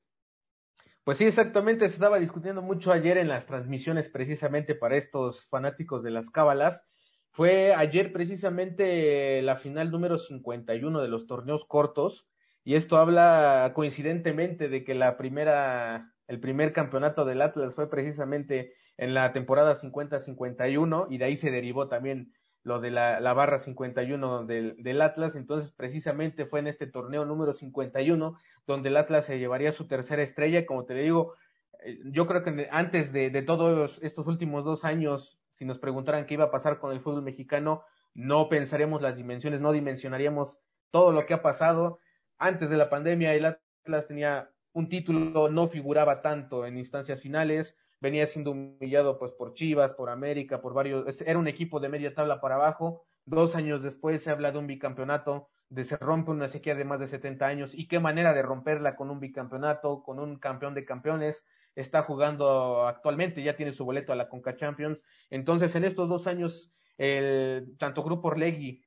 Pues 1.03 1.19
sí, 1.19 1.25
exactamente. 1.25 1.87
Se 1.87 1.93
estaba 1.93 2.17
discutiendo 2.17 2.63
mucho 2.63 2.91
ayer 2.91 3.19
en 3.19 3.27
las 3.27 3.45
transmisiones 3.45 4.09
precisamente 4.09 4.73
para 4.73 4.97
estos 4.97 5.45
fanáticos 5.45 6.01
de 6.01 6.09
las 6.09 6.31
cábalas. 6.31 6.81
Fue 7.29 7.75
ayer 7.75 8.11
precisamente 8.11 9.43
la 9.43 9.57
final 9.57 9.91
número 9.91 10.17
51 10.17 11.01
de 11.03 11.07
los 11.07 11.27
torneos 11.27 11.65
cortos. 11.65 12.25
Y 12.63 12.73
esto 12.73 12.97
habla 12.97 13.73
coincidentemente 13.75 14.69
de 14.69 14.83
que 14.83 14.95
la 14.95 15.17
primera 15.17 16.15
el 16.27 16.39
primer 16.39 16.73
campeonato 16.73 17.25
del 17.25 17.43
Atlas 17.43 17.75
fue 17.75 17.89
precisamente 17.89 18.73
en 18.97 19.13
la 19.13 19.33
temporada 19.33 19.77
50-51 19.77 21.07
y 21.09 21.17
de 21.17 21.25
ahí 21.25 21.37
se 21.37 21.51
derivó 21.51 21.87
también 21.87 22.33
lo 22.63 22.79
de 22.79 22.89
la, 22.89 23.19
la 23.19 23.33
barra 23.33 23.59
51 23.59 24.45
del, 24.45 24.75
del, 24.81 25.01
Atlas. 25.01 25.35
Entonces, 25.35 25.71
precisamente 25.71 26.45
fue 26.45 26.59
en 26.59 26.67
este 26.67 26.87
torneo 26.87 27.23
número 27.23 27.53
51 27.53 28.37
donde 28.65 28.89
el 28.89 28.97
Atlas 28.97 29.25
se 29.25 29.37
llevaría 29.37 29.71
su 29.71 29.87
tercera 29.87 30.23
estrella. 30.23 30.65
Como 30.65 30.85
te 30.85 30.95
digo, 30.95 31.35
eh, 31.83 31.99
yo 32.05 32.25
creo 32.25 32.43
que 32.43 32.67
antes 32.71 33.13
de, 33.13 33.29
de 33.29 33.41
todos 33.43 33.99
estos 34.01 34.25
últimos 34.25 34.63
dos 34.63 34.83
años, 34.83 35.37
si 35.53 35.65
nos 35.65 35.77
preguntaran 35.77 36.25
qué 36.25 36.33
iba 36.33 36.45
a 36.45 36.51
pasar 36.51 36.79
con 36.79 36.91
el 36.91 37.01
fútbol 37.01 37.21
mexicano, 37.21 37.83
no 38.15 38.49
pensaríamos 38.49 39.01
las 39.01 39.15
dimensiones, 39.15 39.61
no 39.61 39.71
dimensionaríamos 39.71 40.57
todo 40.89 41.11
lo 41.11 41.25
que 41.27 41.35
ha 41.35 41.43
pasado. 41.43 41.99
Antes 42.39 42.71
de 42.71 42.77
la 42.77 42.89
pandemia, 42.89 43.33
el 43.35 43.45
Atlas 43.45 44.07
tenía 44.07 44.49
un 44.73 44.89
título, 44.89 45.49
no 45.49 45.67
figuraba 45.67 46.23
tanto 46.23 46.65
en 46.65 46.77
instancias 46.77 47.21
finales, 47.21 47.75
venía 47.99 48.27
siendo 48.27 48.51
humillado 48.51 49.17
pues 49.17 49.31
por 49.31 49.53
Chivas, 49.53 49.91
por 49.93 50.09
América, 50.09 50.61
por 50.61 50.73
varios, 50.73 51.21
era 51.21 51.39
un 51.39 51.47
equipo 51.47 51.79
de 51.79 51.89
media 51.89 52.13
tabla 52.13 52.41
para 52.41 52.55
abajo, 52.55 53.05
dos 53.25 53.55
años 53.55 53.81
después 53.81 54.23
se 54.23 54.31
habla 54.31 54.51
de 54.51 54.59
un 54.59 54.67
bicampeonato, 54.67 55.49
de 55.69 55.83
se 55.85 55.97
rompe 55.97 56.31
una 56.31 56.49
sequía 56.49 56.75
de 56.75 56.85
más 56.85 56.99
de 56.99 57.07
70 57.07 57.45
años 57.45 57.71
y 57.73 57.87
qué 57.87 57.99
manera 57.99 58.33
de 58.33 58.41
romperla 58.41 58.95
con 58.95 59.09
un 59.09 59.19
bicampeonato, 59.19 60.03
con 60.03 60.19
un 60.19 60.37
campeón 60.37 60.73
de 60.73 60.85
campeones, 60.85 61.43
está 61.73 62.03
jugando 62.03 62.87
actualmente, 62.87 63.43
ya 63.43 63.55
tiene 63.55 63.73
su 63.73 63.83
boleto 63.83 64.13
a 64.13 64.15
la 64.15 64.29
Conca 64.29 64.55
Champions, 64.55 65.03
entonces 65.29 65.75
en 65.75 65.83
estos 65.83 66.07
dos 66.07 66.27
años 66.27 66.71
el 66.97 67.75
tanto 67.77 68.03
Grupo 68.03 68.29
Orlegui 68.29 68.85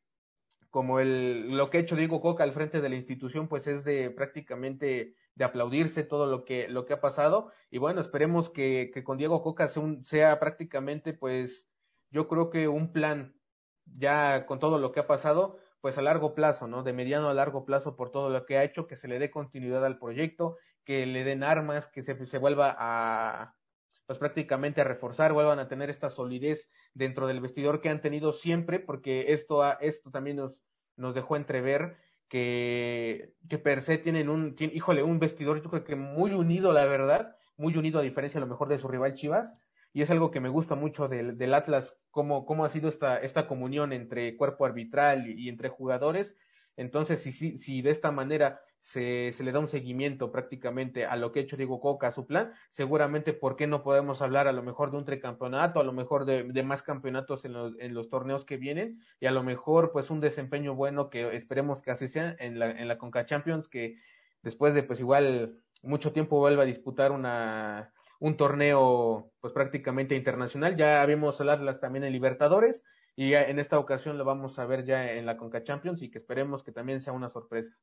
como 0.71 1.01
el, 1.01 1.57
lo 1.57 1.71
que 1.71 1.79
ha 1.79 1.81
hecho 1.81 1.97
Diego 1.97 2.21
Coca 2.21 2.45
al 2.45 2.53
frente 2.53 2.81
de 2.81 2.89
la 2.89 2.97
institución, 2.97 3.49
pues 3.49 3.67
es 3.67 3.85
de 3.85 4.11
prácticamente 4.11 5.15
de 5.39 5.45
aplaudirse 5.45 6.03
todo 6.03 6.27
lo 6.27 6.45
que, 6.45 6.69
lo 6.69 6.85
que 6.85 6.95
ha 6.95 7.01
pasado. 7.01 7.53
Y 7.71 7.79
bueno, 7.79 8.01
esperemos 8.01 8.51
que, 8.51 8.91
que 8.93 9.05
con 9.05 9.19
Diego 9.19 9.41
Coca 9.41 9.69
sea, 9.69 9.85
sea, 10.03 10.41
prácticamente, 10.41 11.13
pues, 11.15 11.71
yo 12.11 12.27
creo 12.27 12.51
que 12.51 12.67
un 12.67 12.93
plan, 12.93 13.41
ya 13.85 14.47
con 14.47 14.59
todo 14.59 14.81
lo 14.81 14.91
que 14.91 14.99
ha 14.99 15.07
pasado, 15.07 15.61
pues 15.81 15.97
a 15.97 16.03
largo 16.03 16.35
plazo, 16.35 16.67
¿no? 16.67 16.83
De 16.83 16.93
mediano 16.93 17.29
a 17.29 17.35
largo 17.35 17.65
plazo 17.65 17.95
por 17.95 18.11
todo 18.11 18.31
lo 18.31 18.47
que 18.47 18.59
ha 18.59 18.65
hecho, 18.65 18.89
que 18.89 18.97
se 18.97 19.07
le 19.07 19.21
dé 19.21 19.31
continuidad 19.31 19.87
al 19.87 20.01
proyecto, 20.01 20.57
que 20.83 21.07
le 21.07 21.23
den 21.23 21.45
armas, 21.45 21.87
que 21.87 22.03
se, 22.03 22.27
se 22.27 22.39
vuelva 22.39 22.75
a, 22.77 23.55
pues 24.07 24.19
prácticamente 24.19 24.81
a 24.81 24.85
reforzar, 24.85 25.33
vuelvan 25.33 25.61
a 25.61 25.69
tener 25.69 25.89
esta 25.89 26.11
solidez 26.11 26.69
dentro 26.95 27.29
del 27.29 27.41
vestidor 27.41 27.81
que 27.81 27.91
han 27.91 28.01
tenido 28.01 28.33
siempre, 28.33 28.81
porque 28.81 29.33
esto, 29.35 29.63
esto 29.79 30.11
también 30.11 30.39
nos, 30.39 30.65
nos 30.97 31.15
dejó 31.15 31.37
entrever 31.37 31.97
que, 32.29 33.35
que 33.49 33.59
per 33.59 33.83
se 33.83 33.99
tienen 33.99 34.29
un, 34.29 34.55
híjole, 34.59 35.03
un 35.03 35.19
vestidor, 35.19 35.63
yo 35.63 35.71
creo 35.71 35.85
que 35.85 35.97
muy 35.97 36.33
unido, 36.33 36.73
la 36.73 36.85
verdad, 36.85 37.37
muy 37.57 37.77
unido 37.77 37.99
a 37.99 38.03
diferencia 38.03 38.39
a 38.39 38.41
lo 38.43 38.47
mejor 38.47 38.69
de 38.69 38.79
su 38.79 38.89
rival 38.89 39.15
Chivas, 39.15 39.57
y 39.93 40.03
es 40.03 40.11
algo 40.11 40.31
que 40.31 40.41
me 40.41 40.49
gusta 40.49 40.75
mucho 40.75 41.09
del, 41.09 41.39
del 41.39 41.55
Atlas, 41.55 41.97
cómo, 42.11 42.45
cómo 42.45 42.65
ha 42.65 42.69
sido 42.69 42.89
esta, 42.89 43.19
esta 43.19 43.49
comunión 43.49 43.93
entre 43.93 44.37
cuerpo 44.37 44.67
arbitral 44.67 45.27
y, 45.27 45.47
y 45.47 45.49
entre 45.49 45.71
jugadores. 45.71 46.37
Entonces, 46.77 47.21
si, 47.21 47.33
si, 47.33 47.59
si 47.59 47.83
de 47.83 47.91
esta 47.91 48.13
manera 48.13 48.61
se, 48.81 49.33
se, 49.33 49.43
le 49.45 49.53
da 49.53 49.59
un 49.59 49.69
seguimiento 49.69 50.31
prácticamente 50.31 51.05
a 51.05 51.17
lo 51.17 51.33
que 51.33 51.41
ha 51.41 51.43
hecho 51.43 51.57
Diego 51.57 51.81
Coca, 51.81 52.09
a 52.09 52.13
su 52.13 52.27
plan, 52.27 52.53
seguramente, 52.71 53.33
¿por 53.33 53.57
qué 53.57 53.67
no 53.67 53.83
podemos 53.83 54.23
hablar 54.23 54.49
a 54.49 54.53
lo 54.53 54.63
mejor 54.63 54.91
de 54.91 54.99
un 54.99 55.05
tricampeonato, 55.05 55.81
a 55.81 55.85
lo 55.85 55.93
mejor 55.93 56.25
de, 56.25 56.45
de 56.45 56.63
más 56.63 56.83
campeonatos 56.83 57.45
en 57.45 57.53
los, 57.53 57.75
en 57.79 57.95
los, 57.95 58.09
torneos 58.09 58.45
que 58.45 58.57
vienen 58.57 59.01
y 59.21 59.27
a 59.27 59.31
lo 59.31 59.43
mejor 59.43 59.93
pues 59.93 60.11
un 60.11 60.21
desempeño 60.21 60.75
bueno 60.75 61.11
que 61.11 61.37
esperemos 61.37 61.83
que 61.83 61.91
así 61.91 62.09
sea 62.09 62.37
en 62.39 62.59
la, 62.59 62.71
en 62.71 62.89
la 62.89 62.99
Conca 62.99 63.27
Champions, 63.27 63.69
que 63.69 63.97
después 64.43 64.75
de 64.75 64.83
pues 64.83 65.01
igual 65.01 65.61
mucho 65.83 66.13
tiempo 66.13 66.39
vuelva 66.39 66.63
a 66.63 66.67
disputar 66.67 67.13
una, 67.13 67.93
un 68.21 68.37
torneo 68.37 69.33
pues 69.41 69.53
prácticamente 69.53 70.15
internacional, 70.17 70.77
ya 70.77 71.03
al 71.03 71.49
Atlas 71.49 71.81
también 71.81 72.05
en 72.05 72.13
Libertadores 72.13 72.85
y 73.17 73.35
en 73.35 73.59
esta 73.59 73.79
ocasión 73.79 74.17
lo 74.17 74.25
vamos 74.25 74.59
a 74.59 74.67
ver 74.67 74.85
ya 74.85 75.13
en 75.13 75.27
la 75.27 75.37
Conca 75.37 75.65
Champions 75.65 76.03
y 76.03 76.11
que 76.11 76.19
esperemos 76.19 76.63
que 76.63 76.73
también 76.73 77.01
sea 77.01 77.13
una 77.13 77.31
sorpresa. 77.31 77.77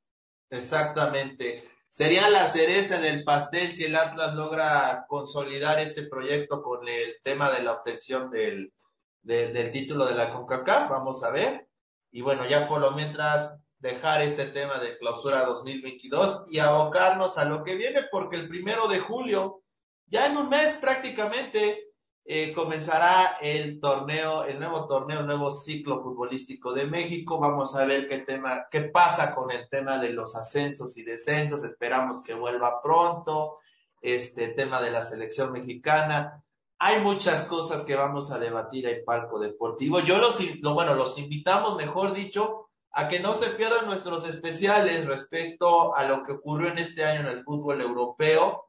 Exactamente. 0.49 1.69
Sería 1.87 2.29
la 2.29 2.45
cereza 2.47 2.97
en 2.97 3.05
el 3.05 3.23
pastel 3.23 3.71
si 3.71 3.85
el 3.85 3.95
Atlas 3.95 4.35
logra 4.35 5.05
consolidar 5.07 5.79
este 5.79 6.03
proyecto 6.03 6.61
con 6.61 6.87
el 6.87 7.15
tema 7.23 7.51
de 7.51 7.63
la 7.63 7.73
obtención 7.73 8.29
del, 8.29 8.73
de, 9.21 9.53
del 9.53 9.71
título 9.71 10.05
de 10.05 10.15
la 10.15 10.33
CONCACAF. 10.33 10.89
Vamos 10.89 11.23
a 11.23 11.31
ver. 11.31 11.67
Y 12.11 12.21
bueno, 12.21 12.45
ya 12.45 12.67
por 12.67 12.81
lo 12.81 12.91
mientras, 12.91 13.53
dejar 13.79 14.21
este 14.21 14.47
tema 14.47 14.79
de 14.79 14.97
clausura 14.97 15.45
2022 15.45 16.45
y 16.49 16.59
abocarnos 16.59 17.37
a 17.37 17.45
lo 17.45 17.63
que 17.63 17.75
viene, 17.75 18.03
porque 18.11 18.35
el 18.37 18.47
primero 18.47 18.87
de 18.87 18.99
julio, 18.99 19.61
ya 20.07 20.25
en 20.25 20.37
un 20.37 20.49
mes 20.49 20.77
prácticamente, 20.77 21.84
eh, 22.27 22.53
comenzará 22.53 23.37
el 23.39 23.79
torneo, 23.79 24.45
el 24.45 24.57
nuevo 24.57 24.87
torneo, 24.87 25.19
el 25.19 25.27
nuevo 25.27 25.51
ciclo 25.51 26.01
futbolístico 26.01 26.73
de 26.73 26.85
México. 26.85 27.37
Vamos 27.39 27.75
a 27.75 27.85
ver 27.85 28.07
qué 28.07 28.19
tema, 28.19 28.65
qué 28.71 28.81
pasa 28.81 29.35
con 29.35 29.51
el 29.51 29.69
tema 29.69 29.99
de 29.99 30.09
los 30.09 30.35
ascensos 30.35 30.97
y 30.97 31.03
descensos. 31.03 31.63
Esperamos 31.63 32.23
que 32.23 32.33
vuelva 32.33 32.81
pronto. 32.81 33.59
Este 34.01 34.49
tema 34.49 34.81
de 34.81 34.89
la 34.89 35.03
selección 35.03 35.51
mexicana. 35.51 36.43
Hay 36.79 36.99
muchas 36.99 37.45
cosas 37.45 37.83
que 37.83 37.95
vamos 37.95 38.31
a 38.31 38.39
debatir 38.39 38.87
en 38.87 39.05
Palco 39.05 39.39
Deportivo. 39.39 39.99
Yo 39.99 40.17
los, 40.17 40.39
bueno, 40.61 40.95
los 40.95 41.17
invitamos, 41.19 41.75
mejor 41.75 42.13
dicho, 42.13 42.69
a 42.91 43.07
que 43.07 43.19
no 43.19 43.35
se 43.35 43.51
pierdan 43.51 43.85
nuestros 43.85 44.27
especiales 44.27 45.05
respecto 45.05 45.95
a 45.95 46.03
lo 46.05 46.23
que 46.23 46.33
ocurrió 46.33 46.69
en 46.69 46.79
este 46.79 47.03
año 47.03 47.21
en 47.21 47.37
el 47.37 47.43
fútbol 47.43 47.81
europeo 47.81 48.65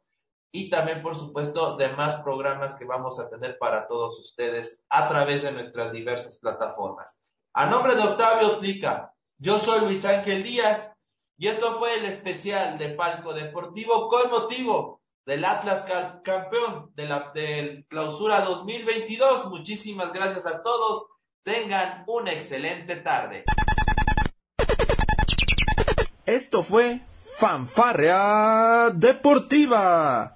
y 0.53 0.71
también, 0.71 1.03
por 1.03 1.17
supuesto, 1.17 1.77
demás 1.77 2.17
programas 2.23 2.75
que 2.75 2.85
vamos 2.85 3.21
a 3.21 3.29
tener 3.29 3.59
para 3.59 3.87
todos 3.87 4.19
ustedes 4.19 4.85
a 4.89 5.09
través 5.09 5.43
de 5.43 5.53
nuestras 5.53 5.93
diversas 5.93 6.39
plataformas. 6.39 7.21
A 7.53 7.67
nombre 7.67 7.95
de 7.95 8.03
Octavio 8.03 8.59
Plica, 8.59 9.13
yo 9.39 9.59
soy 9.59 9.81
Luis 9.81 10.05
Ángel 10.05 10.43
Díaz 10.43 10.93
y 11.39 11.49
esto 11.49 11.75
fue 11.75 11.99
el 11.99 12.07
especial 12.07 12.79
de 12.79 12.91
Palco 12.91 13.35
Deportivo 13.35 14.09
con 14.09 14.31
motivo 14.31 15.03
del 15.27 15.45
Atlas 15.45 15.85
campeón 16.23 16.93
de 16.95 17.07
la 17.07 17.33
del 17.35 17.85
clausura 17.89 18.41
2022. 18.43 19.51
Muchísimas 19.51 20.13
gracias 20.13 20.47
a 20.47 20.63
todos. 20.63 21.07
Tengan 21.43 22.05
una 22.07 22.33
excelente 22.33 22.97
tarde. 22.97 23.45
Esto 26.25 26.63
fue 26.63 27.01
Fanfarrea 27.13 28.91
Deportiva. 28.91 30.36